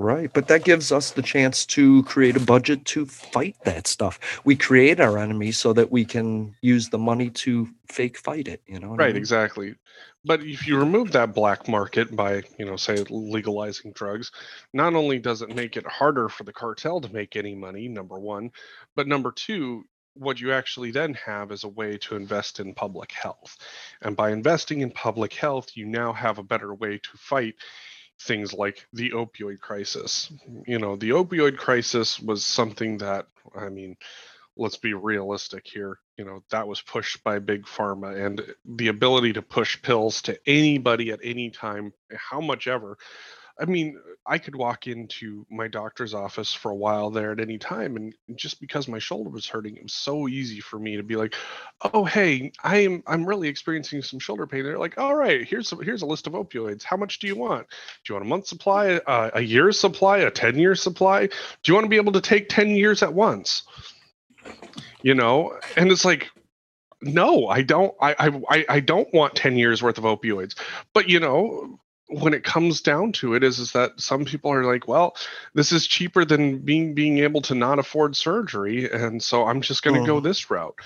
Right, 0.00 0.32
but 0.32 0.46
that 0.46 0.62
gives 0.62 0.92
us 0.92 1.10
the 1.10 1.22
chance 1.22 1.66
to 1.66 2.04
create 2.04 2.36
a 2.36 2.40
budget 2.40 2.84
to 2.84 3.04
fight 3.04 3.56
that 3.64 3.88
stuff. 3.88 4.40
We 4.44 4.54
create 4.54 5.00
our 5.00 5.18
enemies 5.18 5.58
so 5.58 5.72
that 5.72 5.90
we 5.90 6.04
can 6.04 6.54
use 6.62 6.88
the 6.88 6.98
money 6.98 7.30
to 7.30 7.68
fake 7.88 8.16
fight 8.16 8.46
it, 8.46 8.62
you 8.68 8.78
know? 8.78 8.90
what 8.90 9.00
I 9.00 9.06
right 9.06 9.14
mean? 9.14 9.16
exactly 9.16 9.74
but 10.24 10.42
if 10.42 10.68
you 10.68 10.78
remove 10.78 11.10
that 11.12 11.34
black 11.34 11.66
market 11.68 12.14
by 12.14 12.42
you 12.58 12.64
know 12.64 12.76
say 12.76 13.02
legalizing 13.10 13.92
drugs 13.92 14.30
not 14.72 14.94
only 14.94 15.18
does 15.18 15.42
it 15.42 15.54
make 15.54 15.76
it 15.76 15.86
harder 15.86 16.28
for 16.28 16.44
the 16.44 16.52
cartel 16.52 17.00
to 17.00 17.12
make 17.12 17.34
any 17.34 17.54
money 17.54 17.88
number 17.88 18.18
one 18.18 18.50
but 18.94 19.08
number 19.08 19.32
two 19.32 19.84
what 20.14 20.40
you 20.40 20.52
actually 20.52 20.90
then 20.90 21.14
have 21.14 21.50
is 21.50 21.64
a 21.64 21.68
way 21.68 21.96
to 21.96 22.14
invest 22.14 22.60
in 22.60 22.74
public 22.74 23.10
health 23.10 23.56
and 24.02 24.16
by 24.16 24.30
investing 24.30 24.80
in 24.80 24.90
public 24.90 25.32
health 25.32 25.76
you 25.76 25.86
now 25.86 26.12
have 26.12 26.38
a 26.38 26.42
better 26.42 26.74
way 26.74 26.98
to 26.98 27.16
fight 27.16 27.54
things 28.22 28.52
like 28.52 28.86
the 28.92 29.10
opioid 29.10 29.60
crisis. 29.60 30.32
You 30.66 30.78
know 30.78 30.96
the 30.96 31.10
opioid 31.10 31.56
crisis 31.56 32.18
was 32.20 32.44
something 32.44 32.98
that 32.98 33.26
i 33.56 33.68
mean 33.68 33.96
let's 34.56 34.76
be 34.76 34.92
realistic 34.92 35.66
here 35.66 35.98
you 36.16 36.24
know 36.24 36.42
that 36.50 36.66
was 36.66 36.80
pushed 36.82 37.22
by 37.22 37.38
big 37.38 37.64
pharma 37.64 38.26
and 38.26 38.42
the 38.64 38.88
ability 38.88 39.32
to 39.32 39.42
push 39.42 39.80
pills 39.82 40.20
to 40.22 40.38
anybody 40.46 41.10
at 41.12 41.20
any 41.22 41.50
time 41.50 41.92
how 42.16 42.40
much 42.40 42.66
ever 42.66 42.98
i 43.58 43.64
mean 43.64 43.98
i 44.26 44.38
could 44.38 44.54
walk 44.54 44.86
into 44.86 45.46
my 45.50 45.68
doctor's 45.68 46.14
office 46.14 46.52
for 46.54 46.70
a 46.70 46.76
while 46.76 47.10
there 47.10 47.32
at 47.32 47.40
any 47.40 47.58
time 47.58 47.96
and 47.96 48.14
just 48.36 48.60
because 48.60 48.88
my 48.88 48.98
shoulder 48.98 49.30
was 49.30 49.46
hurting 49.46 49.76
it 49.76 49.82
was 49.82 49.92
so 49.92 50.28
easy 50.28 50.60
for 50.60 50.78
me 50.78 50.96
to 50.96 51.02
be 51.02 51.16
like 51.16 51.34
oh 51.92 52.04
hey 52.04 52.52
i'm 52.64 53.02
i'm 53.06 53.24
really 53.24 53.48
experiencing 53.48 54.02
some 54.02 54.18
shoulder 54.18 54.46
pain. 54.46 54.64
They're 54.64 54.78
like 54.78 54.98
all 54.98 55.14
right 55.14 55.46
here's 55.46 55.72
a, 55.72 55.76
here's 55.76 56.02
a 56.02 56.06
list 56.06 56.26
of 56.26 56.32
opioids. 56.32 56.82
How 56.82 56.96
much 56.96 57.18
do 57.18 57.26
you 57.26 57.36
want? 57.36 57.66
Do 57.68 58.12
you 58.12 58.14
want 58.14 58.26
a 58.26 58.28
month 58.28 58.46
supply 58.46 58.94
uh, 59.06 59.30
a 59.34 59.40
year's 59.40 59.78
supply 59.78 60.18
a 60.18 60.30
10 60.30 60.58
year 60.58 60.74
supply? 60.74 61.26
Do 61.26 61.32
you 61.66 61.74
want 61.74 61.84
to 61.84 61.90
be 61.90 61.96
able 61.96 62.12
to 62.12 62.20
take 62.20 62.48
10 62.48 62.70
years 62.70 63.02
at 63.02 63.12
once? 63.12 63.62
You 65.02 65.14
know? 65.14 65.58
And 65.76 65.90
it's 65.90 66.04
like 66.04 66.30
no 67.00 67.46
i 67.46 67.62
don't 67.62 67.94
I, 68.00 68.16
I 68.18 68.40
i 68.50 68.64
i 68.68 68.80
don't 68.80 69.06
want 69.14 69.36
10 69.36 69.56
years 69.56 69.82
worth 69.82 69.98
of 69.98 70.04
opioids. 70.04 70.58
But 70.92 71.08
you 71.08 71.20
know 71.20 71.78
when 72.08 72.34
it 72.34 72.44
comes 72.44 72.82
down 72.82 73.12
to 73.12 73.34
it 73.34 73.44
is 73.44 73.58
is 73.58 73.72
that 73.72 74.00
some 74.00 74.24
people 74.24 74.52
are 74.52 74.64
like 74.64 74.88
well 74.88 75.16
this 75.54 75.72
is 75.72 75.86
cheaper 75.86 76.24
than 76.24 76.58
being 76.58 76.94
being 76.94 77.18
able 77.18 77.42
to 77.42 77.54
not 77.54 77.78
afford 77.78 78.16
surgery 78.16 78.90
and 78.90 79.22
so 79.22 79.46
i'm 79.46 79.60
just 79.62 79.82
going 79.82 79.94
to 79.94 80.00
go 80.06 80.20
Mhm. 80.20 80.22
this 80.22 80.50
route. 80.50 80.76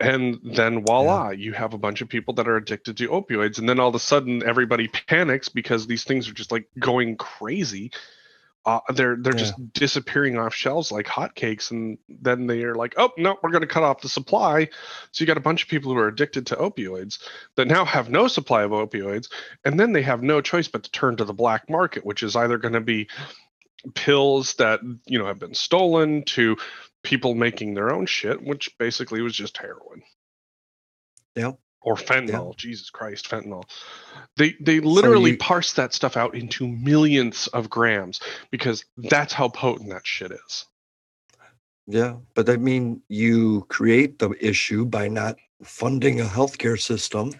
And 0.00 0.40
then 0.44 0.82
voila 0.84 1.30
you 1.30 1.52
have 1.54 1.74
a 1.74 1.78
bunch 1.78 2.02
of 2.02 2.08
people 2.08 2.34
that 2.34 2.48
are 2.48 2.56
addicted 2.56 2.96
to 2.98 3.08
opioids 3.08 3.58
and 3.58 3.68
then 3.68 3.80
all 3.80 3.88
of 3.88 3.94
a 3.96 4.00
sudden 4.00 4.42
everybody 4.44 4.88
panics 4.88 5.48
because 5.48 5.86
these 5.86 6.04
things 6.04 6.28
are 6.28 6.34
just 6.34 6.52
like 6.52 6.68
going 6.78 7.16
crazy 7.16 7.92
uh, 8.68 8.92
they're 8.92 9.16
they're 9.16 9.32
Yeah. 9.32 9.38
just 9.38 9.72
disappearing 9.72 10.36
off 10.36 10.54
shelves 10.54 10.92
like 10.92 11.06
hotcakes, 11.06 11.70
and 11.70 11.96
then 12.08 12.46
they're 12.46 12.74
like, 12.74 12.94
"Oh 12.98 13.10
no, 13.16 13.38
we're 13.42 13.50
going 13.50 13.62
to 13.62 13.66
cut 13.66 13.82
off 13.82 14.02
the 14.02 14.08
supply." 14.08 14.68
So 15.12 15.22
you 15.22 15.26
got 15.26 15.38
a 15.38 15.40
bunch 15.40 15.62
of 15.62 15.68
people 15.68 15.92
who 15.92 15.98
are 15.98 16.08
addicted 16.08 16.46
to 16.48 16.56
opioids 16.56 17.18
that 17.56 17.66
now 17.66 17.84
have 17.84 18.10
no 18.10 18.28
supply 18.28 18.62
of 18.64 18.72
opioids, 18.72 19.28
and 19.64 19.80
then 19.80 19.92
they 19.92 20.02
have 20.02 20.22
no 20.22 20.40
choice 20.42 20.68
but 20.68 20.82
to 20.84 20.90
turn 20.90 21.16
to 21.16 21.24
the 21.24 21.32
black 21.32 21.70
market, 21.70 22.04
which 22.04 22.22
is 22.22 22.36
either 22.36 22.58
going 22.58 22.74
to 22.74 22.80
be 22.80 23.08
pills 23.94 24.54
that 24.54 24.80
you 25.06 25.18
know 25.18 25.26
have 25.26 25.38
been 25.38 25.54
stolen 25.54 26.22
to 26.24 26.56
people 27.02 27.34
making 27.34 27.74
their 27.74 27.92
own 27.94 28.04
shit, 28.06 28.42
which 28.42 28.76
basically 28.78 29.22
was 29.22 29.34
just 29.34 29.56
heroin 29.56 30.02
Yeah. 31.36 31.52
Or 31.82 31.96
fentanyl. 31.96 32.56
Jesus 32.56 32.90
Christ, 32.90 33.28
fentanyl. 33.28 33.64
They 34.36 34.54
they 34.60 34.80
literally 34.80 35.32
you- 35.32 35.38
parse 35.38 35.72
that 35.74 35.94
stuff 35.94 36.16
out 36.16 36.34
into 36.34 36.66
millions 36.66 37.46
of 37.48 37.70
grams 37.70 38.20
because 38.50 38.84
that's 38.96 39.32
how 39.32 39.48
potent 39.48 39.90
that 39.90 40.06
shit 40.06 40.32
is. 40.32 40.66
Yeah, 41.86 42.16
but 42.34 42.50
I 42.50 42.56
mean, 42.56 43.02
you 43.08 43.66
create 43.68 44.18
the 44.18 44.30
issue 44.40 44.84
by 44.84 45.08
not 45.08 45.36
funding 45.64 46.20
a 46.20 46.24
healthcare 46.24 46.80
system, 46.80 47.32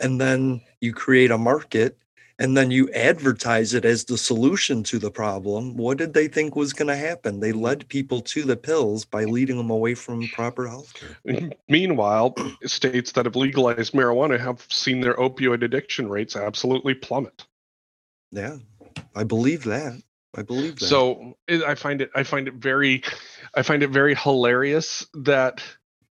and 0.00 0.20
then 0.20 0.60
you 0.80 0.92
create 0.92 1.30
a 1.30 1.38
market, 1.38 1.98
and 2.38 2.56
then 2.56 2.70
you 2.70 2.90
advertise 2.92 3.72
it 3.72 3.84
as 3.84 4.04
the 4.04 4.18
solution 4.18 4.82
to 4.84 4.98
the 4.98 5.10
problem. 5.10 5.76
What 5.76 5.98
did 5.98 6.12
they 6.12 6.28
think 6.28 6.54
was 6.54 6.72
going 6.72 6.88
to 6.88 6.96
happen? 6.96 7.40
They 7.40 7.52
led 7.52 7.88
people 7.88 8.20
to 8.22 8.42
the 8.42 8.56
pills 8.56 9.04
by 9.04 9.24
leading 9.24 9.56
them 9.56 9.70
away 9.70 9.94
from 9.94 10.28
proper 10.28 10.66
healthcare. 10.66 11.52
Meanwhile, 11.68 12.34
states 12.64 13.12
that 13.12 13.24
have 13.24 13.36
legalized 13.36 13.94
marijuana 13.94 14.38
have 14.38 14.66
seen 14.68 15.00
their 15.00 15.14
opioid 15.14 15.62
addiction 15.62 16.08
rates 16.08 16.36
absolutely 16.36 16.94
plummet. 16.94 17.46
Yeah, 18.32 18.58
I 19.14 19.24
believe 19.24 19.64
that. 19.64 20.02
I 20.36 20.42
believe 20.42 20.78
that. 20.78 20.86
So 20.86 21.38
it, 21.48 21.62
I 21.62 21.74
find 21.74 22.02
it 22.02 22.10
I 22.14 22.22
find 22.22 22.48
it 22.48 22.54
very 22.54 23.02
I 23.54 23.62
find 23.62 23.82
it 23.82 23.88
very 23.88 24.14
hilarious 24.14 25.06
that 25.14 25.62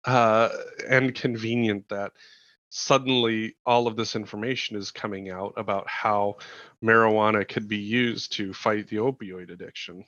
uh, 0.04 0.50
and 0.90 1.16
convenient 1.16 1.88
that 1.90 2.12
suddenly 2.70 3.56
all 3.66 3.88
of 3.88 3.96
this 3.96 4.16
information 4.16 4.78
is 4.78 4.92
coming 4.92 5.30
out 5.30 5.54
about 5.58 5.88
how 5.88 6.38
marijuana 6.84 7.48
could 7.48 7.68
be 7.68 7.78
used 7.78 8.32
to 8.34 8.54
fight 8.54 8.88
the 8.88 8.98
opioid 8.98 9.52
addiction. 9.52 10.06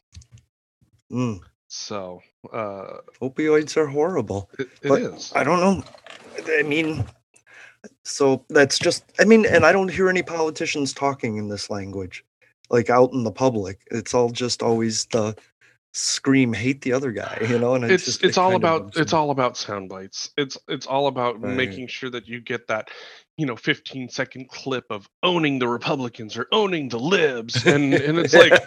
Mm, 1.12 1.42
So 1.68 2.22
uh, 2.54 2.98
opioids 3.22 3.78
are 3.78 3.88
horrible. 3.88 4.50
it, 4.60 4.70
it 4.84 4.90
But 4.90 5.02
is. 5.02 5.32
I 5.36 5.44
don't 5.44 5.60
know. 5.60 5.84
I 6.48 6.64
mean, 6.64 7.04
so 8.04 8.46
that's 8.50 8.78
just, 8.80 9.04
I 9.20 9.26
mean, 9.26 9.46
and 9.46 9.66
I 9.66 9.72
don't 9.72 9.92
hear 9.92 10.08
any 10.10 10.24
politicians 10.24 10.94
talking 10.94 11.38
in 11.38 11.50
this 11.50 11.70
language, 11.70 12.24
like 12.70 12.90
out 12.90 13.12
in 13.14 13.24
the 13.24 13.32
public. 13.32 13.80
It's 13.92 14.14
all 14.14 14.30
just 14.30 14.62
always 14.62 15.06
the 15.06 15.36
scream, 15.94 16.54
hate 16.54 16.82
the 16.82 16.94
other 16.94 17.12
guy, 17.12 17.38
you 17.50 17.60
know? 17.60 17.76
And 17.76 17.84
it's 17.86 18.06
just, 18.06 18.24
it's 18.24 18.38
it 18.38 18.42
all 18.42 18.56
about 18.56 18.96
it's 18.98 19.14
all 19.14 19.32
about 19.32 19.58
sound 19.58 19.90
bites. 19.90 20.32
It's 20.38 20.58
it's 20.68 20.86
all 20.88 21.08
about 21.08 21.42
Right. 21.42 21.56
making 21.56 21.88
sure 21.88 22.10
that 22.12 22.28
you 22.28 22.40
get 22.42 22.68
that 22.68 22.90
you 23.38 23.46
know 23.46 23.56
15 23.56 24.10
second 24.10 24.50
clip 24.50 24.86
of 24.90 25.10
owning 25.24 25.58
the 25.60 25.68
republicans 25.68 26.38
or 26.38 26.48
owning 26.52 26.90
the 26.90 27.00
libs 27.00 27.66
and 27.66 27.94
and 27.94 28.20
it's 28.20 28.34
like 28.34 28.62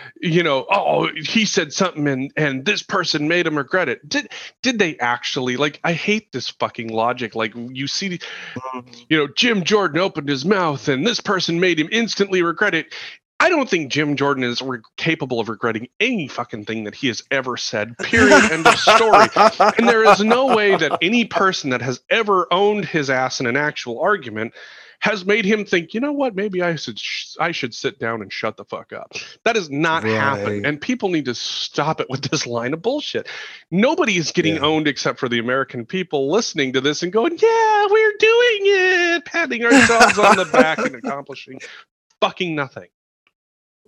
you 0.20 0.42
know 0.42 0.66
oh 0.70 1.08
he 1.16 1.44
said 1.46 1.72
something 1.72 2.06
and 2.08 2.32
and 2.36 2.64
this 2.66 2.82
person 2.82 3.28
made 3.28 3.46
him 3.46 3.56
regret 3.56 3.88
it 3.88 4.06
did 4.08 4.28
did 4.62 4.78
they 4.78 4.98
actually 4.98 5.56
like 5.56 5.80
i 5.84 5.92
hate 5.92 6.30
this 6.32 6.50
fucking 6.50 6.88
logic 6.88 7.34
like 7.34 7.54
you 7.54 7.86
see 7.86 8.18
Mm-hmm. 8.56 8.90
you 9.08 9.16
know 9.16 9.28
jim 9.36 9.62
jordan 9.64 10.00
opened 10.00 10.28
his 10.28 10.44
mouth 10.44 10.88
and 10.88 11.06
this 11.06 11.20
person 11.20 11.60
made 11.60 11.78
him 11.78 11.88
instantly 11.92 12.42
regret 12.42 12.74
it 12.74 12.92
I 13.42 13.48
don't 13.48 13.68
think 13.68 13.90
Jim 13.90 14.16
Jordan 14.16 14.44
is 14.44 14.60
re- 14.60 14.80
capable 14.96 15.40
of 15.40 15.48
regretting 15.48 15.88
any 15.98 16.28
fucking 16.28 16.66
thing 16.66 16.84
that 16.84 16.94
he 16.94 17.08
has 17.08 17.22
ever 17.30 17.56
said. 17.56 17.96
Period. 17.98 18.52
End 18.52 18.66
of 18.66 18.78
story. 18.78 19.26
And 19.78 19.88
there 19.88 20.04
is 20.04 20.20
no 20.20 20.54
way 20.54 20.76
that 20.76 20.98
any 21.02 21.24
person 21.24 21.70
that 21.70 21.80
has 21.82 22.00
ever 22.10 22.46
owned 22.52 22.84
his 22.84 23.08
ass 23.08 23.40
in 23.40 23.46
an 23.46 23.56
actual 23.56 23.98
argument 24.00 24.52
has 25.00 25.24
made 25.24 25.46
him 25.46 25.64
think, 25.64 25.94
you 25.94 26.00
know 26.00 26.12
what, 26.12 26.34
maybe 26.36 26.60
I 26.60 26.76
should 26.76 26.98
sh- 26.98 27.34
I 27.40 27.52
should 27.52 27.74
sit 27.74 27.98
down 27.98 28.20
and 28.20 28.30
shut 28.30 28.58
the 28.58 28.66
fuck 28.66 28.92
up. 28.92 29.12
That 29.44 29.56
has 29.56 29.70
not 29.70 30.04
happened, 30.04 30.66
and 30.66 30.78
people 30.78 31.08
need 31.08 31.24
to 31.24 31.34
stop 31.34 32.02
it 32.02 32.10
with 32.10 32.20
this 32.30 32.46
line 32.46 32.74
of 32.74 32.82
bullshit. 32.82 33.26
Nobody 33.70 34.18
is 34.18 34.30
getting 34.30 34.56
Yeah. 34.56 34.60
owned 34.60 34.86
except 34.86 35.18
for 35.18 35.30
the 35.30 35.38
American 35.38 35.86
people 35.86 36.30
listening 36.30 36.74
to 36.74 36.82
this 36.82 37.02
and 37.02 37.10
going, 37.10 37.38
"Yeah, 37.40 37.86
we're 37.88 38.12
doing 38.18 38.60
it," 38.64 39.24
patting 39.24 39.64
ourselves 39.64 40.18
on 40.18 40.36
the 40.36 40.44
back 40.44 40.76
and 40.78 40.94
accomplishing 40.94 41.60
fucking 42.20 42.54
nothing. 42.54 42.88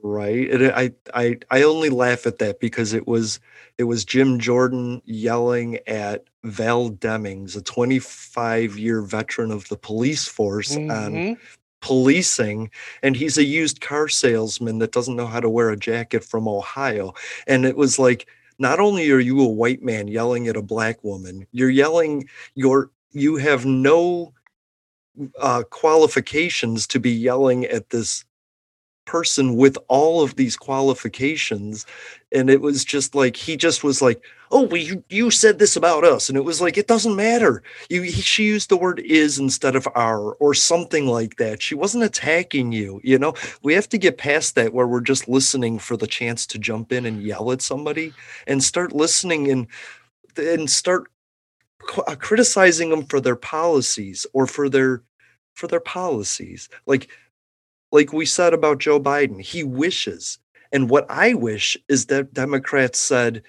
Right 0.02 0.50
and 0.50 0.66
i 0.72 0.90
i 1.14 1.38
i 1.50 1.62
only 1.62 1.88
laugh 1.88 2.26
at 2.26 2.38
that 2.38 2.58
because 2.60 2.92
it 2.92 3.06
was 3.06 3.38
it 3.78 3.84
was 3.84 4.04
jim 4.04 4.38
jordan 4.38 5.00
yelling 5.04 5.78
at 5.86 6.24
val 6.44 6.90
demings 6.90 7.56
a 7.56 7.62
25 7.62 8.76
year 8.78 9.02
veteran 9.02 9.52
of 9.52 9.68
the 9.68 9.76
police 9.76 10.26
force 10.26 10.76
on 10.88 11.12
Mhm. 11.14 11.38
policing 11.80 12.70
and 13.02 13.16
he's 13.16 13.38
a 13.38 13.44
used 13.44 13.80
car 13.80 14.08
salesman 14.08 14.78
that 14.78 14.92
doesn't 14.92 15.16
know 15.16 15.26
how 15.26 15.40
to 15.40 15.50
wear 15.50 15.70
a 15.70 15.76
jacket 15.76 16.24
from 16.24 16.48
ohio 16.48 17.12
and 17.46 17.64
it 17.64 17.76
was 17.76 17.98
like 17.98 18.26
not 18.58 18.80
only 18.80 19.10
are 19.10 19.18
you 19.20 19.40
a 19.40 19.48
white 19.48 19.82
man 19.82 20.08
yelling 20.08 20.48
at 20.48 20.56
a 20.56 20.62
black 20.62 21.02
woman 21.04 21.46
you're 21.52 21.70
yelling 21.70 22.28
you're 22.54 22.90
you 23.12 23.36
have 23.36 23.66
no 23.66 24.32
uh, 25.38 25.62
qualifications 25.70 26.86
to 26.86 26.98
be 26.98 27.10
yelling 27.10 27.64
at 27.66 27.90
this 27.90 28.24
person 29.04 29.56
with 29.56 29.76
all 29.88 30.22
of 30.22 30.36
these 30.36 30.56
qualifications 30.56 31.86
and 32.30 32.48
it 32.48 32.60
was 32.60 32.84
just 32.84 33.14
like 33.14 33.36
he 33.36 33.56
just 33.56 33.82
was 33.82 34.00
like 34.00 34.22
oh 34.52 34.62
well, 34.64 34.76
you, 34.76 35.02
you 35.08 35.30
said 35.30 35.58
this 35.58 35.76
about 35.76 36.04
us 36.04 36.28
and 36.28 36.36
it 36.36 36.44
was 36.44 36.60
like 36.60 36.76
it 36.76 36.86
doesn't 36.86 37.16
matter. 37.16 37.62
You 37.88 38.02
he, 38.02 38.12
she 38.12 38.44
used 38.44 38.68
the 38.68 38.76
word 38.76 39.00
is 39.00 39.38
instead 39.38 39.74
of 39.74 39.88
our 39.94 40.34
or 40.34 40.54
something 40.54 41.06
like 41.06 41.36
that. 41.36 41.62
She 41.62 41.74
wasn't 41.74 42.04
attacking 42.04 42.70
you 42.72 43.00
you 43.02 43.18
know? 43.18 43.34
We 43.62 43.74
have 43.74 43.88
to 43.88 43.98
get 43.98 44.18
past 44.18 44.54
that 44.54 44.72
where 44.72 44.86
we're 44.86 45.00
just 45.00 45.28
listening 45.28 45.78
for 45.78 45.96
the 45.96 46.06
chance 46.06 46.46
to 46.48 46.58
jump 46.58 46.92
in 46.92 47.06
and 47.06 47.22
yell 47.22 47.50
at 47.50 47.62
somebody 47.62 48.12
and 48.46 48.62
start 48.62 48.92
listening 48.92 49.50
and 49.50 49.66
and 50.36 50.70
start 50.70 51.10
uh, 52.06 52.14
criticizing 52.16 52.90
them 52.90 53.04
for 53.04 53.20
their 53.20 53.36
policies 53.36 54.26
or 54.32 54.46
for 54.46 54.68
their 54.68 55.02
for 55.54 55.66
their 55.66 55.80
policies. 55.80 56.68
Like 56.86 57.08
like 57.92 58.12
we 58.12 58.26
said 58.26 58.54
about 58.54 58.78
Joe 58.78 58.98
Biden, 58.98 59.40
he 59.40 59.62
wishes. 59.62 60.38
And 60.72 60.88
what 60.88 61.06
I 61.10 61.34
wish 61.34 61.76
is 61.88 62.06
that 62.06 62.32
Democrats 62.32 62.98
said, 62.98 63.42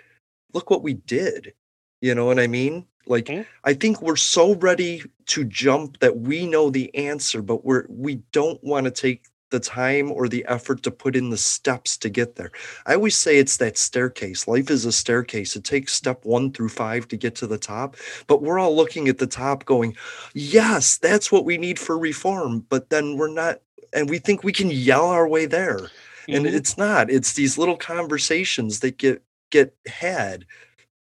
look 0.53 0.69
what 0.69 0.83
we 0.83 0.93
did. 0.93 1.53
You 2.01 2.13
know 2.13 2.25
what 2.25 2.39
I 2.39 2.47
mean? 2.47 2.85
Like 3.07 3.25
mm-hmm. 3.25 3.43
I 3.63 3.73
think 3.73 4.01
we're 4.01 4.15
so 4.17 4.55
ready 4.55 5.03
to 5.27 5.45
jump 5.45 5.99
that 5.99 6.19
we 6.19 6.45
know 6.45 6.69
the 6.69 6.93
answer, 6.95 7.41
but 7.41 7.65
we're 7.65 7.85
we 7.89 8.15
don't 8.31 8.61
want 8.63 8.85
to 8.85 8.91
take 8.91 9.25
the 9.51 9.59
time 9.59 10.11
or 10.11 10.27
the 10.27 10.43
effort 10.47 10.81
to 10.83 10.91
put 10.91 11.15
in 11.15 11.29
the 11.29 11.37
steps 11.37 11.95
to 11.97 12.09
get 12.09 12.35
there. 12.35 12.51
I 12.87 12.95
always 12.95 13.15
say 13.15 13.37
it's 13.37 13.57
that 13.57 13.77
staircase. 13.77 14.47
Life 14.47 14.71
is 14.71 14.83
a 14.83 14.91
staircase. 14.91 15.55
It 15.55 15.63
takes 15.63 15.93
step 15.93 16.25
1 16.25 16.53
through 16.53 16.69
5 16.69 17.07
to 17.09 17.17
get 17.17 17.35
to 17.35 17.47
the 17.47 17.59
top, 17.59 17.95
but 18.27 18.41
we're 18.41 18.57
all 18.57 18.75
looking 18.75 19.07
at 19.07 19.19
the 19.19 19.27
top 19.27 19.63
going, 19.65 19.95
"Yes, 20.33 20.97
that's 20.97 21.31
what 21.31 21.45
we 21.45 21.57
need 21.57 21.77
for 21.77 21.97
reform." 21.97 22.65
But 22.67 22.89
then 22.89 23.15
we're 23.15 23.27
not 23.27 23.61
and 23.93 24.09
we 24.09 24.19
think 24.19 24.43
we 24.43 24.51
can 24.53 24.69
yell 24.71 25.07
our 25.07 25.27
way 25.27 25.45
there. 25.45 25.79
And 26.27 26.45
Mhm. 26.45 26.53
it's 26.53 26.77
not 26.77 27.09
it's 27.09 27.33
these 27.33 27.57
little 27.57 27.77
conversations 27.77 28.79
that 28.81 28.97
get 28.97 29.21
get 29.51 29.75
had 29.87 30.45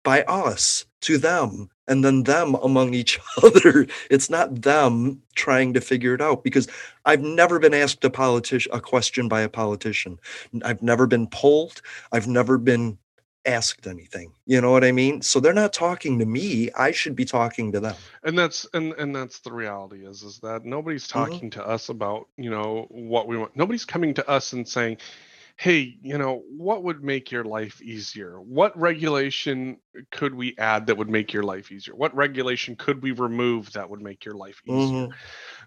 by 0.03 0.23
us 0.23 0.85
to 1.01 1.17
them 1.17 1.69
and 1.87 2.03
then 2.05 2.23
them 2.23 2.55
among 2.55 2.93
each 2.93 3.19
other. 3.43 3.87
It's 4.09 4.29
not 4.29 4.61
them 4.63 5.21
trying 5.35 5.73
to 5.73 5.81
figure 5.81 6.13
it 6.15 6.21
out 6.21 6.43
because 6.43 6.67
i've 7.05 7.21
never 7.21 7.59
been 7.59 7.73
asked 7.73 8.03
a 8.05 8.09
politician 8.09 8.71
a 8.73 8.79
question 8.81 9.27
by 9.27 9.41
a 9.41 9.49
politician. 9.49 10.19
I've 10.63 10.81
never 10.83 11.07
been 11.07 11.27
polled. 11.27 11.81
I've 12.11 12.27
never 12.27 12.57
been 12.57 12.97
asked 13.45 13.87
anything 13.87 14.31
you 14.45 14.59
know 14.61 14.71
what 14.71 14.83
i 14.83 14.91
mean? 14.91 15.21
So 15.21 15.39
they're 15.39 15.53
not 15.53 15.73
talking 15.73 16.19
to 16.19 16.25
me 16.25 16.69
i 16.77 16.91
should 16.91 17.15
be 17.15 17.25
talking 17.25 17.71
to 17.71 17.79
them. 17.79 17.95
And 18.23 18.37
that's 18.37 18.67
and 18.73 18.93
and 18.93 19.15
that's 19.15 19.39
the 19.39 19.51
reality 19.51 20.05
is 20.05 20.23
is 20.23 20.39
that 20.39 20.65
nobody's 20.65 21.05
Mhm. 21.07 21.09
talking 21.11 21.49
to 21.51 21.65
us 21.67 21.89
about 21.89 22.27
you 22.37 22.49
know 22.49 22.85
what 22.89 23.27
we 23.27 23.37
want 23.37 23.55
nobody's 23.55 23.85
coming 23.85 24.13
to 24.15 24.29
us 24.29 24.53
and 24.53 24.67
saying 24.67 24.97
hey 25.57 25.97
you 26.01 26.17
know 26.17 26.43
what 26.57 26.83
would 26.83 27.03
make 27.03 27.31
your 27.31 27.43
life 27.43 27.81
easier? 27.81 28.39
What 28.41 28.77
regulation 28.79 29.77
could 30.11 30.33
we 30.33 30.55
add 30.57 30.87
that 30.87 30.97
would 30.97 31.09
make 31.09 31.33
your 31.33 31.43
life 31.43 31.71
easier? 31.71 31.95
What 31.95 32.15
regulation 32.15 32.75
could 32.75 33.01
we 33.03 33.11
remove 33.11 33.73
that 33.73 33.89
would 33.89 34.01
make 34.01 34.23
your 34.25 34.35
life 34.35 34.61
easier? 34.65 35.07
Mhm. 35.07 35.13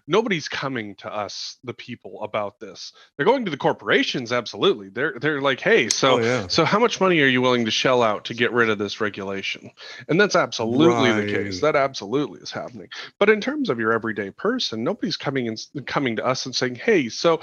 Nobody's 0.07 0.47
coming 0.47 0.95
to 0.95 1.13
us 1.13 1.57
the 1.63 1.73
people 1.73 2.21
about 2.23 2.59
this. 2.59 2.93
They're 3.15 3.25
going 3.25 3.45
to 3.45 3.51
the 3.51 3.57
corporations 3.57 4.31
absolutely. 4.31 4.89
They're 4.89 5.15
they're 5.19 5.41
like 5.41 5.59
hey 5.59 5.89
so 5.89 6.15
Oh, 6.15 6.19
yeah. 6.19 6.47
so 6.47 6.65
how 6.65 6.79
much 6.79 7.01
money 7.01 7.19
are 7.21 7.27
you 7.27 7.41
willing 7.41 7.65
to 7.65 7.71
shell 7.71 8.03
out 8.03 8.25
to 8.25 8.33
get 8.33 8.51
rid 8.51 8.69
of 8.69 8.77
this 8.77 9.01
regulation? 9.01 9.71
And 10.07 10.19
that's 10.19 10.35
absolutely 10.35 11.11
the 11.11 11.31
case. 11.31 11.61
That 11.61 11.75
absolutely 11.75 12.41
is 12.41 12.51
happening. 12.51 12.89
But 13.19 13.29
in 13.29 13.41
terms 13.41 13.69
of 13.69 13.79
your 13.79 13.93
everyday 13.93 14.31
person 14.31 14.83
nobody's 14.83 15.17
coming 15.17 15.47
and 15.47 15.87
coming 15.87 16.15
to 16.17 16.25
us 16.25 16.45
and 16.45 16.55
saying 16.55 16.75
hey 16.75 17.09
so 17.09 17.41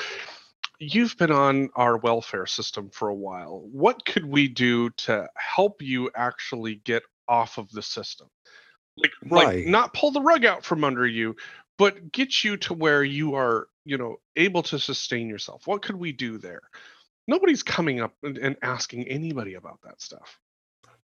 you've 0.78 1.16
been 1.16 1.30
on 1.30 1.70
our 1.76 1.96
welfare 1.98 2.46
system 2.46 2.90
for 2.90 3.08
a 3.08 3.14
while. 3.14 3.62
What 3.70 4.04
could 4.04 4.24
we 4.26 4.48
do 4.48 4.90
to 4.90 5.28
help 5.36 5.80
you 5.80 6.10
actually 6.14 6.76
get 6.76 7.02
off 7.28 7.58
of 7.58 7.70
the 7.70 7.82
system? 7.82 8.28
Like 8.96 9.12
like 9.30 9.46
Right. 9.46 9.66
not 9.66 9.94
pull 9.94 10.10
the 10.10 10.20
rug 10.20 10.44
out 10.44 10.64
from 10.64 10.84
under 10.84 11.06
you 11.06 11.36
but 11.78 12.12
get 12.12 12.44
you 12.44 12.56
to 12.58 12.74
where 12.74 13.04
you 13.04 13.34
are 13.34 13.68
you 13.84 13.98
know 13.98 14.16
able 14.36 14.62
to 14.64 14.78
sustain 14.78 15.28
yourself. 15.28 15.66
What 15.66 15.82
could 15.82 15.96
we 15.96 16.12
do 16.12 16.38
there? 16.38 16.62
Nobody's 17.28 17.62
coming 17.62 18.00
up 18.00 18.14
and, 18.22 18.38
and 18.38 18.56
asking 18.62 19.08
anybody 19.08 19.54
about 19.54 19.80
that 19.84 20.00
stuff. 20.00 20.38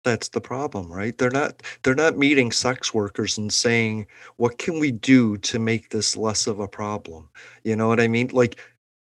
That's 0.04 0.28
the 0.28 0.40
problem 0.40 0.92
right? 0.92 1.16
They're 1.18 1.30
not 1.30 1.62
they're 1.82 1.94
not 1.94 2.16
meeting 2.18 2.52
sex 2.52 2.94
workers 2.94 3.38
and 3.38 3.52
saying 3.52 4.06
what 4.36 4.58
can 4.58 4.78
we 4.78 4.92
do 4.92 5.36
to 5.38 5.58
make 5.58 5.90
this 5.90 6.16
less 6.16 6.46
of 6.46 6.60
a 6.60 6.68
problem? 6.68 7.28
You 7.64 7.76
know 7.76 7.88
what 7.88 8.00
i 8.00 8.08
mean? 8.08 8.30
Like 8.32 8.60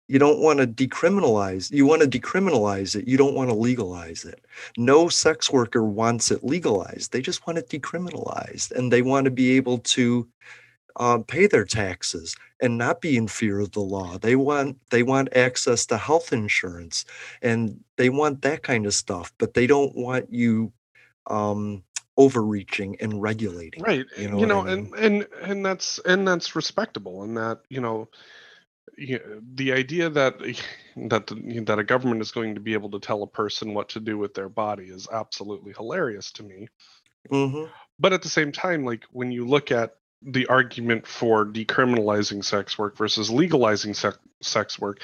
you 0.09 0.19
don't 0.19 0.41
want 0.41 0.59
to 0.59 0.67
decriminalize 0.67 1.71
you 1.71 1.87
want 1.87 2.03
to 2.03 2.09
decriminalize 2.09 2.97
it 2.97 3.07
you 3.07 3.17
don't 3.17 3.37
want 3.37 3.51
to 3.51 3.55
legalize 3.55 4.25
it. 4.25 4.45
No 4.77 5.09
sex 5.09 5.53
worker 5.53 5.85
wants 5.85 6.33
it 6.33 6.43
legalized. 6.43 7.13
They 7.13 7.23
just 7.23 7.47
want 7.47 7.59
it 7.59 7.69
decriminalized 7.69 8.73
and 8.73 8.93
they 8.93 9.03
want 9.03 9.27
to 9.27 9.31
be 9.31 9.57
able 9.57 9.79
to 9.79 10.27
uh, 10.97 11.19
pay 11.27 11.47
their 11.47 11.65
taxes 11.65 12.37
and 12.61 12.77
not 12.79 13.01
be 13.01 13.17
in 13.17 13.29
fear 13.29 13.61
of 13.61 13.73
the 13.73 13.81
law. 13.81 14.19
They 14.19 14.37
want 14.37 14.79
they 14.91 15.03
want 15.03 15.37
access 15.37 15.87
to 15.87 15.97
health 15.97 16.33
insurance 16.33 17.05
and 17.43 17.83
they 17.97 18.11
want 18.11 18.43
that 18.43 18.63
kind 18.63 18.87
of 18.87 18.95
stuff 18.95 19.33
but 19.39 19.55
they 19.55 19.67
don't 19.67 19.95
want 19.95 20.33
you 20.33 20.73
um 21.29 21.83
overreaching 22.17 22.97
and 23.01 23.23
regulating 23.23 23.83
right 23.83 24.07
you 24.17 24.29
you 24.29 24.47
know, 24.47 24.63
know, 24.63 24.67
I 24.67 24.77
mean? 24.77 24.93
and 24.95 25.05
and 25.05 25.29
and 25.43 25.67
that's 25.67 25.99
and 26.01 26.27
that's 26.27 26.57
respectable 26.57 27.23
and 27.23 27.37
that 27.37 27.61
you 27.69 27.81
know 27.81 28.09
the 29.55 29.73
idea 29.73 30.11
that 30.11 30.39
that 31.09 31.27
the, 31.27 31.61
that 31.67 31.79
a 31.79 31.85
government 31.85 32.21
is 32.21 32.33
going 32.33 32.55
to 32.55 32.61
be 32.61 32.75
able 32.75 32.91
to 32.91 33.01
tell 33.01 33.23
a 33.23 33.27
person 33.27 33.75
what 33.75 33.89
to 33.91 34.01
do 34.01 34.19
with 34.19 34.35
their 34.35 34.49
body 34.49 34.85
is 34.85 35.09
absolutely 35.13 35.73
hilarious 35.73 36.33
to 36.33 36.43
me. 36.43 36.69
Hmm 37.31 37.67
but 38.01 38.15
at 38.15 38.23
the 38.23 38.29
same 38.29 38.51
time 38.51 38.85
like 38.85 39.05
when 39.13 39.31
you 39.31 39.47
look 39.47 39.71
at 39.71 39.97
the 40.23 40.47
argument 40.49 41.07
for 41.07 41.47
decriminalizing 41.47 42.45
sex 42.45 42.79
work 42.79 42.97
versus 42.99 43.31
legalizing 43.31 43.95
sex, 43.95 44.19
sex 44.43 44.79
work. 44.81 45.01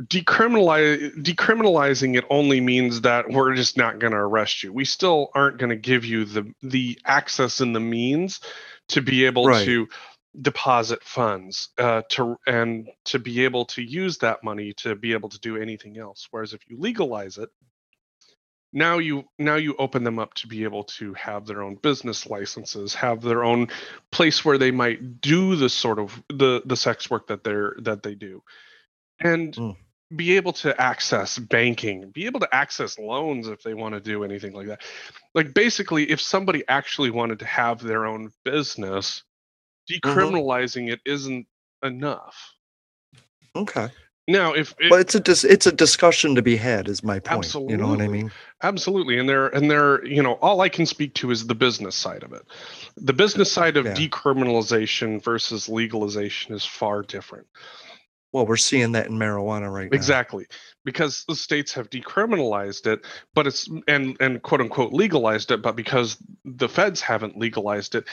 Decriminalize 0.00 1.14
decriminalizing 1.22 2.16
it 2.18 2.24
only 2.30 2.60
means 2.60 3.02
that 3.02 3.30
we're 3.30 3.54
just 3.54 3.76
not 3.76 3.98
going 3.98 4.12
to 4.12 4.18
arrest 4.18 4.62
you. 4.62 4.72
We 4.72 4.86
still 4.86 5.30
aren't 5.34 5.58
going 5.58 5.70
to 5.70 5.76
give 5.76 6.04
you 6.04 6.24
the 6.24 6.52
the 6.62 6.98
access 7.06 7.60
and 7.60 7.76
the 7.76 7.80
means 7.80 8.40
to 8.88 9.02
be 9.02 9.26
able 9.26 9.48
Right. 9.48 9.64
to 9.64 9.88
deposit 10.42 11.02
funds 11.04 11.70
uh, 11.78 12.02
to 12.10 12.36
and 12.46 12.88
to 13.06 13.18
be 13.18 13.44
able 13.44 13.64
to 13.66 13.82
use 13.82 14.18
that 14.18 14.44
money 14.44 14.72
to 14.74 14.96
be 14.96 15.12
able 15.12 15.28
to 15.30 15.40
do 15.40 15.56
anything 15.56 15.98
else. 15.98 16.28
Whereas 16.30 16.54
if 16.54 16.62
you 16.68 16.78
legalize 16.78 17.38
it 17.38 17.50
now 18.72 18.98
you 18.98 19.24
now 19.38 19.56
you 19.56 19.74
open 19.78 20.04
them 20.04 20.18
up 20.18 20.34
to 20.34 20.46
be 20.46 20.64
able 20.64 20.84
to 20.84 21.14
have 21.14 21.46
their 21.46 21.62
own 21.62 21.76
business 21.76 22.26
licenses 22.26 22.94
have 22.94 23.22
their 23.22 23.44
own 23.44 23.68
place 24.12 24.44
where 24.44 24.58
they 24.58 24.70
might 24.70 25.20
do 25.20 25.56
the 25.56 25.68
sort 25.68 25.98
of 25.98 26.22
the 26.28 26.62
the 26.64 26.76
sex 26.76 27.10
work 27.10 27.26
that 27.28 27.44
they're 27.44 27.74
that 27.80 28.02
they 28.02 28.14
do 28.14 28.42
and 29.20 29.54
Mm. 29.54 29.76
be 30.16 30.36
able 30.36 30.52
to 30.52 30.80
access 30.80 31.38
banking 31.38 32.10
be 32.10 32.26
able 32.26 32.40
to 32.40 32.54
access 32.54 32.98
loans 32.98 33.48
if 33.48 33.62
they 33.62 33.74
want 33.74 33.94
to 33.94 34.00
do 34.00 34.24
anything 34.24 34.52
like 34.52 34.68
that 34.68 34.82
like 35.34 35.54
basically 35.54 36.10
if 36.10 36.20
somebody 36.20 36.64
actually 36.68 37.10
wanted 37.10 37.38
to 37.40 37.46
have 37.46 37.80
their 37.80 38.06
own 38.06 38.30
business 38.44 39.22
decriminalizing 39.90 40.90
it 40.92 41.00
isn't 41.04 41.46
enough 41.82 42.54
Okay. 43.56 43.88
Now 44.30 44.52
if 44.52 44.74
it, 44.78 44.90
Well, 44.90 45.00
it's 45.00 45.14
a 45.14 45.20
dis- 45.20 45.44
it's 45.44 45.66
a 45.66 45.72
discussion 45.72 46.34
to 46.34 46.42
be 46.42 46.56
had. 46.56 46.88
Is 46.88 47.02
my 47.02 47.18
point. 47.20 47.52
You 47.54 47.76
know 47.76 47.88
what 47.88 48.00
I 48.00 48.08
mean? 48.08 48.30
Absolutely, 48.62 49.18
and 49.18 49.28
they're 49.28 49.48
and 49.48 49.70
they're 49.70 50.04
you 50.06 50.22
know 50.22 50.34
all 50.34 50.60
I 50.60 50.68
can 50.68 50.86
speak 50.86 51.14
to 51.14 51.30
is 51.30 51.46
the 51.46 51.54
business 51.54 51.96
side 51.96 52.22
of 52.22 52.32
it. 52.32 52.42
The 52.96 53.12
business 53.12 53.50
side 53.50 53.76
of 53.76 53.86
Yeah. 53.86 53.94
decriminalization 53.94 55.22
versus 55.22 55.68
legalization 55.68 56.54
is 56.54 56.64
far 56.64 57.02
different. 57.02 57.46
Well, 58.32 58.46
we're 58.46 58.56
seeing 58.58 58.92
that 58.92 59.06
in 59.06 59.14
marijuana 59.14 59.72
right 59.72 59.90
now. 59.90 59.96
Exactly, 59.96 60.46
because 60.84 61.24
the 61.26 61.34
states 61.34 61.72
have 61.72 61.90
decriminalized 61.90 62.86
it, 62.86 63.04
but 63.34 63.46
it's 63.46 63.68
and 63.88 64.16
and 64.20 64.40
quote 64.42 64.60
unquote 64.60 64.92
legalized 64.92 65.50
it, 65.50 65.62
but 65.62 65.74
because 65.74 66.16
the 66.44 66.68
feds 66.68 67.00
haven't 67.00 67.36
legalized 67.36 67.96
it, 67.96 68.04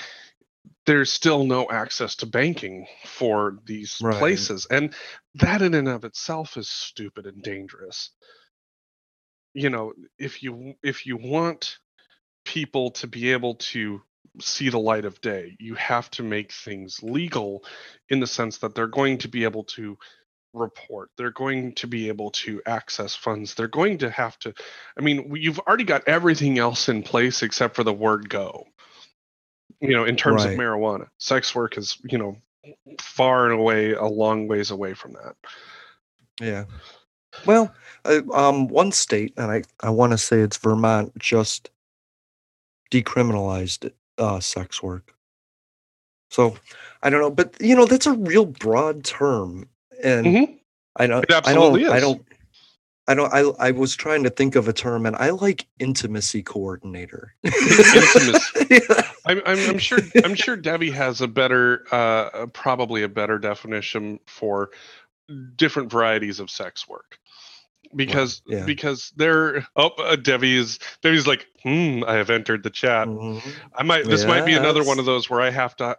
there's 0.87 1.13
still 1.13 1.45
no 1.45 1.69
access 1.71 2.17
to 2.17 2.27
banking 2.27 2.87
for 3.05 3.59
these 3.65 4.03
Right. 4.03 4.11
places, 4.11 4.67
and 4.71 4.95
that 5.37 5.63
in 5.63 5.75
and 5.75 5.89
of 5.89 6.05
itself 6.05 6.57
is 6.57 6.69
stupid 6.69 7.27
and 7.27 7.43
dangerous. 7.43 8.11
You 9.53 9.69
know, 9.71 9.93
if 10.19 10.43
you 10.43 10.75
if 10.83 11.05
you 11.07 11.17
want 11.17 11.79
people 12.45 12.91
to 12.91 13.07
be 13.07 13.31
able 13.33 13.55
to 13.55 14.01
see 14.41 14.69
the 14.69 14.79
light 14.79 15.05
of 15.05 15.21
day, 15.21 15.57
you 15.59 15.75
have 15.75 16.09
to 16.11 16.23
make 16.23 16.53
things 16.53 17.03
legal 17.03 17.65
in 18.09 18.19
the 18.21 18.27
sense 18.27 18.59
that 18.59 18.75
they're 18.75 18.87
going 18.87 19.19
to 19.19 19.29
be 19.29 19.45
able 19.45 19.65
to 19.65 19.97
report 20.53 21.11
they're 21.17 21.31
going 21.31 21.73
to 21.73 21.87
be 21.87 22.07
able 22.07 22.31
to 22.31 22.61
access 22.65 23.15
funds 23.15 23.53
they're 23.53 23.67
going 23.67 23.97
to 23.99 24.09
have 24.09 24.37
to 24.39 24.53
i 24.97 25.01
mean 25.01 25.35
you've 25.35 25.59
already 25.59 25.83
got 25.83 26.07
everything 26.07 26.57
else 26.59 26.89
in 26.89 27.03
place 27.03 27.43
except 27.43 27.75
for 27.75 27.83
the 27.83 27.93
word 27.93 28.27
go 28.29 28.65
you 29.81 29.91
know 29.91 30.05
in 30.05 30.15
terms 30.15 30.43
Right. 30.43 30.53
of 30.53 30.59
marijuana 30.59 31.07
sex 31.19 31.53
work 31.55 31.77
is 31.77 31.97
you 32.03 32.17
know 32.17 32.37
far 32.99 33.49
and 33.49 33.59
away 33.59 33.93
a 33.93 34.05
long 34.05 34.47
ways 34.47 34.71
away 34.71 34.93
from 34.93 35.13
that 35.13 35.35
Yeah. 36.41 36.65
Well, 37.45 37.73
uh, 38.05 38.21
um, 38.33 38.67
one 38.67 38.91
state, 38.91 39.33
and 39.37 39.51
I 39.51 39.63
I 39.81 39.89
want 39.89 40.11
to 40.11 40.17
say 40.17 40.39
it's 40.41 40.57
Vermont, 40.57 41.17
just 41.19 41.69
decriminalized 42.91 43.91
uh, 44.17 44.39
sex 44.39 44.81
work. 44.81 45.13
So 46.31 46.55
I 47.03 47.09
don't 47.09 47.21
know, 47.21 47.29
but 47.31 47.55
you 47.61 47.75
know 47.75 47.85
that's 47.85 48.07
a 48.07 48.13
real 48.13 48.45
broad 48.45 49.03
term, 49.03 49.67
and 50.03 50.25
Mhm. 50.25 50.59
I 50.95 51.07
don't. 51.07 51.23
It 51.23 51.31
absolutely 51.31 51.85
I 51.85 51.87
don't. 51.87 51.95
I 51.97 51.99
don't. 51.99 52.25
I 53.07 53.13
don't. 53.13 53.33
I 53.33 53.67
I 53.67 53.71
was 53.71 53.95
trying 53.95 54.23
to 54.23 54.29
think 54.29 54.55
of 54.55 54.67
a 54.67 54.73
term, 54.73 55.05
and 55.05 55.15
I 55.15 55.29
like 55.29 55.67
intimacy 55.79 56.43
coordinator. 56.43 57.33
Intimacy. 57.43 58.81
I'm, 59.25 59.41
I'm, 59.45 59.69
I'm 59.69 59.77
sure 59.77 59.99
I'm 60.23 60.35
sure 60.35 60.57
Debbie 60.57 60.91
has 60.91 61.21
a 61.21 61.27
better 61.27 61.85
uh, 61.91 62.47
probably 62.47 63.03
a 63.03 63.09
better 63.09 63.39
definition 63.39 64.19
for 64.25 64.71
different 65.55 65.91
varieties 65.91 66.39
of 66.39 66.49
sex 66.49 66.87
work 66.87 67.19
because 67.95 68.41
yeah. 68.47 68.65
because 68.65 69.11
there 69.15 69.65
oh 69.75 69.89
uh, 69.99 70.15
Debbie 70.15 70.55
is 70.55 70.79
Debbie's 71.01 71.27
like 71.27 71.47
hmm 71.63 72.03
I 72.05 72.13
have 72.13 72.29
entered 72.29 72.63
the 72.63 72.69
chat 72.69 73.07
Mhm. 73.07 73.41
I 73.75 73.83
might 73.83 74.05
this 74.05 74.25
might 74.25 74.45
be 74.45 74.53
another 74.53 74.83
one 74.83 74.99
of 74.99 75.05
those 75.05 75.29
where 75.29 75.41
I 75.41 75.49
have 75.49 75.75
to 75.77 75.97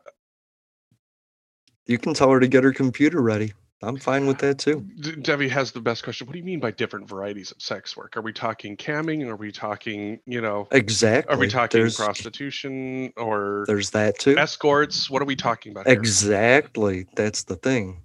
You 1.86 1.98
can 1.98 2.14
tell 2.14 2.30
her 2.30 2.40
to 2.40 2.48
get 2.48 2.64
her 2.64 2.72
computer 2.72 3.20
ready. 3.22 3.52
I'm 3.80 3.96
fine 3.96 4.26
with 4.26 4.38
that 4.38 4.58
too. 4.58 4.80
Debbie 5.22 5.48
has 5.48 5.70
the 5.70 5.80
best 5.80 6.02
question 6.02 6.26
what 6.26 6.32
do 6.32 6.38
you 6.40 6.44
mean 6.44 6.58
by 6.58 6.72
different 6.72 7.08
varieties 7.08 7.52
of 7.52 7.62
sex 7.62 7.96
work 7.96 8.16
are 8.16 8.20
we 8.22 8.32
talking 8.32 8.76
camming 8.76 9.24
are 9.28 9.36
we 9.36 9.52
talking 9.52 10.18
you 10.26 10.40
know 10.40 10.66
Exactly. 10.72 11.32
are 11.34 11.38
we 11.38 11.48
talking 11.48 11.78
There's- 11.80 11.96
prostitution 11.96 13.12
or 13.16 13.64
There's 13.68 13.90
that 13.90 14.18
too. 14.18 14.36
escorts 14.36 15.08
what 15.08 15.22
are 15.22 15.26
we 15.26 15.36
talking 15.36 15.70
about 15.72 15.86
here? 15.86 15.94
Exactly. 15.96 17.06
That's 17.14 17.44
the 17.44 17.54
thing. 17.56 18.02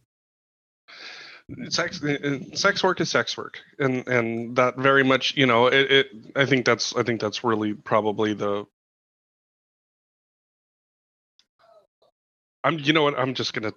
sex 1.70 2.02
uh, 2.04 2.18
uh, 2.24 2.56
sex 2.56 2.84
work 2.84 3.02
is 3.02 3.10
sex 3.10 3.36
work 3.36 3.60
and 3.80 4.08
and 4.08 4.56
that 4.56 4.78
very 4.78 5.04
much 5.04 5.36
you 5.36 5.46
know 5.48 5.68
it, 5.68 5.92
it 5.92 6.08
i 6.36 6.46
think 6.46 6.66
that's 6.66 6.96
i 6.96 7.02
think 7.04 7.20
that's 7.20 7.44
really 7.44 7.74
probably 7.74 8.34
the 8.34 8.64
i'm 12.64 12.80
you 12.80 12.94
know 12.94 13.04
what 13.04 13.18
i'm 13.20 13.34
just 13.34 13.54
gonna 13.54 13.74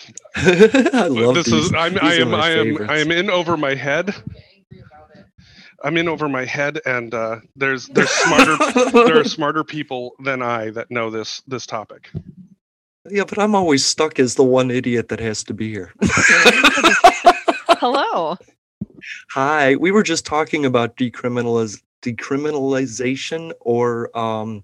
I 0.36 1.06
love 1.08 1.34
this 1.34 1.46
these. 1.46 1.66
is 1.66 1.72
i'm 1.74 1.94
these 1.94 2.02
i 2.02 2.14
am 2.14 2.34
i 2.34 2.50
am 2.50 2.66
favorites. 2.76 2.90
i 2.92 2.98
am 2.98 3.10
in 3.10 3.30
over 3.30 3.56
my 3.56 3.74
head 3.74 4.14
i'm 5.84 5.96
in 5.96 6.08
over 6.08 6.28
my 6.28 6.44
head 6.44 6.80
and 6.86 7.12
uh 7.14 7.36
there's 7.56 7.86
there's 7.88 8.10
smarter 8.10 8.56
there 8.92 9.18
are 9.18 9.24
smarter 9.24 9.64
people 9.64 10.14
than 10.24 10.42
i 10.42 10.70
that 10.70 10.90
know 10.90 11.10
this 11.10 11.42
this 11.46 11.66
topic 11.66 12.08
Yeah, 13.10 13.24
but 13.24 13.38
I'm 13.38 13.56
always 13.56 13.84
stuck 13.84 14.20
as 14.20 14.36
the 14.36 14.44
one 14.44 14.70
idiot 14.70 15.08
that 15.08 15.18
has 15.18 15.42
to 15.44 15.52
be 15.54 15.68
here. 15.72 15.90
Hello. 17.82 18.36
Hi, 19.30 19.74
we 19.74 19.90
were 19.90 20.04
just 20.04 20.24
talking 20.24 20.64
about 20.64 20.96
decriminaliz- 20.96 21.82
decriminalization 22.02 23.50
or 23.60 24.16
um, 24.16 24.62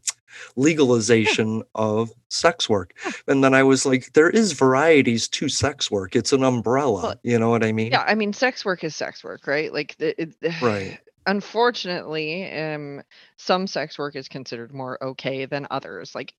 legalization 0.57 1.63
of 1.75 2.11
sex 2.29 2.69
work, 2.69 2.95
and 3.27 3.43
then 3.43 3.55
I 3.55 3.63
was 3.63 3.87
like, 3.87 4.13
there 4.13 4.31
is 4.31 4.53
varieties 4.53 5.29
to 5.29 5.49
sex 5.49 5.91
work. 5.91 6.17
It's 6.17 6.33
an 6.33 6.43
umbrella. 6.45 7.03
Well, 7.03 7.15
you 7.23 7.39
know 7.39 7.51
what 7.51 7.65
I 7.65 7.73
mean? 7.73 7.93
Yeah, 7.93 8.05
I 8.07 8.15
mean, 8.15 8.33
sex 8.33 8.65
work 8.65 8.85
is 8.85 8.95
sex 8.95 9.25
work, 9.25 9.47
right? 9.47 9.73
Like, 9.73 9.97
the, 9.99 10.21
it, 10.21 10.35
Right. 10.63 10.99
unfortunately, 11.27 12.51
um, 12.53 13.03
some 13.37 13.67
sex 13.67 13.99
work 13.99 14.17
is 14.17 14.29
considered 14.29 14.73
more 14.75 15.03
okay 15.03 15.47
than 15.47 15.67
others. 15.71 16.15
Like, 16.15 16.35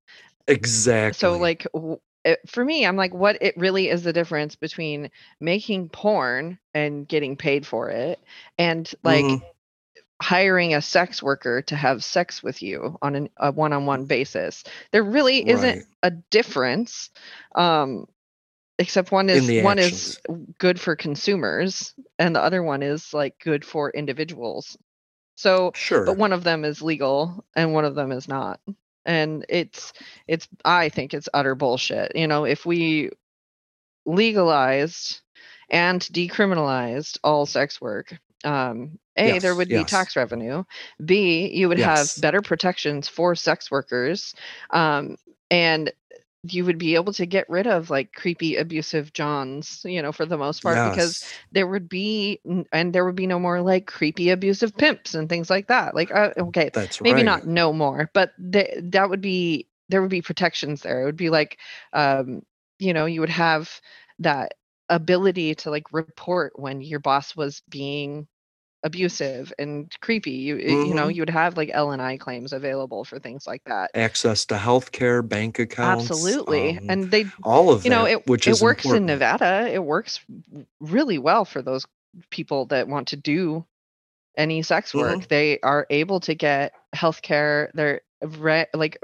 Exactly. 0.47 1.18
so, 1.18 1.38
like, 1.38 1.68
w- 1.74 2.00
it, 2.26 2.39
for 2.47 2.66
me, 2.66 2.86
I'm 2.86 2.97
like, 2.97 3.14
what 3.14 3.38
it 3.41 3.56
really 3.58 3.89
is 3.89 4.04
the 4.04 4.14
difference 4.14 4.56
between 4.56 5.10
making 5.39 5.89
porn 5.89 6.60
and 6.74 7.08
getting 7.08 7.38
paid 7.38 7.66
for 7.66 7.89
it, 7.89 8.20
and 8.58 8.91
like 9.04 9.26
Mhm. 9.26 9.43
Hiring 10.22 10.74
a 10.74 10.82
sex 10.82 11.24
worker 11.24 11.61
to 11.63 11.76
have 11.76 12.03
sex 12.03 12.43
with 12.43 12.61
you 12.61 12.97
on 13.01 13.15
an, 13.15 13.30
a 13.38 13.51
one-on-one 13.51 14.05
basis. 14.05 14.63
There 14.91 15.03
really 15.03 15.47
isn't 15.47 15.78
Right. 15.78 15.86
a 16.03 16.11
difference. 16.11 17.09
Um, 17.55 18.05
except 18.80 19.11
one 19.11 19.30
is 19.30 19.47
one 19.63 19.78
is 19.78 20.20
good 20.57 20.80
for 20.80 20.95
consumers 20.95 21.93
and 22.17 22.36
the 22.36 22.41
other 22.41 22.63
one 22.63 22.82
is 22.82 23.13
like 23.13 23.38
good 23.39 23.63
for 23.65 23.91
individuals 23.91 24.78
so 25.36 25.72
Sure. 25.76 26.05
but 26.05 26.17
one 26.17 26.34
of 26.34 26.43
them 26.43 26.63
is 26.65 26.82
legal 26.82 27.43
and 27.55 27.74
one 27.74 27.86
of 27.86 27.93
them 27.93 28.11
is 28.11 28.28
not 28.28 28.59
and 29.05 29.45
it's 29.49 29.93
it's 30.28 30.47
i 30.63 30.88
think 30.89 31.13
it's 31.13 31.30
utter 31.34 31.55
bullshit 31.55 32.13
you 32.15 32.26
know 32.28 32.45
if 32.45 32.65
we 32.65 33.09
legalized 34.05 35.20
and 35.70 36.01
decriminalized 36.01 37.20
all 37.24 37.45
sex 37.45 37.82
work 37.82 38.17
um 38.45 38.97
a 39.17 39.39
there 39.39 39.53
Yes, 39.53 39.55
would 39.55 39.71
be 39.71 39.83
tax 39.85 40.15
revenue 40.15 40.63
b 41.03 41.49
you 41.53 41.67
would 41.67 41.77
Yes. 41.77 41.79
have 41.79 42.11
better 42.17 42.41
protections 42.41 43.07
for 43.07 43.35
sex 43.35 43.71
workers 43.71 44.33
um 44.71 45.15
and 45.51 45.91
you 46.43 46.63
would 46.65 46.77
be 46.77 46.95
able 46.95 47.11
to 47.13 47.25
get 47.25 47.49
rid 47.49 47.67
of 47.67 47.89
like 47.89 48.13
creepy 48.13 48.55
abusive 48.55 49.11
johns 49.13 49.81
you 49.85 50.01
know 50.01 50.11
for 50.11 50.25
the 50.25 50.37
most 50.37 50.63
part 50.63 50.83
because 50.83 51.19
there 51.51 51.67
would 51.67 51.89
be 51.89 52.39
and 52.71 52.93
there 52.93 53.05
would 53.05 53.15
be 53.15 53.27
no 53.27 53.39
more 53.39 53.61
like 53.61 53.87
creepy 53.87 54.29
abusive 54.29 54.75
pimps 54.77 55.13
and 55.15 55.29
things 55.29 55.49
like 55.49 55.67
that 55.67 55.95
like 55.95 56.11
uh, 56.13 56.31
okay 56.37 56.71
That's 56.73 57.01
maybe 57.03 57.23
right. 57.23 57.23
not 57.23 57.45
no 57.45 57.73
more 57.73 58.09
but 58.13 58.31
th- 58.51 58.69
that 58.83 59.09
would 59.09 59.21
be 59.21 59.67
there 59.89 60.01
would 60.01 60.09
be 60.09 60.21
protections 60.21 60.81
there 60.81 61.01
it 61.01 61.05
would 61.05 61.17
be 61.17 61.29
like 61.29 61.57
um 61.93 62.41
you 62.79 62.93
know 62.93 63.05
you 63.05 63.19
would 63.21 63.29
have 63.29 63.81
that 64.19 64.53
ability 64.89 65.55
to 65.55 65.69
like 65.69 65.85
report 65.93 66.53
when 66.59 66.81
your 66.81 66.99
boss 66.99 67.35
was 67.35 67.61
being 67.69 68.27
abusive 68.83 69.53
and 69.59 69.91
creepy 70.01 70.31
you 70.31 70.57
you 70.57 70.93
know 70.93 71.07
Mhm. 71.07 71.15
you 71.15 71.21
would 71.21 71.29
have 71.29 71.57
like 71.57 71.69
L 71.73 71.91
and 71.91 72.01
I 72.01 72.17
claims 72.17 72.53
available 72.53 73.03
for 73.05 73.19
things 73.19 73.47
like 73.47 73.63
that 73.65 73.91
Access 73.93 74.45
to 74.47 74.55
healthcare, 74.55 75.27
bank 75.27 75.59
accounts. 75.59 76.11
absolutely 76.11 76.71
um, 76.71 76.79
and 76.89 77.11
they 77.11 77.25
all 77.43 77.69
of 77.71 77.83
you 77.83 77.89
know 77.89 78.05
it, 78.05 78.27
which 78.27 78.47
it 78.47 78.51
is 78.51 78.61
works 78.61 78.85
in 78.93 79.05
nevada 79.05 79.67
it 79.71 79.83
works 79.83 80.19
really 80.79 81.17
well 81.17 81.45
for 81.45 81.61
those 81.61 81.85
people 82.29 82.65
that 82.65 82.87
want 82.87 83.07
to 83.07 83.15
do 83.15 83.65
any 84.37 84.61
sex 84.61 84.95
work 84.95 85.21
Mhm. 85.21 85.29
they 85.29 85.59
are 85.61 85.85
able 85.89 86.19
to 86.19 86.35
get 86.35 86.73
healthcare 86.95 87.69
they're 87.73 88.01
re- 88.39 88.67
like 88.73 88.99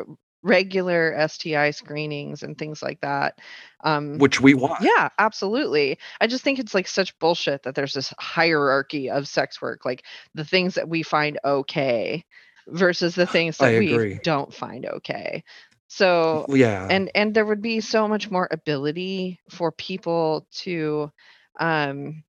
regular 0.46 1.28
STI 1.28 1.72
screenings 1.72 2.44
and 2.44 2.58
things 2.58 2.82
like 2.84 3.02
that. 3.02 3.40
Um, 3.84 4.18
which 4.20 4.40
we 4.40 4.54
want. 4.54 4.82
yeah, 4.84 5.10
absolutely. 5.18 5.98
I 6.22 6.28
just 6.28 6.44
think 6.44 6.60
it's 6.60 6.74
like 6.74 6.88
such 6.88 7.18
bullshit 7.20 7.64
that 7.64 7.76
there's 7.76 7.94
this 7.94 8.14
hierarchy 8.20 9.10
of 9.10 9.28
sex 9.28 9.62
work, 9.62 9.86
like 9.86 10.04
the 10.36 10.46
things 10.46 10.76
that 10.76 10.88
we 10.88 11.04
find 11.04 11.40
okay 11.44 12.24
versus 12.68 13.16
the 13.16 13.26
things 13.28 13.58
that 13.58 13.78
we 13.78 14.20
don't 14.24 14.54
find 14.54 14.86
okay. 14.86 15.44
So 15.88 16.46
Yeah. 16.50 16.88
and 16.90 17.12
and 17.16 17.34
there 17.34 17.46
would 17.46 17.62
be 17.62 17.82
so 17.82 18.08
much 18.08 18.30
more 18.30 18.48
ability 18.52 19.40
for 19.50 19.72
people 19.72 20.48
to 20.64 21.12
um 21.60 22.24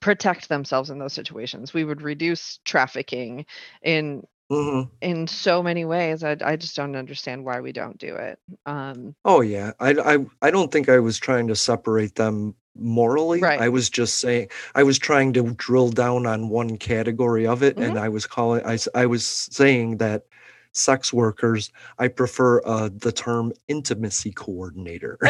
protect 0.00 0.48
themselves 0.48 0.90
in 0.90 0.98
those 0.98 1.12
situations. 1.12 1.74
We 1.74 1.84
would 1.84 2.02
reduce 2.02 2.60
trafficking 2.64 3.46
in 3.82 4.22
Mhm. 4.50 4.90
in 5.00 5.26
so 5.26 5.62
many 5.62 5.84
ways. 5.84 6.22
I 6.24 6.36
I 6.44 6.56
just 6.56 6.76
don't 6.76 6.96
understand 6.96 7.44
why 7.44 7.60
we 7.60 7.72
don't 7.72 7.98
do 7.98 8.16
it. 8.16 8.38
Um 8.66 9.14
Oh 9.24 9.40
yeah, 9.42 9.72
I 9.80 9.90
I 10.14 10.26
I 10.42 10.50
don't 10.50 10.72
think 10.72 10.88
I 10.88 10.98
was 10.98 11.18
trying 11.18 11.48
to 11.48 11.56
separate 11.56 12.14
them 12.16 12.54
morally. 12.76 13.40
Right. 13.42 13.60
I 13.60 13.68
was 13.68 13.90
just 13.90 14.18
saying 14.18 14.48
I 14.74 14.82
was 14.82 14.98
trying 14.98 15.32
to 15.34 15.54
drill 15.54 15.90
down 15.90 16.26
on 16.26 16.48
one 16.48 16.78
category 16.78 17.46
of 17.46 17.62
it, 17.62 17.78
and 17.78 17.96
Mhm. 17.96 18.00
I 18.00 18.08
was 18.08 18.26
calling 18.26 18.64
I 18.64 18.78
I 18.94 19.06
was 19.06 19.26
saying 19.26 19.98
that 19.98 20.24
sex 20.72 21.12
workers 21.12 21.70
I 21.98 22.08
prefer 22.08 22.60
uh, 22.64 22.90
the 22.94 23.12
term 23.12 23.52
intimacy 23.68 24.32
coordinator. 24.32 25.18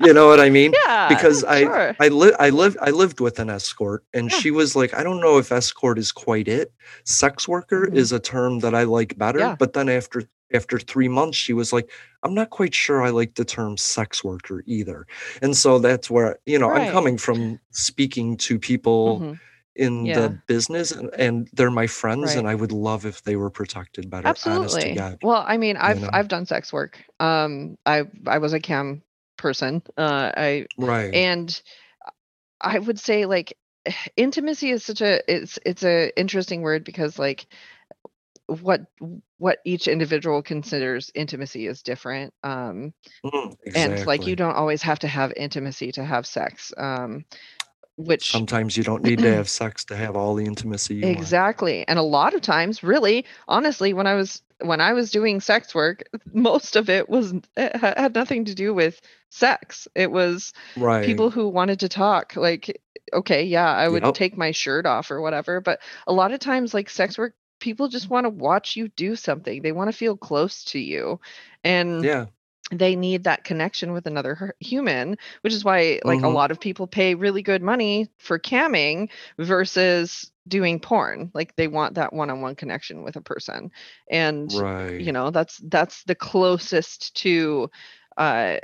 you 0.00 0.12
know 0.12 0.26
what 0.28 0.40
I 0.40 0.50
mean? 0.50 0.72
Yeah, 0.84 1.08
Because 1.08 1.44
I 1.44 1.60
sure. 1.62 1.96
I 2.00 2.08
li- 2.08 2.34
I 2.38 2.50
lived 2.50 2.76
I 2.80 2.90
lived 2.90 3.20
with 3.20 3.38
an 3.38 3.50
escort, 3.50 4.04
and 4.14 4.30
Yeah. 4.30 4.38
she 4.38 4.50
was 4.50 4.76
like, 4.76 4.94
I 4.94 5.02
don't 5.02 5.20
know 5.20 5.38
if 5.38 5.52
escort 5.52 5.98
is 5.98 6.12
quite 6.12 6.48
it. 6.48 6.72
Sex 7.04 7.48
worker 7.48 7.86
Mhm. 7.90 7.96
is 7.96 8.12
a 8.12 8.20
term 8.20 8.60
that 8.60 8.74
I 8.74 8.84
like 8.84 9.16
better. 9.18 9.38
Yeah. 9.38 9.56
But 9.58 9.72
then 9.72 9.88
after 9.88 10.24
after 10.54 10.78
three 10.78 11.08
months, 11.08 11.38
she 11.38 11.54
was 11.54 11.72
like, 11.72 11.90
I'm 12.22 12.34
not 12.34 12.50
quite 12.50 12.74
sure 12.74 13.02
I 13.02 13.08
like 13.08 13.34
the 13.36 13.44
term 13.44 13.78
sex 13.78 14.22
worker 14.22 14.62
either. 14.66 15.06
And 15.40 15.56
so 15.56 15.78
that's 15.78 16.10
where 16.10 16.38
you 16.46 16.58
know 16.58 16.70
I'm 16.70 16.92
coming 16.92 17.16
from 17.18 17.58
speaking 17.70 18.36
to 18.38 18.58
people 18.58 19.20
Mhm. 19.20 19.40
In 19.76 20.06
Yeah. 20.06 20.20
the 20.20 20.28
business, 20.46 20.92
and, 20.92 21.10
and 21.14 21.48
they're 21.52 21.70
my 21.70 21.86
friends, 21.86 22.22
Right. 22.22 22.38
and 22.38 22.48
I 22.48 22.54
would 22.54 22.72
love 22.72 23.06
if 23.06 23.22
they 23.22 23.36
were 23.36 23.50
protected 23.50 24.10
better. 24.10 24.28
Absolutely. 24.28 24.98
Well, 25.22 25.44
I 25.46 25.56
mean, 25.56 25.76
I've 25.76 26.00
know? 26.00 26.10
I've 26.12 26.28
done 26.28 26.46
sex 26.46 26.72
work. 26.72 27.02
Um, 27.20 27.78
I 27.86 28.02
I 28.26 28.38
was 28.38 28.52
a 28.52 28.60
cam 28.60 29.02
person. 29.36 29.82
Uh, 29.96 30.32
I 30.36 30.66
Right. 30.76 31.14
and 31.14 31.62
I 32.60 32.78
would 32.78 32.98
say 33.00 33.26
like 33.26 33.56
intimacy 34.16 34.70
is 34.70 34.84
such 34.84 35.00
a 35.00 35.20
it's 35.32 35.58
it's 35.64 35.84
a 35.84 36.12
interesting 36.18 36.62
word 36.62 36.84
because 36.84 37.18
like 37.18 37.46
what 38.46 38.82
what 39.38 39.58
each 39.64 39.88
individual 39.88 40.42
considers 40.42 41.10
intimacy 41.14 41.66
is 41.66 41.82
different. 41.82 42.34
Um, 42.42 42.92
Mhm, 43.24 43.56
and 43.74 44.06
like 44.06 44.26
you 44.26 44.36
don't 44.36 44.54
always 44.56 44.82
have 44.82 44.98
to 45.00 45.08
have 45.08 45.32
intimacy 45.36 45.92
to 45.92 46.04
have 46.04 46.26
sex. 46.26 46.72
Um, 46.76 47.24
which 47.96 48.44
Sometimes 48.46 48.76
you 48.76 48.82
don't 48.84 49.02
need 49.02 49.20
to 49.20 49.30
have 49.30 49.48
sex 49.50 49.84
to 49.84 49.96
have 49.96 50.16
all 50.16 50.34
the 50.34 50.46
intimacy 50.46 50.94
you 50.94 51.10
want. 51.10 51.36
Exactly. 51.50 51.86
And 51.88 51.98
a 51.98 52.02
lot 52.02 52.34
of 52.34 52.42
times, 52.42 52.82
really, 52.84 53.26
honestly, 53.48 53.92
when 53.92 54.06
I 54.06 54.14
was 54.14 54.42
when 54.60 54.80
I 54.80 54.92
was 54.92 55.10
doing 55.10 55.40
sex 55.40 55.74
work, 55.74 56.04
most 56.32 56.76
of 56.76 56.88
it 56.88 57.08
was 57.08 57.32
eh, 57.56 57.70
it 57.74 57.76
had 57.98 58.14
nothing 58.14 58.44
to 58.44 58.54
do 58.54 58.72
with 58.72 59.00
sex. 59.30 59.88
It 59.96 60.10
was 60.12 60.52
Right. 60.76 61.00
people 61.00 61.30
who 61.30 61.48
wanted 61.48 61.80
to 61.80 61.88
talk. 61.88 62.36
Like, 62.36 62.80
okay, 63.12 63.42
yeah, 63.44 63.72
I 63.74 63.88
would 63.88 64.04
Yep. 64.04 64.14
take 64.14 64.36
my 64.36 64.52
shirt 64.52 64.86
off 64.86 65.10
or 65.10 65.20
whatever, 65.20 65.60
but 65.60 65.80
a 66.06 66.12
lot 66.12 66.32
of 66.32 66.38
times 66.40 66.72
like 66.72 66.88
sex 66.88 67.18
work 67.18 67.34
people 67.58 67.88
just 67.88 68.10
want 68.10 68.24
to 68.24 68.30
watch 68.30 68.76
you 68.76 68.88
do 68.88 69.16
something. 69.16 69.62
They 69.62 69.72
want 69.72 69.90
to 69.90 69.96
feel 69.96 70.16
close 70.16 70.64
to 70.66 70.78
you. 70.80 71.20
And 71.64 72.04
Yeah. 72.04 72.26
They 72.72 72.96
need 72.96 73.24
that 73.24 73.44
connection 73.44 73.92
with 73.92 74.06
another 74.06 74.54
human, 74.60 75.16
which 75.42 75.52
is 75.52 75.64
why 75.64 76.00
like 76.04 76.22
a 76.22 76.28
Mhm. 76.28 76.30
lot 76.30 76.50
of 76.50 76.60
people 76.60 76.86
pay 76.86 77.14
really 77.14 77.42
good 77.42 77.62
money 77.62 78.08
for 78.18 78.38
camming 78.38 79.08
versus 79.38 80.30
doing 80.48 80.80
porn. 80.80 81.30
Like 81.34 81.54
they 81.56 81.68
want 81.68 81.94
that 81.94 82.12
one-on-one 82.12 82.56
connection 82.56 83.02
with 83.02 83.16
a 83.16 83.20
person. 83.20 83.70
And 84.10 84.50
Right. 84.50 84.98
you 84.98 85.12
know, 85.12 85.30
that's 85.30 85.58
that's 85.68 86.04
the 86.04 86.14
closest 86.14 87.14
to 87.16 87.70
uh 88.16 88.58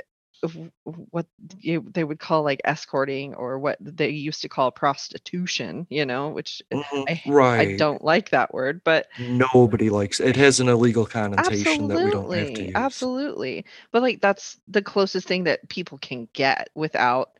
what 1.11 1.25
they 1.63 2.03
would 2.03 2.19
call 2.19 2.43
like 2.43 2.61
escorting 2.65 3.33
or 3.35 3.59
what 3.59 3.77
they 3.81 4.09
used 4.09 4.41
to 4.41 4.49
call 4.49 4.71
prostitution, 4.71 5.85
you 5.89 6.05
know, 6.05 6.29
which 6.29 6.61
I 7.07 7.21
I 7.57 7.65
don't 7.65 8.03
like 8.03 8.29
that 8.29 8.53
word, 8.53 8.81
but 8.83 9.07
Nobody 9.17 9.89
likes 9.89 10.19
it. 10.19 10.35
has 10.35 10.59
an 10.59 10.67
illegal 10.69 11.05
connotation 11.05 11.87
that 11.89 12.01
we 12.01 12.09
don't 12.11 12.33
have 12.33 12.53
to 12.53 12.63
Absolutely, 12.63 12.65
use. 12.65 12.75
absolutely. 12.75 13.65
But 13.91 14.01
like 14.01 14.21
that's 14.21 14.59
the 14.67 14.81
closest 14.81 15.27
thing 15.27 15.43
that 15.45 15.67
people 15.69 15.97
can 15.99 16.27
get 16.33 16.69
without 16.75 17.31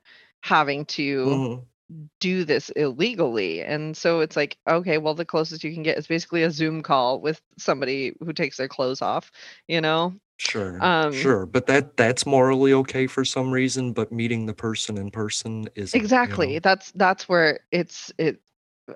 having 0.41 0.85
to 0.85 1.25
Mhm. 1.29 1.65
do 2.19 2.45
this 2.45 2.69
illegally. 2.71 3.61
And 3.63 3.95
so 3.97 4.21
it's 4.21 4.35
like, 4.35 4.57
okay, 4.69 4.97
well 4.97 5.15
the 5.15 5.25
closest 5.25 5.63
you 5.63 5.73
can 5.73 5.83
get 5.83 5.97
is 5.97 6.07
basically 6.07 6.43
a 6.43 6.51
Zoom 6.51 6.83
call 6.83 7.21
with 7.21 7.41
somebody 7.57 8.13
who 8.19 8.33
takes 8.33 8.57
their 8.57 8.67
clothes 8.67 9.01
off, 9.01 9.31
you 9.67 9.81
know? 9.81 10.13
Sure. 10.39 10.87
Um 10.87 11.05
Sure. 11.09 11.45
But 11.45 11.67
that 11.67 11.97
that's 11.97 12.25
morally 12.25 12.73
okay 12.73 13.07
for 13.07 13.23
some 13.25 13.51
reason, 13.51 13.93
but 13.93 14.11
meeting 14.11 14.45
the 14.45 14.53
person 14.53 14.97
in 14.97 15.11
person 15.11 15.67
you 16.23 16.33
exactly. 16.33 16.59
know. 16.59 16.59
That's 16.59 16.91
that's 16.93 17.27
where 17.29 17.61
it's 17.71 18.11
it 18.17 18.41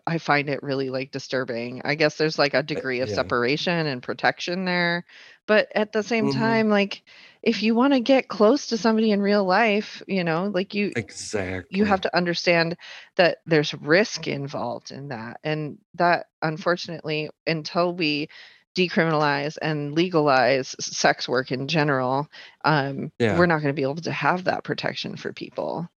I 0.07 0.17
find 0.19 0.49
it 0.49 0.63
really 0.63 0.89
like 0.89 1.11
disturbing. 1.11 1.81
I 1.85 1.95
guess 1.95 2.17
there's 2.17 2.39
like 2.39 2.53
a 2.55 2.63
Uh, 2.75 2.81
degree 2.81 3.01
of 3.01 3.09
yeah. 3.09 3.11
separation 3.11 3.87
and 3.87 4.03
protection 4.03 4.65
there. 4.65 5.05
But 5.47 5.69
at 5.75 5.93
the 5.93 6.03
same 6.03 6.27
Mhm. 6.27 6.29
time, 6.29 6.69
like 6.69 7.03
if 7.43 7.63
you 7.63 7.75
want 7.75 7.93
to 7.93 7.99
get 8.01 8.27
close 8.29 8.67
to 8.67 8.77
somebody 8.77 9.11
in 9.11 9.21
real 9.21 9.45
life, 9.45 10.01
you 10.07 10.23
know, 10.23 10.51
like 10.53 10.73
you 10.75 10.93
Exactly. 10.95 11.67
you 11.69 11.85
have 11.85 12.01
to 12.01 12.15
understand 12.15 12.77
that 13.15 13.39
there's 13.45 13.73
risk 13.75 14.27
involved 14.27 14.91
in 14.91 15.09
that. 15.09 15.39
And 15.43 15.77
that 15.95 16.27
unfortunately, 16.41 17.29
until 17.47 17.95
we 17.95 18.29
decriminalize 18.75 19.57
and 19.61 19.93
legalize 19.93 20.75
sex 20.79 21.27
work 21.27 21.51
in 21.51 21.67
general, 21.67 22.27
um, 22.65 23.11
Yeah. 23.19 23.37
we're 23.37 23.45
not 23.45 23.61
going 23.61 23.73
to 23.73 23.79
be 23.79 23.83
able 23.83 23.95
to 23.95 24.11
have 24.11 24.43
that 24.45 24.63
protection 24.63 25.15
for 25.17 25.33
people. 25.33 25.87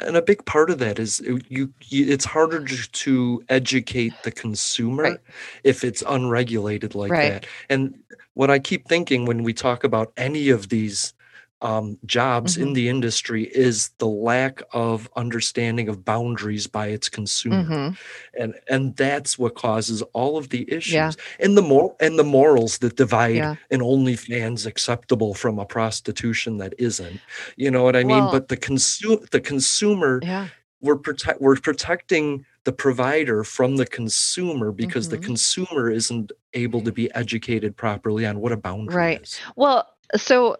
And 0.00 0.16
a 0.16 0.22
big 0.22 0.44
part 0.46 0.70
of 0.70 0.78
that 0.80 0.98
is 0.98 1.20
uh, 1.20 1.38
you, 1.48 1.72
you 1.84 2.10
it's 2.10 2.24
harder 2.24 2.64
to, 2.64 2.90
to 2.90 3.44
educate 3.48 4.22
the 4.22 4.32
consumer 4.32 5.04
Right. 5.04 5.20
if 5.62 5.84
it's 5.84 6.02
unregulated 6.06 6.94
like 6.94 7.10
Right. 7.12 7.32
that. 7.32 7.46
And 7.70 7.94
what 8.34 8.50
I 8.50 8.58
keep 8.58 8.88
thinking 8.88 9.26
when 9.26 9.44
we 9.44 9.52
talk 9.52 9.84
about 9.84 10.12
any 10.16 10.48
of 10.48 10.70
these 10.70 11.14
um, 11.62 11.96
jobs 12.06 12.56
in 12.56 12.68
Mhm. 12.70 12.74
the 12.74 12.88
industry 12.88 13.44
is 13.44 13.90
the 13.98 14.06
lack 14.06 14.62
of 14.72 15.08
understanding 15.16 15.88
of 15.88 16.04
boundaries 16.04 16.66
by 16.66 16.88
its 16.88 17.08
consumer. 17.08 17.64
Mhm. 17.64 17.96
And 18.38 18.54
and 18.68 18.96
that's 18.96 19.38
what 19.38 19.54
causes 19.54 20.02
all 20.12 20.36
of 20.36 20.48
the 20.48 20.70
issues. 20.70 20.92
Yeah. 20.92 21.12
And 21.38 21.56
the 21.56 21.62
mor- 21.62 21.94
and 22.00 22.18
the 22.18 22.24
morals 22.24 22.78
that 22.78 22.96
divide 22.96 23.36
Yeah. 23.36 23.54
an 23.70 23.80
OnlyFans 23.80 24.66
acceptable 24.66 25.34
from 25.34 25.58
a 25.58 25.64
prostitution 25.64 26.58
that 26.58 26.74
isn't. 26.78 27.20
You 27.56 27.70
know 27.70 27.84
what 27.84 27.94
I 27.96 28.02
mean? 28.02 28.24
Well 28.24 28.32
But 28.32 28.48
the 28.48 28.56
consumer 28.56 29.20
the 29.30 29.40
consumer 29.40 30.20
Yeah. 30.22 30.48
we're 30.80 30.96
protect 30.96 31.40
we're 31.40 31.56
protecting 31.56 32.44
the 32.64 32.72
provider 32.72 33.42
from 33.44 33.76
the 33.76 33.86
consumer 33.86 34.70
because 34.72 35.08
the 35.08 35.18
Mhm. 35.18 35.22
consumer 35.24 35.90
isn't 35.90 36.32
able 36.54 36.80
to 36.82 36.92
be 36.92 37.12
educated 37.14 37.76
properly 37.76 38.24
on 38.26 38.40
what 38.40 38.52
a 38.52 38.56
boundary 38.56 38.94
Right. 38.96 39.22
is. 39.22 39.40
Right. 39.46 39.52
Well, 39.56 39.88
so 40.16 40.56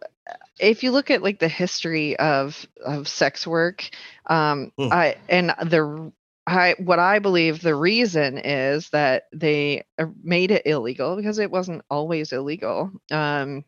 if 0.58 0.82
you 0.82 0.90
look 0.92 1.10
at 1.10 1.22
like 1.22 1.38
the 1.38 1.48
history 1.48 2.16
of 2.18 2.66
of 2.84 3.08
sex 3.08 3.46
work, 3.46 3.88
um, 4.26 4.72
Hmm. 4.78 4.90
I 4.90 5.16
and 5.28 5.50
the 5.64 6.12
I 6.46 6.74
what 6.78 6.98
I 6.98 7.18
believe 7.18 7.60
the 7.62 7.74
reason 7.74 8.38
is 8.38 8.90
that 8.90 9.24
they 9.32 9.84
uh, 9.98 10.06
made 10.22 10.50
it 10.50 10.62
illegal 10.66 11.16
because 11.16 11.38
it 11.38 11.50
wasn't 11.50 11.82
always 11.90 12.32
illegal. 12.32 12.90
Um, 13.10 13.64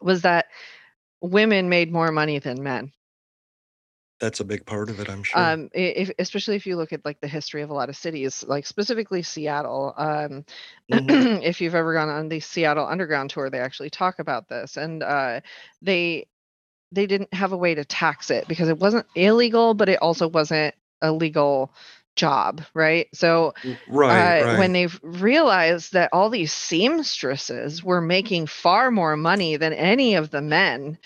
was 0.00 0.22
that 0.22 0.46
women 1.20 1.68
made 1.68 1.92
more 1.92 2.10
money 2.12 2.38
than 2.38 2.62
men. 2.62 2.92
That's 4.20 4.40
a 4.40 4.44
big 4.44 4.64
part 4.66 4.90
of 4.90 5.00
it, 5.00 5.08
I'm 5.08 5.22
sure. 5.24 5.58
Um, 5.58 5.68
if, 5.74 6.10
especially 6.18 6.56
if 6.56 6.66
you 6.66 6.76
look 6.76 6.92
at 6.92 7.04
like 7.04 7.20
the 7.20 7.28
history 7.28 7.60
of 7.62 7.68
a 7.70 7.74
lot 7.74 7.90
of 7.90 7.96
cities, 7.96 8.44
like 8.48 8.66
specifically 8.66 9.22
Seattle. 9.22 9.92
Um, 9.96 10.44
Mhm. 10.88 11.28
if 11.42 11.60
you've 11.60 11.74
ever 11.74 11.92
gone 11.92 12.08
on 12.08 12.28
the 12.28 12.40
Seattle 12.40 12.86
Underground 12.86 13.30
tour, 13.30 13.50
they 13.50 13.60
actually 13.60 13.90
talk 13.90 14.20
about 14.20 14.48
this, 14.48 14.76
and 14.78 15.02
uh, 15.02 15.40
they 15.82 16.26
they 16.92 17.06
didn't 17.06 17.34
have 17.34 17.52
a 17.52 17.56
way 17.58 17.74
to 17.74 17.84
tax 17.84 18.30
it 18.30 18.48
because 18.48 18.68
it 18.68 18.78
wasn't 18.78 19.06
illegal, 19.14 19.74
but 19.74 19.88
it 19.88 20.02
also 20.02 20.28
wasn't 20.28 20.74
a 21.02 21.12
legal 21.12 21.72
job, 22.16 22.62
right? 22.74 23.08
So 23.14 23.54
Right, 23.86 24.36
uh, 24.36 24.46
when 24.48 24.72
they've 24.72 24.98
realized 25.02 25.92
that 25.92 26.10
all 26.12 26.30
these 26.30 26.52
seamstresses 26.52 27.84
were 27.84 28.00
making 28.00 28.46
far 28.46 28.90
more 28.90 29.16
money 29.16 29.56
than 29.56 29.72
any 29.72 30.14
of 30.14 30.30
the 30.30 30.40
men 30.40 30.98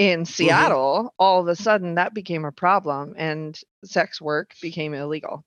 in 0.00 0.20
Mhm. 0.22 0.26
Seattle, 0.26 1.14
all 1.18 1.40
of 1.42 1.48
a 1.48 1.54
sudden 1.56 1.96
that 1.96 2.14
became 2.14 2.44
a 2.46 2.52
problem 2.52 3.14
and 3.18 3.58
sex 3.84 4.20
work 4.20 4.54
became 4.62 4.94
illegal. 4.94 5.44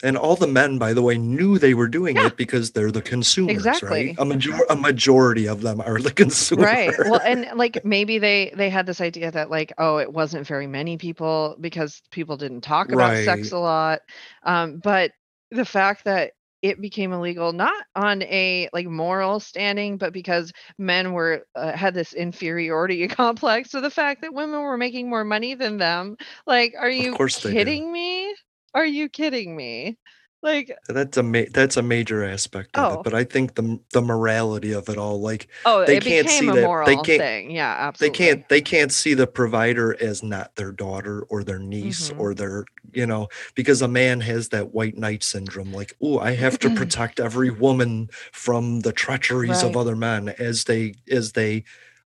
And 0.00 0.16
all 0.16 0.36
the 0.36 0.46
men, 0.46 0.78
by 0.78 0.92
the 0.92 1.02
way, 1.02 1.18
knew 1.18 1.58
they 1.58 1.74
were 1.74 1.88
doing 1.88 2.14
Yeah. 2.14 2.26
it 2.26 2.36
because 2.36 2.70
they're 2.70 2.92
the 2.92 3.02
consumers, 3.02 3.56
Exactly. 3.56 3.88
right? 3.90 4.14
A, 4.20 4.24
major- 4.24 4.56
a 4.70 4.76
majority 4.76 5.48
of 5.48 5.62
them 5.62 5.80
are 5.80 5.98
the 6.00 6.12
consumers. 6.22 6.64
right 6.64 6.94
well 7.00 7.20
and 7.24 7.48
like 7.56 7.84
maybe 7.84 8.18
they 8.20 8.52
they 8.56 8.70
had 8.70 8.86
this 8.86 9.00
idea 9.00 9.32
that 9.32 9.50
like 9.50 9.72
oh 9.78 9.96
it 9.98 10.12
wasn't 10.12 10.46
very 10.46 10.68
many 10.68 10.96
people 10.98 11.56
because 11.60 12.00
people 12.12 12.36
didn't 12.36 12.60
talk 12.60 12.92
about 12.92 13.16
sex 13.24 13.50
a 13.50 13.58
lot 13.58 13.98
um 14.44 14.78
but 14.78 15.10
the 15.50 15.64
fact 15.64 16.04
that 16.04 16.30
it 16.62 16.80
became 16.80 17.12
illegal 17.12 17.52
not 17.52 17.84
on 17.94 18.22
a 18.22 18.68
like 18.72 18.86
moral 18.86 19.40
standing 19.40 19.96
but 19.96 20.12
because 20.12 20.52
men 20.78 21.12
were 21.12 21.46
uh, 21.54 21.72
had 21.72 21.94
this 21.94 22.12
inferiority 22.12 23.06
complex 23.08 23.70
to 23.70 23.80
the 23.80 23.90
fact 23.90 24.22
that 24.22 24.34
women 24.34 24.60
were 24.60 24.76
making 24.76 25.08
more 25.08 25.24
money 25.24 25.54
than 25.54 25.78
them. 25.78 26.16
Like 26.46 26.74
are 26.78 26.90
you 26.90 27.12
course 27.16 27.42
they 27.42 27.54
do. 27.54 27.54
kidding 27.54 27.92
me? 27.92 28.34
Are 28.74 28.86
you 28.86 29.08
kidding 29.08 29.56
me 29.56 29.96
like 30.42 30.70
That's 30.88 31.16
a 31.16 31.22
ma- 31.22 31.50
that's 31.52 31.76
a 31.76 31.82
major 31.82 32.24
aspect 32.24 32.76
of 32.76 32.92
Oh. 32.92 32.94
it, 33.00 33.04
but 33.04 33.14
I 33.14 33.24
think 33.24 33.54
the 33.54 33.80
the 33.92 34.02
morality 34.02 34.72
of 34.72 34.88
it 34.88 34.96
all, 34.96 35.20
like 35.20 35.48
oh 35.64 35.84
they 35.84 35.98
can't 36.00 36.28
see 36.28 36.46
that 36.46 36.84
they 36.86 36.94
can't 36.96 37.06
thing 37.06 37.50
yeah 37.50 37.90
they 37.98 38.10
can't 38.10 38.48
they 38.48 38.60
can't 38.60 38.92
see 38.92 39.14
the 39.14 39.26
provider 39.26 39.96
as 40.00 40.22
not 40.22 40.54
their 40.56 40.70
daughter 40.72 41.22
or 41.28 41.42
their 41.42 41.58
niece 41.58 42.10
Mhm. 42.10 42.20
or 42.20 42.34
their 42.34 42.64
you 42.92 43.06
know 43.06 43.28
because 43.54 43.82
a 43.82 43.88
man 43.88 44.20
has 44.20 44.50
that 44.50 44.72
white 44.72 44.96
knight 44.96 45.22
syndrome 45.24 45.72
like 45.72 45.94
oh 46.00 46.18
i 46.20 46.32
have 46.34 46.58
to 46.60 46.70
protect 46.76 47.18
every 47.18 47.50
woman 47.50 48.08
from 48.32 48.80
the 48.80 48.92
treacheries 48.92 49.62
of 49.64 49.76
other 49.76 49.96
men 49.96 50.28
as 50.38 50.64
they 50.64 50.94
as 51.10 51.32
they 51.32 51.64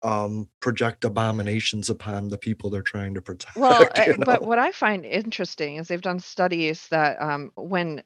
um 0.04 0.48
project 0.60 1.06
abominations 1.06 1.90
upon 1.90 2.28
the 2.28 2.38
people 2.38 2.70
they're 2.70 2.82
trying 2.82 3.14
to 3.14 3.22
protect 3.22 3.56
Well, 3.56 3.82
you 4.08 4.14
uh, 4.14 4.26
but 4.26 4.44
what 4.44 4.60
I 4.60 4.72
find 4.72 5.06
interesting 5.06 5.78
is 5.78 5.88
they've 5.88 6.02
done 6.02 6.20
studies 6.20 6.88
that 6.90 7.20
um, 7.22 7.52
when 7.56 8.04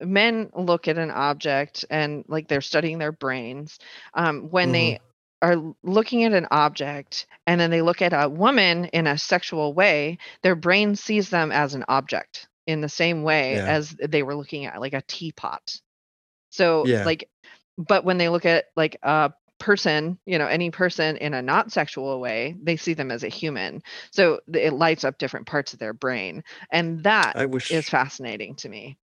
men 0.00 0.50
look 0.54 0.88
at 0.88 0.98
an 0.98 1.10
object 1.10 1.84
and 1.90 2.24
like 2.28 2.48
they're 2.48 2.60
studying 2.60 2.98
their 2.98 3.12
brains, 3.12 3.78
um, 4.14 4.50
when 4.50 4.70
Mhm. 4.70 4.72
they 4.72 4.98
are 5.42 5.56
looking 5.82 6.24
at 6.24 6.32
an 6.32 6.46
object 6.50 7.26
and 7.46 7.60
then 7.60 7.70
they 7.70 7.82
look 7.82 8.02
at 8.02 8.12
a 8.12 8.28
woman 8.28 8.86
in 8.86 9.06
a 9.06 9.18
sexual 9.18 9.72
way, 9.74 10.18
their 10.42 10.56
brain 10.56 10.96
sees 10.96 11.30
them 11.30 11.52
as 11.52 11.74
an 11.74 11.84
object 11.88 12.48
in 12.66 12.80
the 12.80 12.88
same 12.88 13.22
way 13.22 13.60
Yeah. 13.60 13.66
as 13.66 13.96
they 14.08 14.22
were 14.22 14.34
looking 14.36 14.66
at 14.66 14.80
like 14.80 14.94
a 14.94 15.02
teapot. 15.02 15.80
So 16.50 16.90
Yeah. 16.90 17.04
like 17.04 17.28
but 17.78 18.04
when 18.04 18.18
they 18.18 18.28
look 18.28 18.44
at 18.46 18.66
like 18.76 18.98
a 19.02 19.32
person, 19.58 20.18
you 20.26 20.38
know, 20.38 20.46
any 20.46 20.70
person 20.70 21.16
in 21.16 21.34
a 21.34 21.42
not 21.42 21.72
sexual 21.72 22.20
way, 22.20 22.56
they 22.62 22.76
see 22.76 22.94
them 22.94 23.10
as 23.10 23.24
a 23.24 23.28
human. 23.28 23.82
So 24.12 24.40
it 24.52 24.72
lights 24.72 25.04
up 25.04 25.18
different 25.18 25.46
parts 25.46 25.72
of 25.72 25.78
their 25.78 25.92
brain. 25.94 26.44
And 26.72 27.02
that 27.04 27.36
i 27.36 27.46
wish 27.46 27.70
is 27.70 27.88
fascinating 27.88 28.56
to 28.56 28.68
me. 28.68 28.98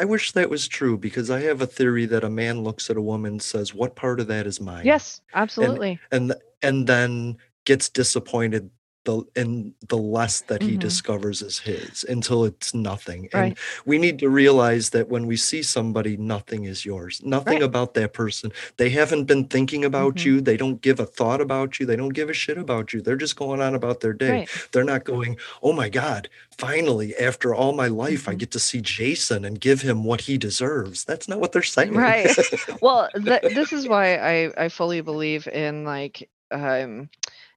I 0.00 0.04
wish 0.04 0.32
that 0.32 0.48
was 0.50 0.66
true 0.66 0.96
because 0.96 1.30
i 1.30 1.40
have 1.40 1.60
a 1.60 1.66
theory 1.66 2.06
that 2.06 2.24
a 2.24 2.30
man 2.30 2.62
looks 2.64 2.88
at 2.90 2.96
a 2.96 3.00
woman 3.02 3.32
and 3.32 3.42
says 3.42 3.74
what 3.74 3.94
part 3.96 4.18
of 4.20 4.26
that 4.26 4.46
is 4.46 4.60
mine 4.60 4.84
Yes, 4.84 5.20
absolutely. 5.34 5.98
and 6.10 6.30
th- 6.30 6.40
and 6.62 6.86
then 6.86 7.36
gets 7.66 7.88
disappointed 7.90 8.70
the 9.04 9.22
and 9.34 9.72
the 9.88 9.96
less 9.96 10.42
that 10.42 10.62
he 10.62 10.76
Mhm. 10.76 10.80
discovers 10.80 11.40
is 11.40 11.58
his 11.60 12.04
until 12.08 12.44
it's 12.44 12.74
nothing 12.74 13.28
and 13.32 13.56
we 13.86 13.96
need 13.96 14.18
to 14.18 14.28
realize 14.28 14.90
that 14.90 15.08
when 15.08 15.26
we 15.26 15.36
see 15.36 15.62
somebody 15.62 16.16
nothing 16.18 16.64
is 16.64 16.84
yours 16.84 17.20
nothing 17.24 17.54
Right. 17.60 17.62
about 17.62 17.94
that 17.94 18.12
person 18.12 18.52
they 18.76 18.90
haven't 18.90 19.24
been 19.24 19.46
thinking 19.46 19.84
about 19.86 20.16
Mhm. 20.16 20.24
you 20.26 20.40
they 20.42 20.56
don't 20.58 20.82
give 20.82 21.00
a 21.00 21.06
thought 21.06 21.40
about 21.40 21.80
you 21.80 21.86
they 21.86 21.96
don't 21.96 22.10
give 22.10 22.28
a 22.28 22.34
shit 22.34 22.58
about 22.58 22.92
you 22.92 23.00
they're 23.00 23.16
just 23.16 23.36
going 23.36 23.62
on 23.62 23.74
about 23.74 24.00
their 24.00 24.12
day 24.12 24.30
Right. 24.40 24.48
they're 24.72 24.84
not 24.84 25.04
going 25.04 25.38
oh 25.62 25.72
my 25.72 25.88
god 25.88 26.28
finally 26.58 27.16
after 27.16 27.54
all 27.54 27.72
my 27.72 27.86
life 27.88 28.28
i 28.28 28.34
Mhm. 28.34 28.38
get 28.38 28.50
to 28.50 28.60
see 28.60 28.82
jason 28.82 29.46
and 29.46 29.60
give 29.60 29.80
him 29.80 30.04
what 30.04 30.22
he 30.22 30.36
deserves 30.36 31.04
that's 31.04 31.26
not 31.26 31.40
what 31.40 31.52
they're 31.52 31.62
saying 31.62 31.94
Right. 31.94 32.28
well, 32.82 33.08
th- 33.14 33.42
this 33.54 33.72
is 33.72 33.88
why 33.88 34.16
I 34.16 34.52
I 34.64 34.68
fully 34.68 35.00
believe 35.00 35.48
in 35.48 35.84
like 35.84 36.28
um 36.50 37.08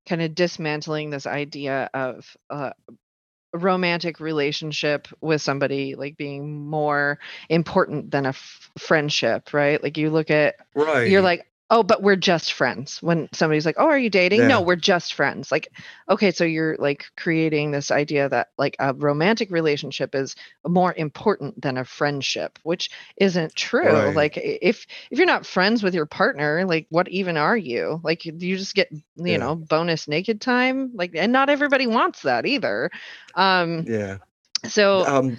kind 0.08 0.22
of 0.22 0.36
dismantling 0.36 1.10
this 1.10 1.26
idea 1.26 1.89
of 1.93 2.36
uh 2.49 2.72
a 3.54 3.58
romantic 3.58 4.20
relationship 4.20 5.08
with 5.22 5.41
somebody 5.41 5.95
like 5.95 6.18
being 6.18 6.66
more 6.68 7.20
important 7.49 8.10
than 8.10 8.26
a 8.26 8.30
f- 8.30 8.72
friendship, 8.80 9.54
right? 9.54 9.82
Like 9.82 9.97
you 9.97 10.10
look 10.10 10.32
at 10.32 10.56
right 10.76 11.08
you're 11.08 11.22
like 11.22 11.45
oh 11.70 11.84
but 11.84 12.01
we're 12.03 12.16
just 12.16 12.53
friends. 12.53 13.01
When 13.01 13.30
somebody's 13.34 13.66
like 13.66 13.76
oh 13.80 13.86
are 13.88 13.97
you 13.97 14.09
dating? 14.09 14.41
Yeah. 14.41 14.47
no 14.47 14.61
we're 14.61 14.76
just 14.76 15.14
friends. 15.14 15.51
Like 15.51 15.70
okay 16.09 16.32
so 16.32 16.43
you're 16.43 16.76
like 16.80 17.05
creating 17.18 17.72
this 17.72 17.91
idea 17.91 18.30
that 18.30 18.49
like 18.57 18.76
a 18.80 18.93
romantic 18.93 19.51
relationship 19.51 20.14
is 20.16 20.36
more 20.68 20.93
important 20.95 21.61
than 21.61 21.78
a 21.78 21.86
friendship 21.86 22.59
which 22.64 22.89
isn't 23.18 23.55
true. 23.55 23.84
Right. 24.07 24.16
like 24.16 24.38
if 24.38 24.86
if 25.11 25.18
you're 25.18 25.26
not 25.28 25.45
friends 25.45 25.84
with 25.84 25.93
your 25.95 26.05
partner 26.05 26.66
like 26.66 26.88
what 26.89 27.07
even 27.09 27.38
are 27.38 27.57
you? 27.57 27.99
Like 28.03 28.26
you 28.26 28.57
just 28.57 28.76
get 28.76 28.91
you 28.91 29.01
Yeah. 29.18 29.38
know 29.38 29.55
bonus 29.55 30.07
naked 30.07 30.41
time? 30.41 30.91
Like 30.93 31.11
and 31.16 31.32
not 31.32 31.49
everybody 31.49 31.88
wants 31.88 32.22
that 32.24 32.45
either. 32.45 32.89
Um 33.36 33.88
yeah 33.88 34.18
so 34.66 35.05
um 35.05 35.38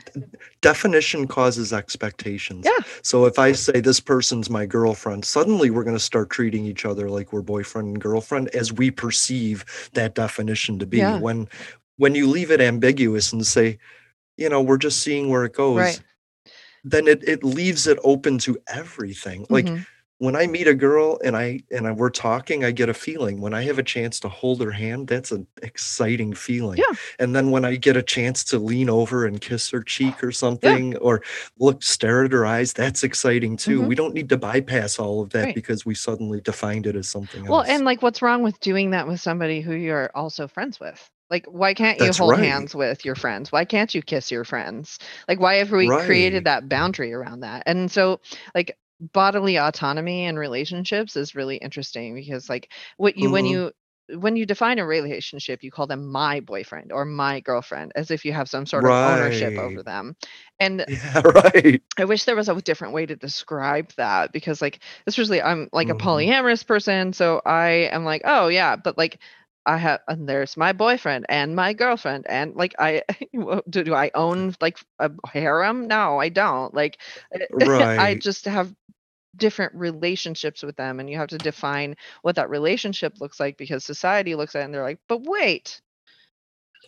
definition 0.61 1.27
causes 1.27 1.73
expectations 1.73 2.65
yeah 2.67 2.85
so 3.03 3.25
if 3.27 3.39
i 3.39 3.53
say 3.53 3.81
this 3.81 4.01
person's 4.01 4.51
my 4.51 4.67
girlfriend 4.67 5.25
suddenly 5.25 5.71
we're 5.71 5.85
going 5.85 5.97
to 5.97 6.03
start 6.03 6.31
treating 6.31 6.65
each 6.65 6.85
other 6.85 7.09
like 7.09 7.33
we're 7.33 7.43
boyfriend 7.43 7.89
and 7.89 8.01
girlfriend 8.01 8.49
as 8.55 8.73
we 8.73 8.91
perceive 8.91 9.65
that 9.95 10.15
definition 10.15 10.79
to 10.79 10.87
be 10.87 10.99
Yeah. 10.99 11.19
when 11.19 11.49
when 11.97 12.15
you 12.15 12.27
leave 12.29 12.51
it 12.51 12.61
ambiguous 12.61 13.33
and 13.33 13.47
say 13.47 13.79
you 14.37 14.49
know 14.49 14.61
we're 14.61 14.79
just 14.79 15.01
seeing 15.03 15.29
where 15.31 15.45
it 15.45 15.55
goes 15.55 15.77
Right. 15.79 16.03
then 16.85 17.07
it, 17.09 17.27
it 17.27 17.43
leaves 17.43 17.87
it 17.87 17.99
open 18.05 18.37
to 18.39 18.59
everything 18.69 19.47
like 19.49 19.67
Mhm. 19.67 19.87
When 20.19 20.37
i 20.37 20.47
meet 20.47 20.69
a 20.69 20.75
girl 20.75 21.19
and 21.25 21.37
i 21.37 21.61
and 21.71 21.87
I, 21.87 21.93
we're 21.93 22.11
talking 22.11 22.65
i 22.65 22.71
get 22.71 22.89
a 22.89 22.95
feeling 22.95 23.41
when 23.41 23.53
i 23.55 23.63
have 23.65 23.79
a 23.79 23.83
chance 23.83 24.21
to 24.21 24.29
hold 24.29 24.61
her 24.63 24.71
hand 24.71 25.09
that's 25.09 25.33
an 25.33 25.47
exciting 25.63 26.33
feeling 26.35 26.79
Yeah. 26.79 26.95
and 27.19 27.35
then 27.35 27.51
when 27.51 27.65
i 27.65 27.77
get 27.77 27.97
a 27.97 28.03
chance 28.03 28.45
to 28.45 28.59
lean 28.59 28.89
over 28.89 29.27
and 29.27 29.41
kiss 29.41 29.71
her 29.71 29.83
cheek 29.83 30.23
or 30.23 30.31
something 30.33 30.97
or 30.99 31.23
look 31.59 31.83
stare 31.83 32.25
at 32.25 32.33
her 32.33 32.47
eyes 32.47 32.73
that's 32.73 33.03
exciting 33.03 33.57
too 33.57 33.81
Mhm. 33.83 33.89
we 33.89 33.95
don't 33.95 34.15
need 34.15 34.29
to 34.29 34.37
bypass 34.37 34.99
all 34.99 35.21
of 35.21 35.31
that 35.31 35.45
Right. 35.47 35.55
because 35.55 35.85
we 35.85 35.95
suddenly 35.95 36.41
defined 36.41 36.87
it 36.87 36.97
as 36.97 37.09
something 37.09 37.45
Well, 37.45 37.61
else 37.61 37.69
and 37.69 37.85
like, 37.85 38.01
what's 38.03 38.23
wrong 38.23 38.43
with 38.43 38.59
doing 38.61 38.91
that 38.91 39.07
with 39.09 39.21
somebody 39.21 39.61
who 39.61 39.75
you're 39.75 40.11
also 40.15 40.47
friends 40.49 40.79
with? 40.81 41.11
Like, 41.31 41.47
why 41.47 41.75
can't 41.75 41.99
you 41.99 42.07
That's 42.07 42.19
hold 42.19 42.33
right. 42.33 42.45
hands 42.45 42.75
with 42.75 43.05
your 43.05 43.15
friends? 43.15 43.51
Why 43.51 43.65
can't 43.65 43.95
you 43.95 44.03
kiss 44.03 44.31
your 44.31 44.45
friends? 44.45 44.99
Like, 45.27 45.41
why 45.41 45.55
have 45.57 45.73
we 45.73 45.89
created 45.89 46.45
that 46.45 46.69
boundary 46.69 47.13
around 47.13 47.41
that? 47.41 47.63
And 47.67 47.91
so, 47.91 48.21
like, 48.55 48.77
bodily 49.01 49.59
autonomy 49.59 50.25
and 50.27 50.39
relationships 50.39 51.17
is 51.17 51.35
really 51.35 51.57
interesting 51.57 52.15
because, 52.15 52.49
like, 52.49 52.71
what 52.97 53.17
you 53.17 53.31
when 53.31 53.45
Mhm. 53.45 53.47
you 53.47 53.73
when 54.17 54.37
you 54.37 54.47
define 54.47 54.79
a 54.79 54.87
relationship, 54.87 55.63
you 55.63 55.71
call 55.71 55.87
them 55.87 56.11
my 56.11 56.41
boyfriend 56.41 56.93
or 56.93 57.05
my 57.05 57.41
girlfriend 57.41 57.93
as 57.97 58.11
if 58.11 58.25
you 58.25 58.33
have 58.33 58.49
some 58.49 58.67
sort 58.67 58.87
of 58.87 58.97
ownership 59.03 59.55
over 59.59 59.83
them. 59.83 60.15
And 60.61 60.87
yeah 61.15 61.21
right 61.25 61.83
I 61.99 62.05
wish 62.05 62.25
there 62.25 62.37
was 62.37 62.49
a 62.49 62.61
different 62.61 62.95
way 62.95 63.07
to 63.07 63.17
describe 63.17 63.93
that 63.97 64.33
because 64.33 64.61
like 64.61 64.81
especially 65.07 65.41
I'm 65.43 65.69
like 65.73 65.91
a 65.91 65.95
Mhm. 65.95 65.95
polyamorous 65.95 66.67
person 66.67 67.13
so 67.13 67.41
I 67.47 67.89
am 67.93 68.05
like 68.05 68.23
oh 68.25 68.49
yeah 68.49 68.77
but 68.77 68.99
like 68.99 69.21
I 69.67 69.77
have 69.79 70.01
and 70.09 70.29
there's 70.29 70.57
my 70.57 70.73
boyfriend 70.73 71.27
and 71.29 71.57
my 71.57 71.73
girlfriend 71.73 72.27
and 72.29 72.55
like 72.55 72.75
I 72.79 73.03
do, 73.71 73.85
do 73.85 73.95
I 73.95 74.11
own 74.15 74.55
like 74.61 74.79
a 74.99 75.11
harem 75.33 75.89
no 75.89 76.21
I 76.21 76.29
don't 76.29 76.75
like 76.75 76.99
eh, 77.33 77.47
I 77.99 78.15
just 78.15 78.45
have 78.45 78.75
different 79.37 79.75
relationships 79.75 80.63
with 80.63 80.77
them 80.77 81.01
and 81.01 81.11
you 81.11 81.17
have 81.17 81.29
to 81.29 81.39
define 81.39 81.97
what 82.23 82.37
that 82.37 82.51
relationship 82.51 83.21
looks 83.21 83.41
like 83.41 83.57
because 83.57 83.85
society 83.85 84.35
looks 84.35 84.55
at 84.55 84.61
it 84.61 84.65
and 84.67 84.75
they're 84.75 84.83
like 84.83 85.01
but 85.09 85.23
wait 85.23 85.81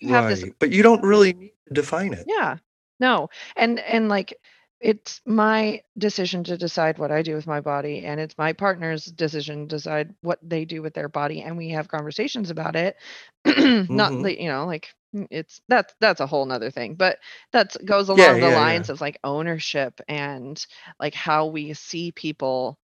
you 0.01 0.11
have 0.11 0.29
this 0.29 0.45
but 0.59 0.70
you 0.70 0.83
don't 0.83 1.03
really 1.03 1.33
mm. 1.33 1.39
need 1.39 1.53
to 1.68 1.74
define 1.74 2.12
it 2.12 2.24
yeah. 2.27 2.57
No. 3.01 3.29
And 3.57 3.81
and 3.81 4.09
like 4.09 4.39
it's 4.81 5.20
my 5.27 5.83
decision 5.99 6.45
to 6.45 6.57
decide 6.57 6.99
what 6.99 7.11
I 7.12 7.22
do 7.22 7.35
with 7.35 7.47
my 7.47 7.61
body 7.61 8.05
and 8.05 8.20
it's 8.20 8.37
my 8.39 8.53
partner's 8.53 9.05
decision 9.07 9.68
to 9.68 9.77
decide 9.77 10.14
what 10.22 10.39
they 10.43 10.64
do 10.64 10.83
with 10.83 10.95
their 10.95 11.09
body 11.09 11.43
and 11.43 11.57
we 11.57 11.70
have 11.70 11.89
conversations 11.89 12.51
about 12.51 12.77
it. 12.77 12.97
Not 13.89 14.14
Mhm. 14.14 14.22
like, 14.22 14.39
you 14.41 14.49
know, 14.49 14.66
like 14.66 14.95
mm, 15.14 15.27
it's 15.31 15.61
that's 15.68 15.95
that's 16.01 16.20
a 16.20 16.27
whole 16.27 16.47
nother 16.47 16.70
thing. 16.70 16.95
But 16.95 17.18
that 17.53 17.77
goes 17.85 18.09
yeah 18.11 18.11
along 18.11 18.41
the 18.41 18.51
yeah 18.51 18.51
lines 18.51 18.89
yeah 18.89 18.91
of 18.91 19.01
like 19.01 19.18
ownership 19.24 20.01
and 20.09 20.64
like 21.01 21.14
how 21.14 21.47
we 21.47 21.72
see 21.74 22.12
people 22.12 22.79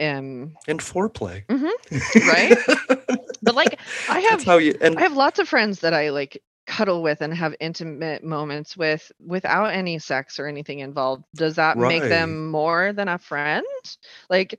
um 0.00 0.58
and 0.68 0.80
foreplay 0.80 1.44
mhm, 1.50 1.70
right? 2.22 2.58
But 3.42 3.54
like 3.54 3.80
I 4.08 4.20
have 4.20 4.46
how 4.46 4.58
you 4.58 4.74
and 4.80 4.98
I 4.98 5.02
have 5.02 5.12
lots 5.14 5.38
of 5.38 5.48
friends 5.48 5.80
that 5.80 5.94
I 5.94 6.10
like 6.10 6.42
cuddle 6.66 7.02
with 7.02 7.20
and 7.20 7.32
have 7.32 7.54
intimate 7.60 8.24
moments 8.24 8.76
with 8.76 9.10
without 9.24 9.66
any 9.66 9.98
sex 9.98 10.38
or 10.38 10.46
anything 10.46 10.80
involved. 10.80 11.24
Does 11.34 11.56
that 11.56 11.78
make 11.78 12.02
them 12.02 12.50
more 12.50 12.92
than 12.92 13.08
a 13.08 13.18
friend? 13.18 13.64
Like 14.28 14.58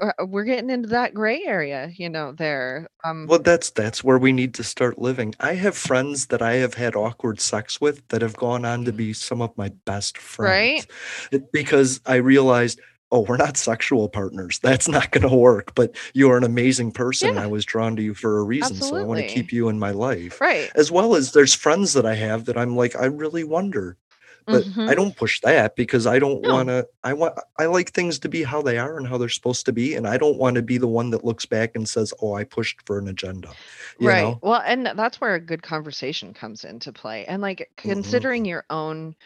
uh, 0.00 0.12
we're 0.26 0.44
getting 0.44 0.70
into 0.70 0.88
that 0.88 1.14
gray 1.14 1.42
area, 1.44 1.90
you 1.94 2.08
know, 2.08 2.32
there. 2.32 2.88
Um 3.04 3.26
Well, 3.26 3.38
that's 3.40 3.70
that's 3.70 4.04
where 4.04 4.18
we 4.18 4.32
need 4.32 4.54
to 4.54 4.64
start 4.64 4.98
living. 4.98 5.34
I 5.40 5.54
have 5.54 5.76
friends 5.76 6.26
that 6.26 6.42
I 6.42 6.54
have 6.54 6.74
had 6.74 6.96
awkward 6.96 7.40
sex 7.40 7.80
with 7.80 8.06
that 8.08 8.22
have 8.22 8.36
gone 8.36 8.64
on 8.64 8.84
to 8.84 8.92
be 8.92 9.12
some 9.12 9.42
of 9.42 9.56
my 9.56 9.70
best 9.86 10.18
friends. 10.18 10.86
Right? 11.32 11.42
Because 11.52 12.00
I 12.06 12.16
realized, 12.16 12.80
oh, 13.10 13.20
we're 13.20 13.36
not 13.36 13.56
sexual 13.56 14.08
partners. 14.08 14.58
That's 14.62 14.88
not 14.88 15.10
going 15.10 15.28
to 15.28 15.36
work. 15.36 15.74
But 15.74 15.96
you 16.14 16.30
are 16.30 16.36
an 16.36 16.44
amazing 16.44 16.92
person. 16.92 17.34
Yeah. 17.34 17.42
I 17.42 17.46
was 17.46 17.64
drawn 17.64 17.96
to 17.96 18.02
you 18.02 18.14
for 18.14 18.38
a 18.38 18.42
reason. 18.44 18.76
So 18.76 18.96
I 18.96 19.02
want 19.02 19.20
to 19.20 19.26
keep 19.26 19.52
you 19.52 19.68
in 19.68 19.78
my 19.78 19.90
life. 19.90 20.40
Right. 20.40 20.70
As 20.74 20.90
well 20.90 21.14
as 21.14 21.32
there's 21.32 21.54
friends 21.54 21.92
that 21.94 22.06
I 22.06 22.14
have 22.14 22.44
that 22.46 22.56
I'm 22.58 22.76
like, 22.76 22.96
I 22.96 23.06
really 23.06 23.44
wonder. 23.44 23.96
But 24.46 24.64
I 24.64 24.68
Mhm. 24.68 24.96
don't 24.96 25.16
push 25.16 25.42
that 25.42 25.76
because 25.76 26.06
I 26.06 26.18
don't 26.18 26.40
No. 26.42 26.54
want 26.54 26.68
to. 26.70 26.88
I 27.04 27.12
want. 27.12 27.38
I 27.58 27.66
like 27.66 27.90
things 27.90 28.18
to 28.20 28.30
be 28.30 28.42
how 28.44 28.62
they 28.62 28.78
are 28.78 28.96
and 28.96 29.06
how 29.06 29.18
they're 29.18 29.28
supposed 29.28 29.66
to 29.66 29.72
be, 29.74 29.94
and 29.94 30.08
I 30.08 30.16
don't 30.16 30.38
want 30.38 30.56
to 30.56 30.62
be 30.62 30.78
the 30.78 30.88
one 30.88 31.10
that 31.10 31.22
looks 31.22 31.44
back 31.44 31.72
and 31.76 31.86
says, 31.86 32.14
"Oh, 32.22 32.32
I 32.32 32.44
pushed 32.44 32.80
for 32.86 32.98
an 32.98 33.08
agenda." 33.08 33.58
You 33.98 34.08
Right. 34.08 34.22
know? 34.22 34.38
Well, 34.40 34.62
and 34.64 34.86
that's 34.86 35.20
where 35.20 35.34
a 35.34 35.40
good 35.40 35.62
conversation 35.62 36.32
comes 36.32 36.64
into 36.64 36.94
play. 36.94 37.26
And 37.26 37.42
like 37.42 37.58
Mhm. 37.58 37.66
considering 37.76 38.46
your 38.46 38.64
own 38.70 39.16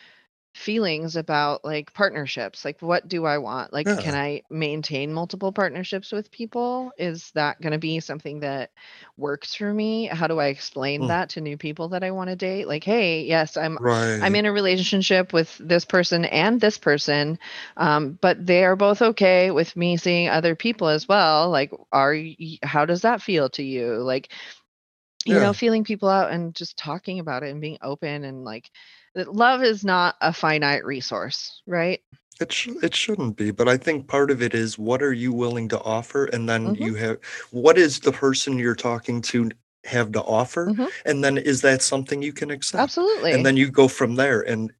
feelings 0.54 1.16
about 1.16 1.64
like 1.64 1.92
partnerships. 1.94 2.64
Like 2.64 2.80
what 2.80 3.08
do 3.08 3.24
I 3.24 3.38
want? 3.38 3.72
Like 3.72 3.94
can 3.98 4.14
I 4.14 4.42
maintain 4.50 5.12
multiple 5.12 5.52
partnerships 5.52 6.12
with 6.12 6.30
people? 6.30 6.92
Is 6.98 7.30
that 7.34 7.60
going 7.60 7.72
to 7.72 7.78
be 7.78 8.00
something 8.00 8.40
that 8.40 8.70
works 9.16 9.54
for 9.54 9.72
me? 9.72 10.06
How 10.06 10.26
do 10.26 10.38
I 10.38 10.46
explain 10.46 11.06
Mm. 11.06 11.08
that 11.08 11.30
to 11.30 11.40
new 11.40 11.56
people 11.56 11.88
that 11.90 12.04
I 12.04 12.10
want 12.10 12.30
to 12.30 12.36
date? 12.36 12.66
Like, 12.68 12.84
"Hey, 12.84 13.24
yes, 13.24 13.56
I'm 13.56 13.78
I'm 14.20 14.34
in 14.34 14.46
a 14.46 14.52
relationship 14.52 15.32
with 15.32 15.56
this 15.58 15.84
person 15.84 16.24
and 16.24 16.60
this 16.60 16.78
person, 16.78 17.38
um, 17.76 18.18
but 18.20 18.44
they 18.46 18.64
are 18.64 18.76
both 18.76 19.02
okay 19.02 19.50
with 19.50 19.76
me 19.76 19.96
seeing 19.96 20.28
other 20.28 20.54
people 20.54 20.88
as 20.88 21.08
well. 21.08 21.50
Like, 21.50 21.72
are 21.92 22.12
y- 22.14 22.58
how 22.62 22.84
does 22.86 23.02
that 23.02 23.22
feel 23.22 23.48
to 23.50 23.62
you? 23.62 23.94
Like, 23.96 24.28
you 25.26 25.40
Yeah. 25.40 25.40
know, 25.40 25.52
feeling 25.52 25.84
people 25.84 26.08
out 26.08 26.30
and 26.32 26.54
just 26.54 26.76
talking 26.76 27.18
about 27.20 27.42
it 27.42 27.50
and 27.50 27.60
being 27.60 27.78
open 27.82 28.24
and 28.24 28.44
like, 28.44 28.70
that 29.14 29.34
love 29.34 29.62
is 29.62 29.84
not 29.84 30.16
a 30.20 30.32
finite 30.32 30.84
resource, 30.84 31.62
right? 31.66 32.00
It 32.40 32.52
sh- 32.52 32.68
it 32.82 32.94
shouldn't 32.94 33.36
be, 33.36 33.50
but 33.50 33.68
I 33.68 33.76
think 33.76 34.08
part 34.08 34.30
of 34.30 34.42
it 34.42 34.54
is 34.54 34.78
what 34.78 35.02
are 35.02 35.12
you 35.12 35.32
willing 35.32 35.68
to 35.68 35.80
offer, 35.82 36.24
and 36.26 36.48
then 36.48 36.74
Mhm. 36.74 36.80
you 36.80 36.94
have 36.94 37.18
what 37.50 37.78
is 37.78 38.00
the 38.00 38.12
person 38.12 38.58
you're 38.58 38.74
talking 38.74 39.20
to 39.22 39.50
have 39.84 40.12
to 40.12 40.22
offer, 40.22 40.68
Mhm. 40.68 40.88
and 41.04 41.22
then 41.22 41.36
is 41.38 41.60
that 41.60 41.82
something 41.82 42.22
you 42.22 42.32
can 42.32 42.50
accept, 42.50 42.82
Absolutely. 42.82 43.32
and 43.32 43.44
then 43.44 43.56
you 43.56 43.70
go 43.70 43.86
from 43.86 44.14
there. 44.16 44.40
And 44.40 44.72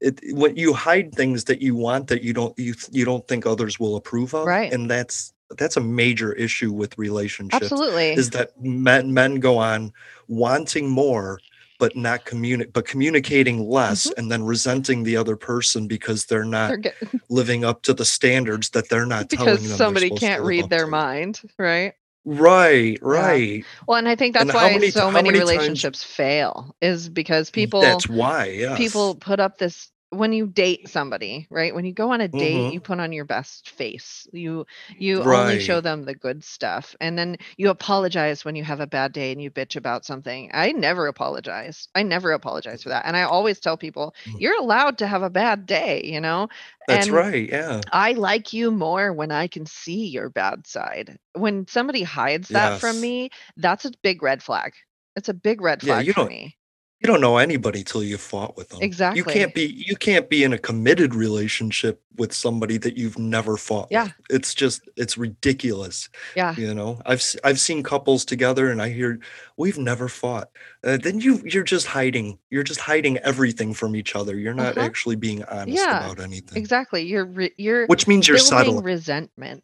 it 0.00 0.20
when 0.32 0.56
you 0.56 0.74
hide 0.74 1.14
things 1.14 1.44
that 1.44 1.62
you 1.62 1.74
want 1.74 2.08
that 2.08 2.22
you 2.22 2.32
don't 2.32 2.58
you 2.58 2.74
you 2.92 3.04
don't 3.04 3.26
think 3.28 3.46
others 3.46 3.78
will 3.80 3.96
approve 3.96 4.34
of, 4.34 4.46
Right. 4.46 4.72
and 4.72 4.90
that's 4.90 5.32
that's 5.58 5.76
a 5.76 5.80
major 5.80 6.32
issue 6.34 6.72
with 6.72 6.98
relationships 6.98 7.62
Absolutely. 7.62 8.12
is 8.12 8.30
that 8.30 8.50
men 8.60 9.14
men 9.14 9.36
go 9.36 9.58
on 9.58 9.92
wanting 10.28 10.88
more 10.90 11.38
but 11.78 11.96
not 11.96 12.24
communi- 12.24 12.72
but 12.72 12.86
communicating 12.86 13.68
less 13.68 14.06
Mhm. 14.06 14.12
and 14.18 14.30
then 14.32 14.42
resenting 14.42 15.02
the 15.02 15.16
other 15.16 15.36
person 15.36 15.86
because 15.86 16.26
they're 16.26 16.44
not 16.44 16.82
They're 16.82 16.92
living 17.28 17.64
up 17.64 17.82
to 17.82 17.94
the 17.94 18.04
standards 18.04 18.70
that 18.70 18.88
they're 18.88 19.06
not 19.06 19.30
telling 19.30 19.56
because 19.56 19.76
somebody 19.76 20.10
can't 20.10 20.42
read 20.42 20.68
their 20.70 20.84
to. 20.84 20.90
mind, 20.90 21.40
right? 21.58 21.92
Right, 22.24 22.98
Yeah. 23.00 23.08
right. 23.08 23.64
Well, 23.86 23.98
and 23.98 24.08
I 24.08 24.16
think 24.16 24.34
that's 24.34 24.50
how 24.50 24.58
why 24.58 24.72
many 24.72 24.90
so 24.90 25.10
many 25.12 25.30
many 25.30 25.38
times 25.38 25.50
relationships 25.50 26.02
fail 26.02 26.74
is 26.80 27.08
because 27.08 27.50
people 27.50 27.80
That's 27.82 28.08
why, 28.08 28.46
yes. 28.46 28.76
people 28.76 29.14
put 29.14 29.38
up 29.38 29.58
this 29.58 29.90
when 30.16 30.32
you 30.32 30.46
date 30.46 30.88
somebody, 30.88 31.46
right? 31.50 31.74
When 31.74 31.84
you 31.84 31.92
go 31.92 32.12
on 32.12 32.20
a 32.20 32.28
date, 32.28 32.68
Mhm. 32.68 32.70
you 32.70 32.80
put 32.80 33.00
on 33.00 33.12
your 33.12 33.24
best 33.24 33.70
face. 33.70 34.26
You 34.32 34.66
you 34.98 35.24
only 35.24 35.58
show 35.58 35.80
them 35.80 36.04
the 36.04 36.14
good 36.14 36.44
stuff. 36.44 36.94
And 37.00 37.18
then 37.18 37.36
you 37.56 37.70
apologize 37.70 38.44
when 38.44 38.56
you 38.56 38.64
have 38.64 38.80
a 38.80 38.86
bad 38.86 39.12
day 39.12 39.32
and 39.32 39.42
you 39.42 39.50
bitch 39.50 39.76
about 39.76 40.04
something. 40.04 40.50
I 40.54 40.72
never 40.72 41.06
apologize. 41.06 41.88
I 41.94 42.02
never 42.02 42.32
apologize 42.32 42.82
for 42.82 42.90
that. 42.90 43.04
And 43.06 43.16
I 43.16 43.22
always 43.22 43.60
tell 43.60 43.76
people, 43.76 44.14
Mm. 44.26 44.38
you're 44.38 44.58
allowed 44.58 44.98
to 44.98 45.06
have 45.06 45.22
a 45.22 45.30
bad 45.30 45.66
day, 45.66 46.02
you 46.04 46.20
know? 46.20 46.48
That's 46.88 47.10
And 47.10 47.12
right, 47.12 47.48
yeah. 47.48 47.84
I 47.92 48.12
like 48.12 48.52
you 48.52 48.70
more 48.70 49.12
when 49.12 49.30
I 49.32 49.46
can 49.48 49.66
see 49.66 50.06
your 50.08 50.28
bad 50.30 50.66
side. 50.66 51.18
When 51.34 51.66
somebody 51.68 52.02
hides 52.02 52.50
that 52.52 52.76
from 52.76 53.00
me, 53.00 53.30
that's 53.56 53.84
a 53.84 53.92
big 54.02 54.22
red 54.22 54.42
flag. 54.42 54.74
It's 55.16 55.28
a 55.28 55.34
big 55.34 55.60
red 55.60 55.82
flag 55.82 56.06
Yeah, 56.06 56.08
you 56.08 56.12
for 56.12 56.24
don't 56.24 56.24
me. 56.24 56.56
You 57.00 57.06
don't 57.06 57.20
know 57.20 57.36
anybody 57.36 57.84
till 57.84 58.02
you 58.02 58.16
fought 58.16 58.56
with 58.56 58.70
them. 58.70 58.78
Exactly. 58.80 59.18
You 59.18 59.24
can't 59.24 59.54
be 59.54 59.66
you 59.86 59.96
can't 59.96 60.30
be 60.30 60.42
in 60.44 60.52
a 60.54 60.58
committed 60.58 61.14
relationship 61.14 62.02
with 62.16 62.32
somebody 62.32 62.78
that 62.78 62.96
you've 62.96 63.18
never 63.18 63.58
fought 63.58 63.88
Yeah. 63.90 64.04
with. 64.04 64.12
It's 64.30 64.54
just 64.54 64.80
it's 64.96 65.18
ridiculous. 65.18 66.08
Yeah. 66.34 66.54
You 66.56 66.72
know, 66.72 67.02
I've 67.04 67.22
I've 67.44 67.60
seen 67.60 67.82
couples 67.82 68.24
together 68.24 68.70
and 68.70 68.80
I 68.80 68.88
hear 68.88 69.18
we've 69.58 69.76
never 69.78 70.08
fought. 70.08 70.48
Uh, 70.82 70.96
then 70.96 71.20
you 71.20 71.42
you're 71.44 71.62
just 71.64 71.86
hiding. 71.86 72.38
You're 72.48 72.62
just 72.62 72.80
hiding 72.80 73.18
everything 73.18 73.74
from 73.74 73.94
each 73.94 74.16
other. 74.16 74.38
You're 74.38 74.54
not 74.54 74.78
Uh-huh. 74.78 74.86
actually 74.86 75.16
being 75.16 75.44
honest 75.44 75.76
Yeah. 75.76 76.02
about 76.04 76.18
anything. 76.18 76.56
Exactly. 76.56 77.02
You're 77.02 77.26
re- 77.26 77.54
you're 77.58 77.86
Which 77.88 78.06
means 78.08 78.26
you're 78.26 78.38
subtle. 78.38 78.80
resentment. 78.80 79.62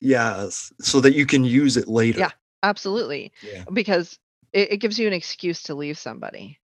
Yes, 0.00 0.72
so 0.80 1.00
that 1.00 1.14
you 1.14 1.26
can 1.26 1.44
use 1.44 1.76
it 1.76 1.88
later. 1.88 2.18
Yeah, 2.20 2.30
absolutely. 2.62 3.32
Yeah. 3.42 3.64
Because 3.72 4.18
it, 4.54 4.74
it 4.74 4.78
gives 4.78 4.98
you 4.98 5.08
an 5.08 5.14
excuse 5.14 5.64
to 5.64 5.76
leave 5.76 5.98
somebody. 5.98 6.60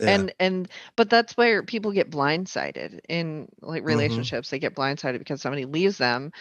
Yeah. 0.00 0.26
And 0.26 0.34
and 0.40 0.68
but 0.96 1.10
that's 1.10 1.36
where 1.36 1.62
people 1.62 1.92
get 1.92 2.10
blindsided 2.10 3.00
in 3.08 3.48
like 3.62 3.84
Mhm. 3.84 3.86
relationships. 3.86 4.50
They 4.50 4.58
get 4.60 4.74
blindsided 4.76 5.18
because 5.18 5.42
somebody 5.42 5.66
leaves 5.66 5.98
them 5.98 6.32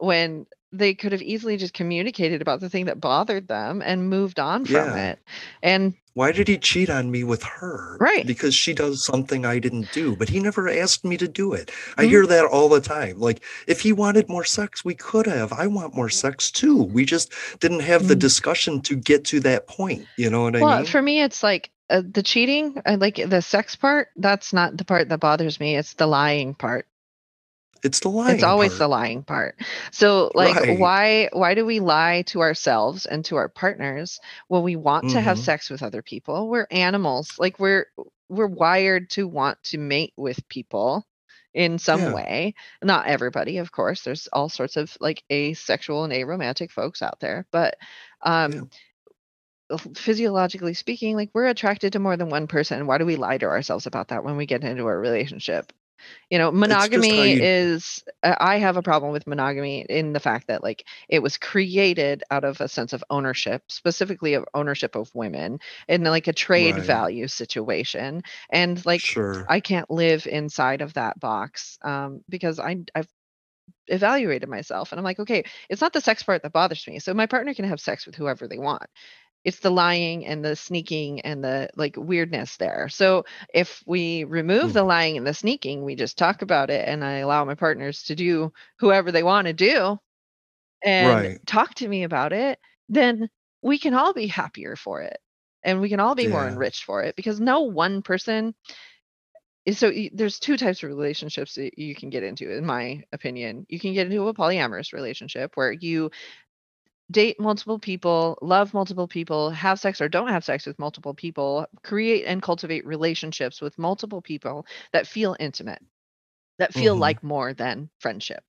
when 0.00 0.46
they 0.72 0.94
could 0.94 1.12
have 1.12 1.22
easily 1.22 1.56
just 1.56 1.74
communicated 1.74 2.42
about 2.42 2.60
the 2.60 2.70
thing 2.70 2.86
that 2.86 3.00
bothered 3.00 3.48
them 3.48 3.82
and 3.82 4.10
moved 4.10 4.40
on 4.40 4.66
from 4.66 4.96
Yeah. 4.96 4.96
it. 4.96 5.20
And 5.62 5.94
Why 6.16 6.32
did 6.32 6.48
he 6.48 6.56
cheat 6.56 6.88
on 6.88 7.10
me 7.10 7.24
with 7.24 7.42
her? 7.42 7.98
Right. 8.00 8.26
Because 8.26 8.54
she 8.54 8.72
does 8.72 9.04
something 9.04 9.44
I 9.44 9.58
didn't 9.58 9.92
do, 9.92 10.16
but 10.16 10.30
he 10.30 10.40
never 10.40 10.66
asked 10.66 11.04
me 11.04 11.18
to 11.18 11.28
do 11.28 11.52
it. 11.52 11.70
I 11.98 12.04
Mhm. 12.04 12.08
hear 12.08 12.26
that 12.26 12.46
all 12.46 12.70
the 12.70 12.80
time. 12.80 13.20
Like, 13.20 13.42
if 13.66 13.82
he 13.82 13.92
wanted 13.92 14.26
more 14.26 14.42
sex, 14.42 14.82
we 14.82 14.94
could 14.94 15.26
have. 15.26 15.52
I 15.52 15.66
want 15.66 15.94
more 15.94 16.08
sex 16.08 16.50
too. 16.50 16.84
We 16.84 17.04
just 17.04 17.30
didn't 17.60 17.80
have 17.80 18.08
the 18.08 18.16
Mm. 18.16 18.20
discussion 18.20 18.80
to 18.80 18.96
get 18.96 19.26
to 19.26 19.40
that 19.40 19.66
point. 19.66 20.06
You 20.16 20.30
know 20.30 20.44
what 20.44 20.56
I 20.56 20.60
mean? 20.60 20.68
well, 20.68 20.84
for 20.86 21.02
me 21.02 21.20
it's 21.20 21.42
like 21.42 21.70
uh, 21.90 22.00
the 22.10 22.22
cheating, 22.22 22.80
uh, 22.86 22.96
like 22.98 23.16
the 23.28 23.42
sex 23.42 23.76
part, 23.76 24.08
that's 24.16 24.54
not 24.54 24.76
the 24.78 24.84
part 24.86 25.08
that 25.10 25.20
bothers 25.20 25.60
me. 25.60 25.76
It's 25.76 25.92
the 25.94 26.06
lying 26.08 26.54
part. 26.54 26.88
It's 27.82 28.00
the 28.00 28.08
lying. 28.08 28.34
it's 28.34 28.42
always 28.44 28.70
part. 28.72 28.78
the 28.78 28.88
lying 28.88 29.22
part 29.22 29.56
so 29.92 30.30
like 30.34 30.54
Right. 30.56 30.78
why 30.78 31.28
why 31.32 31.54
do 31.54 31.64
we 31.66 31.80
lie 31.80 32.22
to 32.26 32.40
ourselves 32.40 33.06
and 33.06 33.24
to 33.26 33.36
our 33.36 33.48
partners 33.48 34.18
when 34.48 34.62
we 34.62 34.76
want 34.76 35.10
to 35.10 35.20
have 35.20 35.38
Mhm. 35.38 35.42
sex 35.44 35.70
with 35.70 35.82
other 35.82 36.02
people 36.02 36.48
we're 36.48 36.66
animals 36.70 37.32
like 37.38 37.58
we're 37.58 37.86
we're 38.28 38.46
wired 38.46 39.10
to 39.10 39.28
want 39.28 39.62
to 39.64 39.78
mate 39.78 40.12
with 40.16 40.46
people 40.48 41.06
in 41.54 41.78
some 41.78 42.00
Yeah. 42.00 42.12
way 42.12 42.54
not 42.82 43.06
everybody 43.06 43.58
of 43.58 43.70
course 43.72 44.02
there's 44.02 44.26
all 44.32 44.48
sorts 44.48 44.76
of 44.76 44.96
like 45.00 45.22
asexual 45.32 46.04
and 46.04 46.12
aromantic 46.12 46.70
folks 46.70 47.02
out 47.02 47.18
there 47.20 47.46
but 47.52 47.76
um 48.22 48.68
physiologically 49.96 50.74
speaking 50.74 51.16
like 51.16 51.30
we're 51.34 51.46
attracted 51.46 51.92
to 51.92 51.98
more 51.98 52.16
than 52.16 52.28
one 52.28 52.46
person 52.46 52.86
why 52.86 52.98
do 52.98 53.04
we 53.06 53.16
lie 53.16 53.36
to 53.38 53.46
ourselves 53.46 53.86
about 53.86 54.08
that 54.08 54.22
when 54.22 54.36
we 54.36 54.46
get 54.46 54.62
into 54.62 54.84
a 54.86 54.96
relationship 54.96 55.72
you 56.30 56.38
know 56.38 56.50
It's 56.66 56.88
just 56.88 57.12
how 57.12 57.22
monogamy 57.22 57.24
you- 57.24 57.40
is 57.40 58.04
uh, 58.22 58.34
i 58.40 58.56
have 58.58 58.76
a 58.76 58.82
problem 58.82 59.12
with 59.12 59.26
monogamy 59.26 59.84
in 59.88 60.12
the 60.12 60.20
fact 60.20 60.48
that 60.48 60.62
like 60.62 60.84
it 61.08 61.22
was 61.22 61.38
created 61.38 62.22
out 62.30 62.44
of 62.44 62.60
a 62.60 62.68
sense 62.68 62.92
of 62.92 63.04
ownership 63.10 63.62
specifically 63.68 64.34
of 64.34 64.44
ownership 64.54 64.96
of 64.96 65.10
women 65.14 65.58
in 65.88 66.04
like 66.04 66.28
a 66.28 66.32
trade 66.32 66.78
Right. 66.78 66.80
value 66.80 67.28
situation 67.28 68.22
and 68.50 68.84
like 68.86 69.08
Sure. 69.08 69.48
i 69.48 69.60
can't 69.60 69.90
live 69.90 70.26
inside 70.26 70.80
of 70.82 70.94
that 70.94 71.18
box 71.20 71.78
um, 71.82 72.22
because 72.28 72.58
i 72.60 72.76
i've 72.94 73.08
evaluated 73.88 74.48
myself 74.48 74.92
and 74.92 74.98
i'm 74.98 75.04
like 75.04 75.18
okay 75.20 75.44
it's 75.70 75.80
not 75.80 75.92
the 75.92 76.00
sex 76.00 76.22
part 76.22 76.42
that 76.42 76.52
bothers 76.52 76.86
me 76.88 76.98
so 76.98 77.14
my 77.14 77.26
partner 77.26 77.54
can 77.54 77.64
have 77.64 77.80
sex 77.80 78.06
with 78.06 78.14
whoever 78.16 78.48
they 78.48 78.58
want 78.58 78.84
it's 79.46 79.60
the 79.60 79.70
lying 79.70 80.26
and 80.26 80.44
the 80.44 80.56
sneaking 80.56 81.22
and 81.22 81.44
the 81.44 81.70
like 81.76 81.96
weirdness 81.96 82.58
there. 82.58 82.88
So 82.90 83.24
if 83.54 83.82
we 83.86 84.24
remove 84.24 84.72
Mm. 84.72 84.74
the 84.74 84.84
lying 84.84 85.16
and 85.18 85.26
the 85.26 85.34
sneaking, 85.34 85.84
we 85.84 85.96
just 85.96 86.18
talk 86.18 86.42
about 86.42 86.70
it 86.70 86.88
and 86.88 87.04
I 87.04 87.18
allow 87.18 87.44
my 87.46 87.54
partners 87.54 88.04
to 88.04 88.16
do 88.16 88.52
whoever 88.80 89.12
they 89.12 89.24
want 89.24 89.48
to 89.48 89.54
do 89.54 89.98
and 90.84 91.28
Right. 91.28 91.40
talk 91.46 91.74
to 91.76 91.88
me 91.88 92.04
about 92.04 92.32
it, 92.32 92.58
then 92.88 93.28
we 93.62 93.78
can 93.78 93.94
all 93.94 94.12
be 94.14 94.26
happier 94.26 94.76
for 94.76 95.02
it. 95.02 95.18
And 95.64 95.80
we 95.80 95.88
can 95.90 96.00
all 96.00 96.14
be 96.14 96.28
more 96.28 96.48
enriched 96.48 96.84
for 96.84 97.02
it 97.02 97.16
because 97.16 97.40
no 97.40 97.62
one 97.62 98.02
person 98.02 98.54
is 99.66 99.78
so 99.78 99.92
there's 100.12 100.38
two 100.38 100.56
types 100.56 100.82
of 100.82 100.88
relationships 100.88 101.54
that 101.56 101.78
you 101.78 101.94
can 101.94 102.10
get 102.10 102.22
into 102.22 102.50
in 102.56 102.64
my 102.64 103.02
opinion. 103.12 103.66
You 103.68 103.78
can 103.80 103.94
get 103.94 104.06
into 104.06 104.28
a 104.28 104.34
polyamorous 104.34 104.92
relationship 104.92 105.52
where 105.56 105.72
you 105.72 106.10
date 107.10 107.38
multiple 107.40 107.78
people, 107.78 108.38
love 108.42 108.74
multiple 108.74 109.08
people, 109.08 109.50
have 109.50 109.78
sex 109.80 110.00
or 110.00 110.08
don't 110.08 110.28
have 110.28 110.44
sex 110.44 110.66
with 110.66 110.78
multiple 110.78 111.14
people, 111.14 111.66
create 111.82 112.24
and 112.26 112.42
cultivate 112.42 112.86
relationships 112.86 113.60
with 113.60 113.78
multiple 113.78 114.22
people 114.22 114.66
that 114.92 115.06
feel 115.06 115.36
intimate, 115.38 115.82
that 116.58 116.74
feel 116.74 116.96
Mhm. 116.96 116.96
like 116.96 117.22
more 117.22 117.54
than 117.54 117.90
friendship. 118.00 118.44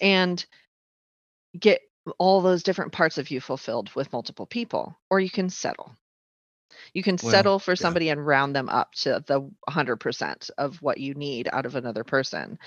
And 0.00 0.44
get 1.58 1.80
all 2.18 2.40
those 2.40 2.62
different 2.62 2.92
parts 2.92 3.18
of 3.18 3.30
you 3.30 3.40
fulfilled 3.40 3.90
with 3.94 4.12
multiple 4.12 4.46
people, 4.46 4.98
or 5.10 5.20
you 5.20 5.30
can 5.30 5.48
settle. 5.48 5.94
You 6.94 7.02
can 7.02 7.18
Well, 7.20 7.46
settle 7.46 7.58
for 7.58 7.76
yeah. 7.78 7.94
somebody 7.94 8.08
and 8.08 8.24
round 8.26 8.56
them 8.56 8.68
up 8.68 8.92
to 9.02 9.22
the 9.26 9.40
100% 9.68 10.50
of 10.58 10.80
what 10.82 10.98
you 10.98 11.14
need 11.14 11.48
out 11.52 11.66
of 11.66 11.76
another 11.76 12.04
person. 12.04 12.58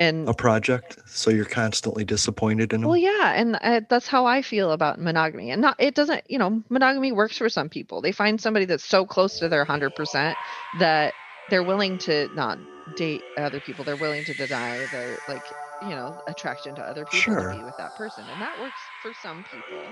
And 0.00 0.28
A 0.28 0.34
project, 0.34 0.98
so 1.06 1.28
you're 1.30 1.44
constantly 1.44 2.04
disappointed 2.04 2.72
in 2.72 2.82
them. 2.82 2.88
well, 2.88 2.96
yeah, 2.96 3.32
and 3.34 3.58
uh, 3.60 3.80
that's 3.88 4.06
how 4.06 4.26
I 4.26 4.42
feel 4.42 4.70
about 4.70 5.00
monogamy. 5.00 5.50
And 5.50 5.60
not 5.60 5.74
it 5.80 5.94
doesn't, 5.96 6.22
you 6.30 6.38
know, 6.38 6.62
monogamy 6.68 7.10
works 7.10 7.36
for 7.36 7.48
some 7.48 7.68
people. 7.68 8.00
They 8.00 8.12
find 8.12 8.40
somebody 8.40 8.64
that's 8.64 8.84
so 8.84 9.04
close 9.04 9.40
to 9.40 9.48
their 9.48 9.64
100% 9.66 10.34
that 10.78 11.14
they're 11.50 11.64
willing 11.64 11.98
to 11.98 12.28
not 12.34 12.58
date 12.96 13.22
other 13.36 13.58
people. 13.58 13.84
They're 13.84 13.96
willing 13.96 14.24
to 14.26 14.34
deny 14.34 14.86
their 14.92 15.18
like, 15.28 15.42
you 15.82 15.88
know, 15.90 16.16
attraction 16.28 16.76
to 16.76 16.82
other 16.82 17.04
people 17.06 17.18
Sure. 17.34 17.52
to 17.52 17.58
be 17.58 17.64
with 17.64 17.76
that 17.78 17.96
person. 17.96 18.24
And 18.32 18.40
that 18.40 18.58
works 18.60 18.78
for 19.02 19.12
some 19.20 19.44
people. 19.50 19.82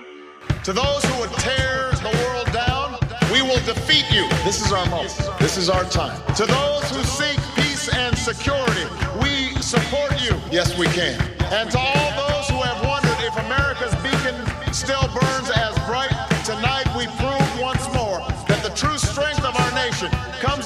To 0.64 0.72
those 0.72 1.04
who 1.04 1.20
would 1.20 1.32
tear 1.38 1.90
the 1.90 2.12
world 2.24 2.52
down, 2.52 2.94
we 3.32 3.42
will 3.42 3.62
defeat 3.64 4.06
you. 4.12 4.28
This 4.44 4.64
is 4.64 4.72
our 4.72 4.86
moment. 4.86 5.18
This 5.40 5.56
is 5.56 5.68
our 5.68 5.84
time. 5.84 6.20
To 6.36 6.46
those 6.46 6.90
who 6.90 7.02
seek 7.02 7.38
peace 7.56 7.88
and 7.92 8.16
security, 8.16 8.84
we 9.20 9.35
support 9.66 10.12
you. 10.22 10.30
Yes, 10.52 10.78
we 10.78 10.86
can. 10.86 11.20
And 11.50 11.68
to 11.72 11.78
all 11.78 12.10
those 12.14 12.46
who 12.48 12.62
have 12.62 12.78
wondered 12.86 13.18
if 13.18 13.34
America's 13.34 13.90
beacon 13.98 14.38
still 14.72 15.02
burns 15.10 15.50
as 15.50 15.74
bright, 15.90 16.14
tonight 16.46 16.86
we 16.94 17.10
prove 17.18 17.42
once 17.60 17.82
more 17.90 18.22
that 18.46 18.62
the 18.62 18.70
true 18.78 18.96
strength 18.96 19.42
of 19.42 19.56
our 19.58 19.72
nation 19.74 20.08
comes 20.38 20.65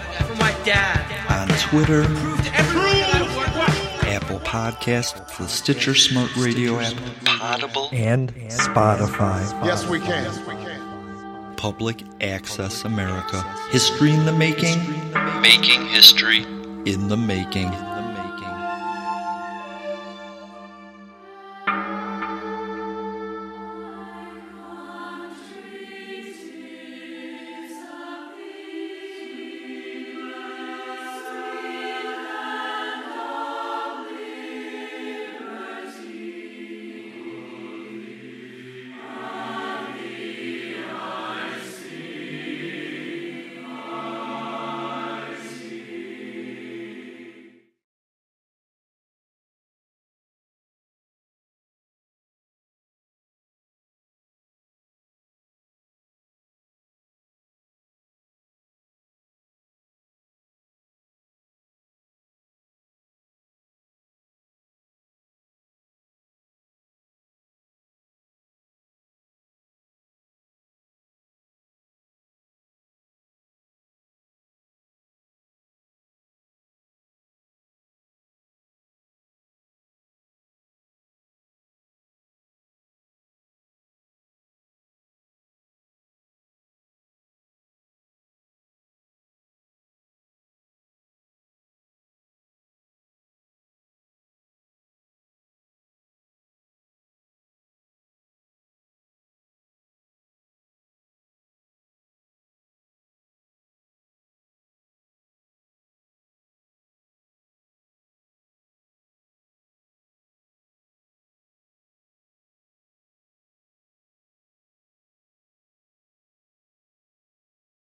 for 0.31 0.37
my 0.37 0.51
dad. 0.63 1.31
on 1.31 1.47
Twitter, 1.57 2.03
Prove 2.03 2.43
to 2.43 2.55
everyone 2.55 2.85
that 2.85 3.21
it 3.21 3.37
worked. 3.37 4.05
Apple 4.05 4.39
Podcast, 4.39 5.37
the 5.37 5.47
Stitcher 5.47 5.95
Smart 5.95 6.35
Radio 6.37 6.79
app, 6.79 6.93
Potable, 7.25 7.89
and 7.91 8.33
Spotify. 8.49 9.41
Yes, 9.65 9.87
we 9.87 9.99
can. 9.99 11.55
Public 11.57 12.03
Access 12.21 12.85
America. 12.85 13.41
History 13.69 14.11
in 14.11 14.25
the 14.25 14.33
making. 14.33 14.79
Making 15.41 15.85
history 15.87 16.43
in 16.85 17.07
the 17.07 17.17
making. 17.17 17.71